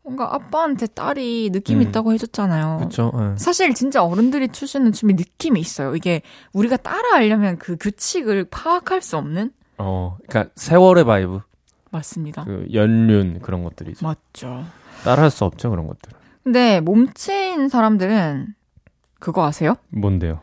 뭔가 0.03 0.33
아빠한테 0.35 0.87
딸이 0.87 1.49
느낌 1.51 1.77
음. 1.79 1.81
있다고 1.83 2.13
해줬잖아요. 2.13 2.79
그쵸. 2.83 3.11
예. 3.19 3.37
사실 3.37 3.73
진짜 3.73 4.03
어른들이 4.03 4.49
추시는 4.49 4.91
춤이 4.91 5.13
느낌이 5.15 5.59
있어요. 5.59 5.95
이게 5.95 6.21
우리가 6.53 6.77
따라하려면 6.77 7.57
그 7.57 7.75
규칙을 7.77 8.45
파악할 8.51 9.01
수 9.01 9.17
없는 9.17 9.51
어, 9.77 10.17
그러니까 10.27 10.51
세월의 10.55 11.03
vibe, 11.05 11.41
맞습니다. 11.91 12.43
그 12.45 12.67
연륜 12.73 13.39
그런 13.41 13.63
것들이죠. 13.63 14.05
맞죠. 14.05 14.63
따라할 15.03 15.29
수 15.31 15.45
없죠 15.45 15.69
그런 15.69 15.87
것들. 15.87 16.11
은 16.13 16.19
근데 16.43 16.79
몸치인 16.81 17.69
사람들은 17.69 18.47
그거 19.19 19.45
아세요? 19.45 19.75
뭔데요? 19.89 20.41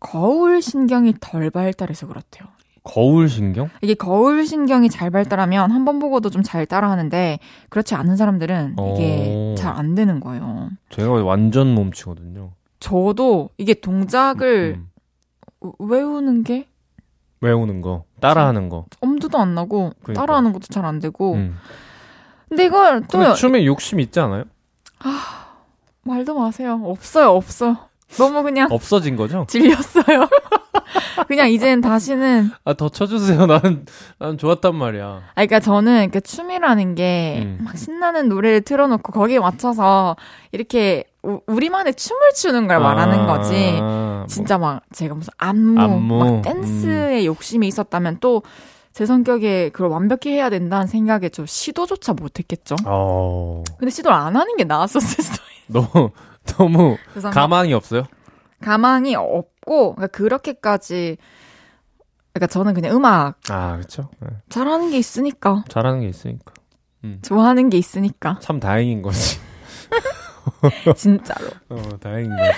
거울 0.00 0.60
신경이 0.62 1.14
덜 1.20 1.50
발달해서 1.50 2.06
그렇대요. 2.06 2.46
거울 2.84 3.28
신경? 3.30 3.70
이게 3.80 3.94
거울 3.94 4.46
신경이 4.46 4.90
잘 4.90 5.10
발달하면 5.10 5.70
한 5.70 5.84
번 5.86 5.98
보고도 5.98 6.28
좀 6.30 6.42
잘 6.42 6.66
따라하는데 6.66 7.38
그렇지 7.70 7.94
않은 7.94 8.16
사람들은 8.16 8.76
이게 8.94 9.32
오. 9.34 9.54
잘안 9.56 9.94
되는 9.94 10.20
거예요. 10.20 10.68
제가 10.90 11.10
완전 11.24 11.74
몸치거든요. 11.74 12.52
저도 12.80 13.48
이게 13.56 13.72
동작을 13.72 14.76
음. 15.62 15.72
외우는 15.78 16.44
게 16.44 16.68
외우는 17.40 17.80
거, 17.82 18.04
따라하는 18.20 18.68
거. 18.68 18.86
엄두도 19.00 19.38
안 19.38 19.54
나고 19.54 19.92
그러니까. 20.02 20.20
따라하는 20.22 20.52
것도 20.52 20.66
잘 20.70 20.84
안 20.84 20.98
되고 21.00 21.34
음. 21.34 21.58
근데 22.48 22.66
이걸 22.66 23.02
또 23.10 23.18
근데 23.18 23.34
춤에 23.34 23.64
욕심 23.66 24.00
있지 24.00 24.20
않아요? 24.20 24.44
말도 26.02 26.34
마세요. 26.38 26.80
없어요, 26.84 27.30
없어요. 27.30 27.76
너무 28.18 28.42
그냥 28.42 28.68
없어진 28.70 29.16
거죠? 29.16 29.46
질렸어요. 29.50 30.28
그냥 31.28 31.50
이젠 31.50 31.80
다시는 31.80 32.50
아, 32.64 32.74
더 32.74 32.88
쳐주세요. 32.88 33.46
나는, 33.46 33.86
난 34.18 34.36
좋았단 34.38 34.74
말이야. 34.74 35.04
아, 35.06 35.22
그러니까 35.34 35.60
저는 35.60 36.10
그 36.10 36.20
춤이라는 36.20 36.94
게 36.94 37.40
음. 37.42 37.58
막 37.64 37.76
신나는 37.76 38.28
노래를 38.28 38.60
틀어놓고 38.60 39.12
거기에 39.12 39.38
맞춰서 39.40 40.16
이렇게 40.52 41.04
우, 41.24 41.40
우리만의 41.46 41.94
춤을 41.94 42.20
추는 42.36 42.66
걸 42.68 42.78
말하는 42.80 43.20
아, 43.20 43.26
거지. 43.26 43.72
뭐, 43.72 44.26
진짜 44.28 44.58
막 44.58 44.82
제가 44.92 45.14
무슨 45.14 45.32
안무, 45.38 45.80
안무, 45.80 46.18
막 46.18 46.42
댄스에 46.42 47.24
욕심이 47.24 47.66
있었다면 47.68 48.18
또 48.20 48.42
제 48.94 49.06
성격에 49.06 49.70
그걸 49.70 49.90
완벽히 49.90 50.30
해야 50.30 50.48
된다는 50.48 50.86
생각에 50.86 51.28
좀 51.28 51.46
시도조차 51.46 52.12
못했겠죠. 52.12 52.76
어, 52.86 53.64
근데 53.76 53.90
시도를 53.90 54.16
안 54.16 54.36
하는 54.36 54.56
게 54.56 54.62
나았었을 54.62 55.24
수도 55.24 55.42
있어요. 55.68 55.90
너무, 55.92 56.10
너무 56.44 56.96
가망이 57.32 57.74
없어요? 57.74 58.04
가망이 58.60 59.16
없고 59.16 59.96
그러니까 59.96 60.06
그렇게까지 60.06 61.16
그러니까 62.32 62.46
저는 62.46 62.72
그냥 62.74 62.94
음악 62.94 63.40
아, 63.50 63.78
그쵸. 63.78 64.10
네. 64.20 64.28
잘하는 64.48 64.92
게 64.92 64.98
있으니까 64.98 65.64
잘하는 65.68 66.00
게 66.02 66.08
있으니까. 66.08 66.52
좋아하는 67.22 67.70
게 67.70 67.76
있으니까 67.78 68.38
참 68.40 68.60
다행인 68.60 69.02
거지. 69.02 69.38
진짜로. 70.96 71.48
어, 71.68 71.82
다행인 72.00 72.30
거지. 72.30 72.50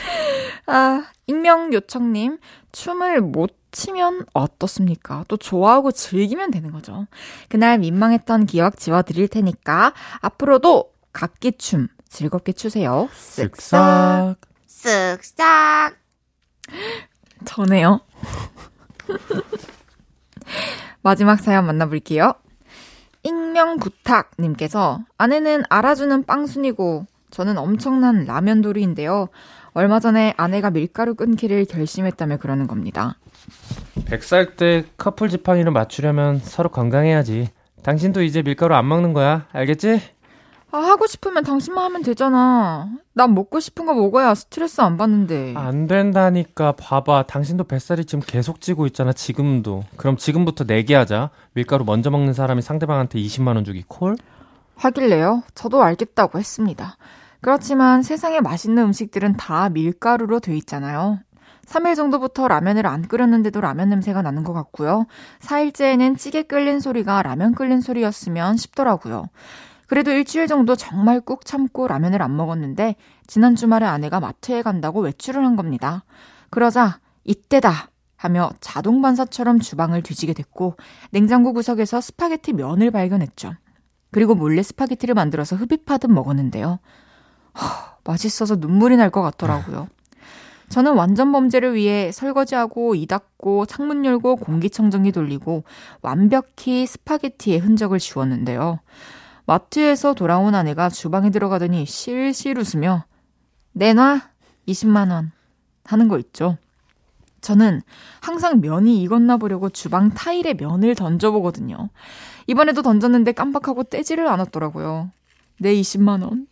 아, 0.67 1.05
익명 1.27 1.73
요청님, 1.73 2.39
춤을 2.73 3.21
못 3.21 3.57
치면 3.73 4.27
어떻습니까? 4.33 5.25
또 5.29 5.37
좋아하고 5.37 5.93
즐기면 5.93 6.51
되는 6.51 6.73
거죠. 6.73 7.07
그날 7.49 7.79
민망했던 7.79 8.47
기억 8.47 8.77
지워드릴 8.79 9.29
테니까 9.29 9.93
앞으로도 10.21 10.93
각기 11.13 11.53
춤 11.53 11.89
즐겁게 12.09 12.53
추세요. 12.53 13.09
쓱싹. 13.13 14.37
쓱싹. 14.67 15.17
쓱싹. 15.19 15.95
전해요. 17.45 18.01
마지막 21.03 21.39
사연 21.39 21.67
만나볼게요. 21.67 22.35
익명 23.23 23.79
부탁님께서 23.79 25.01
아내는 25.19 25.65
알아주는 25.69 26.25
빵순이고 26.25 27.07
저는 27.31 27.59
엄청난 27.59 28.25
라면돌이인데요. 28.25 29.29
얼마 29.75 30.01
전에 30.01 30.33
아내가 30.37 30.71
밀가루 30.71 31.15
끊기를 31.15 31.65
결심했다며 31.67 32.39
그러는 32.39 32.67
겁니다. 32.67 33.19
100살 34.07 34.57
때 34.57 34.85
커플 34.97 35.29
지팡이를 35.29 35.71
맞추려면 35.73 36.39
서로 36.39 36.69
건강해야지. 36.71 37.49
당신도 37.83 38.23
이제 38.23 38.43
밀가루 38.43 38.75
안 38.75 38.89
먹는 38.89 39.13
거야. 39.13 39.47
알겠지? 39.53 40.01
아, 40.73 40.79
하고 40.79 41.07
싶으면 41.07 41.45
당신만 41.45 41.85
하면 41.85 42.03
되잖아. 42.03 42.89
난 43.13 43.35
먹고 43.35 43.61
싶은 43.61 43.87
거 43.87 43.95
먹어야 43.95 44.35
스트레스 44.35 44.81
안 44.81 44.97
받는데. 44.97 45.55
안 45.57 45.87
된다니까. 45.87 46.73
봐봐. 46.73 47.25
당신도 47.29 47.65
뱃살이 47.65 48.05
지금 48.05 48.23
계속 48.27 48.61
찌고 48.61 48.87
있잖아. 48.87 49.13
지금도. 49.13 49.85
그럼 49.97 50.17
지금부터 50.17 50.65
내기 50.65 50.93
하자. 50.95 51.31
밀가루 51.55 51.85
먼저 51.85 52.11
먹는 52.11 52.33
사람이 52.33 52.63
상대방한테 52.63 53.19
20만 53.21 53.55
원 53.55 53.65
주기 53.65 53.85
콜? 53.87 54.17
하길래요. 54.77 55.43
저도 55.55 55.83
알겠다고 55.83 56.39
했습니다. 56.39 56.97
그렇지만 57.41 58.03
세상에 58.03 58.41
맛있는 58.41 58.85
음식들은 58.85 59.37
다 59.37 59.69
밀가루로 59.69 60.41
돼 60.41 60.57
있잖아요. 60.59 61.19
3일 61.67 61.97
정도부터 61.97 62.49
라면을 62.49 62.87
안 62.87 63.03
끓였는데도 63.03 63.61
라면 63.61 63.91
냄새가 63.91 64.23
나는 64.23 64.45
것 64.45 64.53
같고요. 64.53 65.07
4일째에는 65.41 66.17
찌개 66.17 66.43
끓는 66.43 66.81
소리가 66.81 67.23
라면 67.23 67.55
끓는 67.55 67.81
소리였으면 67.81 68.57
싶더라고요. 68.57 69.29
그래도 69.89 70.11
일주일 70.13 70.47
정도 70.47 70.75
정말 70.75 71.21
꾹 71.21 71.45
참고 71.45 71.87
라면을 71.87 72.23
안 72.23 72.37
먹었는데 72.37 72.97
지난 73.27 73.55
주말에 73.55 73.87
아내가 73.87 74.21
마트에 74.21 74.63
간다고 74.63 75.01
외출을 75.01 75.45
한 75.45 75.57
겁니다. 75.57 76.05
그러자 76.51 77.01
이때다 77.25 77.91
하며 78.17 78.51
자동 78.61 79.03
반사처럼 79.03 79.61
주방을 79.61 80.03
뒤지게 80.03 80.33
됐고 80.33 80.77
냉장고 81.11 81.53
구석에서 81.53 82.01
스파게티 82.01 82.55
면을 82.55 82.91
발견했죠. 82.91 83.55
그리고 84.11 84.35
몰래 84.35 84.63
스파게티를 84.63 85.15
만들어서 85.15 85.57
흡입하듯 85.57 86.11
먹었는데요. 86.11 86.79
하, 87.53 87.97
맛있어서 88.05 88.57
눈물이 88.57 88.97
날 88.97 89.11
것 89.11 89.23
같더라고요. 89.23 89.89
저는 90.69 90.95
완전 90.95 91.31
범죄를 91.31 91.75
위해 91.75 92.11
설거지하고 92.13 92.97
이 92.97 93.07
닦고 93.07 93.67
창문 93.67 94.05
열고 94.05 94.37
공기청정기 94.37 95.13
돌리고 95.13 95.63
완벽히 96.03 96.87
스파게티의 96.87 97.59
흔적을 97.61 97.99
지웠는데요. 98.01 98.81
마트에서 99.47 100.13
돌아온 100.15 100.57
아내가 100.57 100.89
주방에 100.89 101.31
들어가더니 101.31 101.87
실실 101.87 102.59
웃으며 102.59 103.05
내놔 103.73 104.23
20만 104.67 105.13
원 105.13 105.31
하는 105.85 106.09
거 106.09 106.19
있죠. 106.19 106.59
저는 107.43 107.81
항상 108.21 108.61
면이 108.61 109.01
익었나 109.03 109.37
보려고 109.37 109.69
주방 109.69 110.11
타일에 110.11 110.55
면을 110.55 110.97
던져보거든요. 110.97 111.91
이번에도 112.47 112.83
던졌는데 112.83 113.33
깜빡하고 113.33 113.85
떼지를 113.85 114.27
않았더라고요. 114.29 115.11
내 115.59 115.75
20만 115.75 116.23
원. 116.23 116.47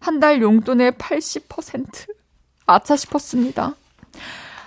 한 0.00 0.20
달 0.20 0.40
용돈의 0.42 0.92
80%. 0.92 2.06
아차 2.66 2.96
싶었습니다. 2.96 3.74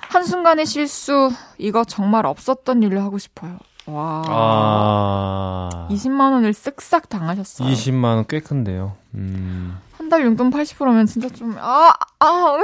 한순간의 0.09 0.65
실수, 0.65 1.31
이거 1.57 1.84
정말 1.84 2.25
없었던 2.25 2.84
일로 2.84 3.01
하고 3.01 3.17
싶어요. 3.17 3.57
와. 3.86 4.21
아. 4.27 5.88
20만 5.89 6.31
원을 6.34 6.53
쓱싹 6.53 7.09
당하셨어요. 7.09 7.67
20만 7.69 8.03
원 8.15 8.25
꽤 8.27 8.39
큰데요. 8.39 8.95
음. 9.15 9.77
한 9.97 10.09
달 10.09 10.25
용돈 10.25 10.51
80%면 10.51 11.05
진짜 11.05 11.29
좀, 11.29 11.55
아, 11.59 11.91
아, 12.19 12.57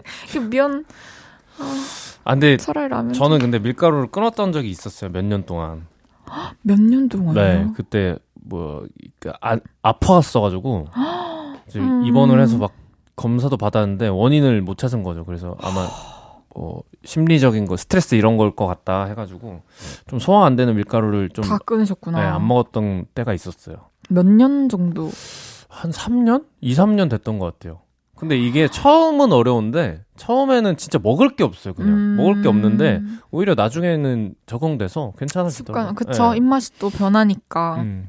면, 0.50 0.84
아, 2.24 2.32
근데 2.32 2.56
차라리 2.56 2.88
라면. 2.88 3.12
저는 3.12 3.38
근데 3.38 3.58
밀가루를 3.58 4.08
끊었던 4.10 4.52
적이 4.52 4.70
있었어요. 4.70 5.10
몇 5.10 5.22
년 5.24 5.44
동안. 5.46 5.86
몇 6.62 6.78
년 6.80 7.08
동안요? 7.08 7.34
네, 7.34 7.66
그때 7.74 8.16
뭐 8.34 8.86
그, 9.18 9.32
아, 9.40 9.56
아파왔어가지고 9.82 10.86
음. 11.76 12.04
입원을 12.06 12.40
해서 12.40 12.58
막 12.58 12.72
검사도 13.16 13.56
받았는데 13.56 14.08
원인을 14.08 14.62
못 14.62 14.78
찾은 14.78 15.02
거죠. 15.02 15.24
그래서 15.24 15.56
아마 15.60 15.86
뭐 16.54 16.82
심리적인 17.04 17.66
거, 17.66 17.76
스트레스 17.76 18.14
이런 18.14 18.36
걸 18.36 18.52
것 18.52 18.66
같다 18.66 19.04
해가지고 19.04 19.62
좀 20.06 20.18
소화 20.18 20.46
안 20.46 20.56
되는 20.56 20.74
밀가루를 20.76 21.28
좀 21.30 21.44
다 21.44 21.58
끊으셨구나. 21.58 22.18
네, 22.20 22.24
안 22.26 22.46
먹었던 22.46 23.06
때가 23.14 23.34
있었어요. 23.34 23.76
몇 24.08 24.24
년 24.26 24.68
정도? 24.68 25.10
한 25.68 25.90
3년? 25.90 26.44
2, 26.62 26.72
3년 26.74 27.10
됐던 27.10 27.38
것 27.38 27.52
같아요. 27.58 27.80
근데 28.16 28.36
이게 28.36 28.66
처음은 28.66 29.32
어려운데 29.32 30.02
처음에는 30.16 30.76
진짜 30.76 30.98
먹을 30.98 31.36
게 31.36 31.44
없어요. 31.44 31.74
그냥 31.74 31.92
음. 31.92 32.16
먹을 32.16 32.42
게 32.42 32.48
없는데 32.48 33.02
오히려 33.30 33.54
나중에는 33.54 34.34
적응돼서 34.46 35.12
괜찮아지더라고요. 35.18 35.90
습관, 35.90 35.94
그쵸. 35.94 36.30
네. 36.30 36.38
입맛이 36.38 36.78
또 36.78 36.88
변하니까. 36.90 37.76
음. 37.76 38.08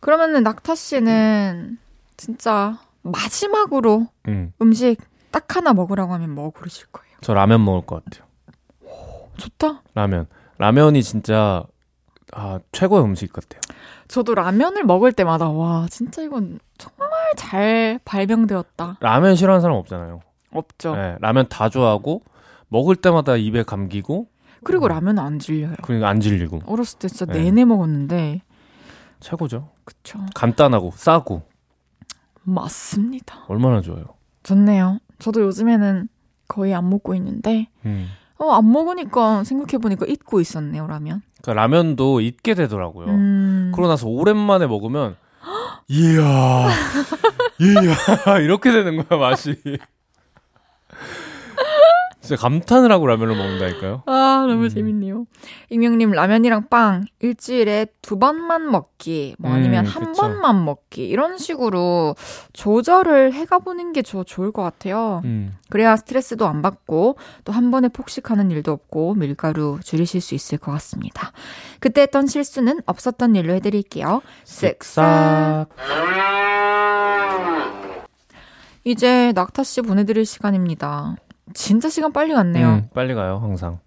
그러면은 0.00 0.42
낙타 0.42 0.74
씨는 0.74 1.78
진짜 2.18 2.78
마지막으로 3.02 4.08
음. 4.28 4.52
음식 4.60 4.98
딱 5.30 5.56
하나 5.56 5.72
먹으라고 5.72 6.12
하면 6.12 6.30
뭐 6.30 6.50
고르실 6.50 6.86
거예요? 6.92 7.16
저 7.22 7.32
라면 7.32 7.64
먹을 7.64 7.86
것 7.86 8.04
같아요. 8.04 8.24
좋다. 9.38 9.82
라면. 9.94 10.26
라면이 10.58 11.02
진짜 11.02 11.64
아, 12.36 12.58
최고의 12.72 13.04
음식 13.04 13.32
같아요. 13.32 13.60
저도 14.08 14.34
라면을 14.34 14.84
먹을 14.84 15.12
때마다 15.12 15.48
와 15.50 15.86
진짜 15.88 16.22
이건 16.22 16.58
정말 16.78 17.08
잘 17.36 18.00
발명되었다. 18.04 18.98
라면 19.00 19.36
싫어하는 19.36 19.60
사람 19.60 19.76
없잖아요. 19.78 20.20
없죠. 20.52 20.94
네, 20.96 21.16
라면 21.20 21.46
다 21.48 21.68
좋아하고 21.68 22.22
먹을 22.68 22.96
때마다 22.96 23.36
입에 23.36 23.62
감기고 23.62 24.28
그리고 24.64 24.88
라면은 24.88 25.22
안 25.22 25.38
질려요. 25.38 25.74
그러니까 25.82 26.08
안 26.08 26.20
질리고 26.20 26.60
어렸을 26.66 26.98
때 26.98 27.08
진짜 27.08 27.26
네. 27.26 27.44
내내 27.44 27.64
먹었는데 27.64 28.42
최고죠. 29.20 29.70
그쵸. 29.84 30.18
간단하고 30.34 30.92
싸고 30.94 31.42
맞습니다. 32.42 33.44
얼마나 33.48 33.80
좋아요. 33.80 34.04
좋네요. 34.42 34.98
저도 35.18 35.42
요즘에는 35.42 36.08
거의 36.48 36.74
안 36.74 36.90
먹고 36.90 37.14
있는데 37.14 37.68
음. 37.84 38.08
어, 38.38 38.50
안 38.52 38.70
먹으니까 38.70 39.44
생각해보니까 39.44 40.06
잊고 40.06 40.40
있었네요, 40.40 40.86
라면. 40.86 41.22
그러니까 41.42 41.62
라면도 41.62 42.20
잊게 42.20 42.54
되더라고요. 42.54 43.06
음, 43.08 43.72
그러고 43.74 43.88
나서 43.88 44.08
오랜만에 44.08 44.66
먹으면 44.66 45.16
이야 45.88 46.68
이야 47.60 48.38
이렇게 48.40 48.72
되는 48.72 49.04
거야 49.04 49.20
맛이 49.20 49.54
진짜 52.24 52.40
감탄을 52.40 52.90
하고 52.90 53.06
라면을 53.06 53.36
먹는다니까요 53.36 54.02
아, 54.06 54.46
너무 54.48 54.64
음. 54.64 54.68
재밌네요. 54.70 55.26
익명님, 55.68 56.10
라면이랑 56.12 56.68
빵 56.70 57.04
일주일에 57.20 57.86
두 58.00 58.18
번만 58.18 58.70
먹기, 58.70 59.36
뭐 59.38 59.52
아니면 59.52 59.84
음, 59.84 59.90
한 59.90 60.04
그쵸. 60.06 60.22
번만 60.22 60.64
먹기, 60.64 61.06
이런 61.06 61.36
식으로 61.36 62.16
조절을 62.54 63.34
해가보는 63.34 63.92
게 63.92 64.00
저 64.02 64.22
좋을 64.24 64.52
것 64.52 64.62
같아요. 64.62 65.20
음. 65.24 65.56
그래야 65.68 65.96
스트레스도 65.96 66.46
안 66.46 66.62
받고, 66.62 67.16
또 67.44 67.52
한 67.52 67.70
번에 67.70 67.88
폭식하는 67.88 68.50
일도 68.50 68.72
없고, 68.72 69.14
밀가루 69.14 69.78
줄이실 69.82 70.20
수 70.22 70.34
있을 70.34 70.56
것 70.58 70.72
같습니다. 70.72 71.32
그때 71.78 72.02
했던 72.02 72.26
실수는 72.26 72.80
없었던 72.86 73.34
일로 73.36 73.52
해드릴게요. 73.54 74.22
쓱싹. 74.44 75.66
이제 78.84 79.32
낙타 79.34 79.64
씨 79.64 79.80
보내드릴 79.80 80.26
시간입니다. 80.26 81.16
진짜 81.52 81.88
시간 81.88 82.12
빨리 82.12 82.32
갔네요. 82.32 82.68
음, 82.68 82.88
빨리 82.94 83.14
가요 83.14 83.38
항상 83.42 83.78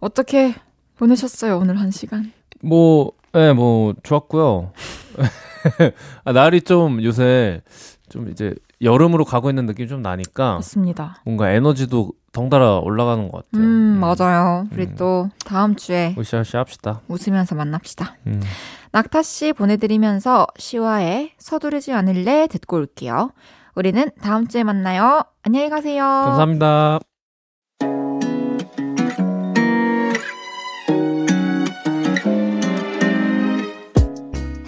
어떻게 0.00 0.54
보내셨어요, 0.96 1.58
오늘 1.58 1.78
한 1.80 1.90
시간? 1.90 2.32
뭐, 2.60 3.12
예, 3.34 3.52
뭐, 3.52 3.94
좋았고요. 4.02 4.72
아, 6.24 6.32
날이 6.32 6.62
좀 6.62 7.02
요새 7.02 7.62
좀 8.08 8.28
이제 8.30 8.54
여름으로 8.82 9.24
가고 9.24 9.50
있는 9.50 9.66
느낌이 9.66 9.88
좀 9.88 10.02
나니까 10.02 10.54
맞습니다. 10.54 11.20
뭔가 11.24 11.50
에너지도 11.50 12.12
덩달아 12.32 12.78
올라가는 12.80 13.28
것 13.28 13.50
같아요. 13.50 13.66
음, 13.66 14.00
맞아요. 14.00 14.66
우리 14.72 14.84
음. 14.84 14.94
또 14.98 15.30
다음 15.44 15.76
주에 15.76 16.14
으쌰으쌰 16.18 16.58
합시다. 16.58 17.00
웃으면서 17.08 17.54
만납시다. 17.54 18.16
음. 18.26 18.40
낙타 18.92 19.22
씨 19.22 19.52
보내드리면서 19.52 20.46
시와의 20.58 21.32
서두르지 21.38 21.92
않을래 21.92 22.46
듣고 22.48 22.76
올게요. 22.76 23.30
우리는 23.76 24.08
다음 24.20 24.46
주에 24.46 24.62
만나요. 24.62 25.22
안녕히 25.42 25.68
가세요. 25.68 26.02
감사합니다. 26.04 27.00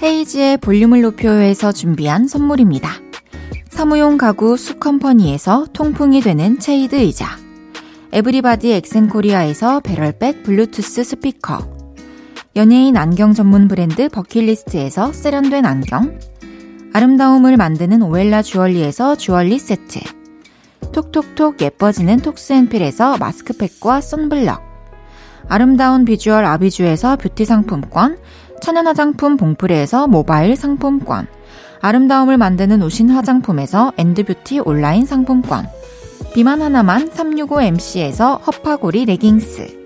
헤이즈의 0.03 0.59
볼륨을 0.59 1.03
높여요에서 1.03 1.73
준비한 1.73 2.27
선물입니다. 2.27 2.91
사무용 3.69 4.17
가구 4.17 4.57
수컴퍼니에서 4.57 5.67
통풍이 5.73 6.21
되는 6.21 6.59
체이드 6.59 6.97
의자 6.97 7.27
에브리바디 8.13 8.73
엑센코리아에서 8.73 9.81
배럴백 9.81 10.43
블루투스 10.43 11.05
스피커 11.05 11.77
연예인 12.57 12.97
안경 12.97 13.35
전문 13.35 13.69
브랜드 13.69 14.09
버킷리스트에서 14.09 15.13
세련된 15.13 15.67
안경 15.67 16.19
아름다움을 16.97 17.59
만드는 17.59 18.01
오엘라 18.01 18.40
주얼리에서 18.40 19.16
주얼리 19.16 19.59
세트. 19.59 20.01
톡톡톡 20.92 21.61
예뻐지는 21.61 22.20
톡스앤필에서 22.20 23.18
마스크팩과 23.18 24.01
선블럭. 24.01 24.62
아름다운 25.47 26.07
비주얼 26.07 26.47
아비주에서 26.47 27.16
뷰티 27.16 27.44
상품권. 27.44 28.16
천연 28.62 28.86
화장품 28.86 29.36
봉프레에서 29.36 30.07
모바일 30.07 30.57
상품권, 30.57 31.26
아름다움을 31.82 32.38
만드는 32.38 32.80
우신 32.80 33.11
화장품에서 33.11 33.92
엔드뷰티 33.99 34.61
온라인 34.61 35.05
상품권, 35.05 35.66
비만 36.32 36.62
하나만 36.62 37.11
365MC에서 37.11 38.40
허파고리 38.47 39.05
레깅스, 39.05 39.86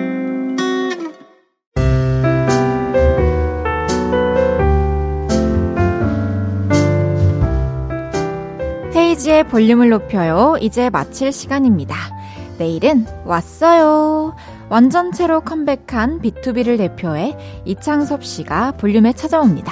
헤이지의 9.21 9.43
볼륨을 9.49 9.89
높여요. 9.89 10.57
이제 10.61 10.89
마칠 10.89 11.31
시간입니다. 11.31 11.95
내일은 12.57 13.05
왔어요. 13.25 14.35
완전체로 14.69 15.41
컴백한 15.41 16.21
B2B를 16.21 16.77
대표해 16.77 17.37
이창섭 17.65 18.25
씨가 18.25 18.73
볼륨에 18.73 19.13
찾아옵니다. 19.13 19.71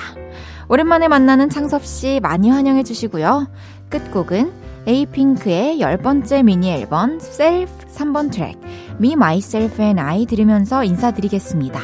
오랜만에 0.68 1.08
만나는 1.08 1.50
창섭 1.50 1.84
씨 1.84 2.20
많이 2.22 2.50
환영해 2.50 2.84
주시고요. 2.84 3.48
끝곡은 3.90 4.52
에이핑크의 4.86 5.80
열 5.80 5.98
번째 5.98 6.44
미니 6.44 6.72
앨범 6.72 7.18
Self 7.18 7.88
3번 7.88 8.32
트랙 8.32 8.60
Me, 9.00 9.14
Myself 9.14 9.82
and 9.82 10.00
I 10.00 10.26
들으면서 10.28 10.84
인사드리겠습니다. 10.84 11.80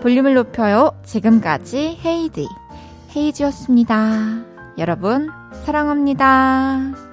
볼륨을 0.00 0.34
높여요. 0.34 0.92
지금까지 1.04 1.98
헤이디, 2.02 2.46
헤이지였습니다. 3.14 4.56
여러분, 4.78 5.30
사랑합니다. 5.66 7.05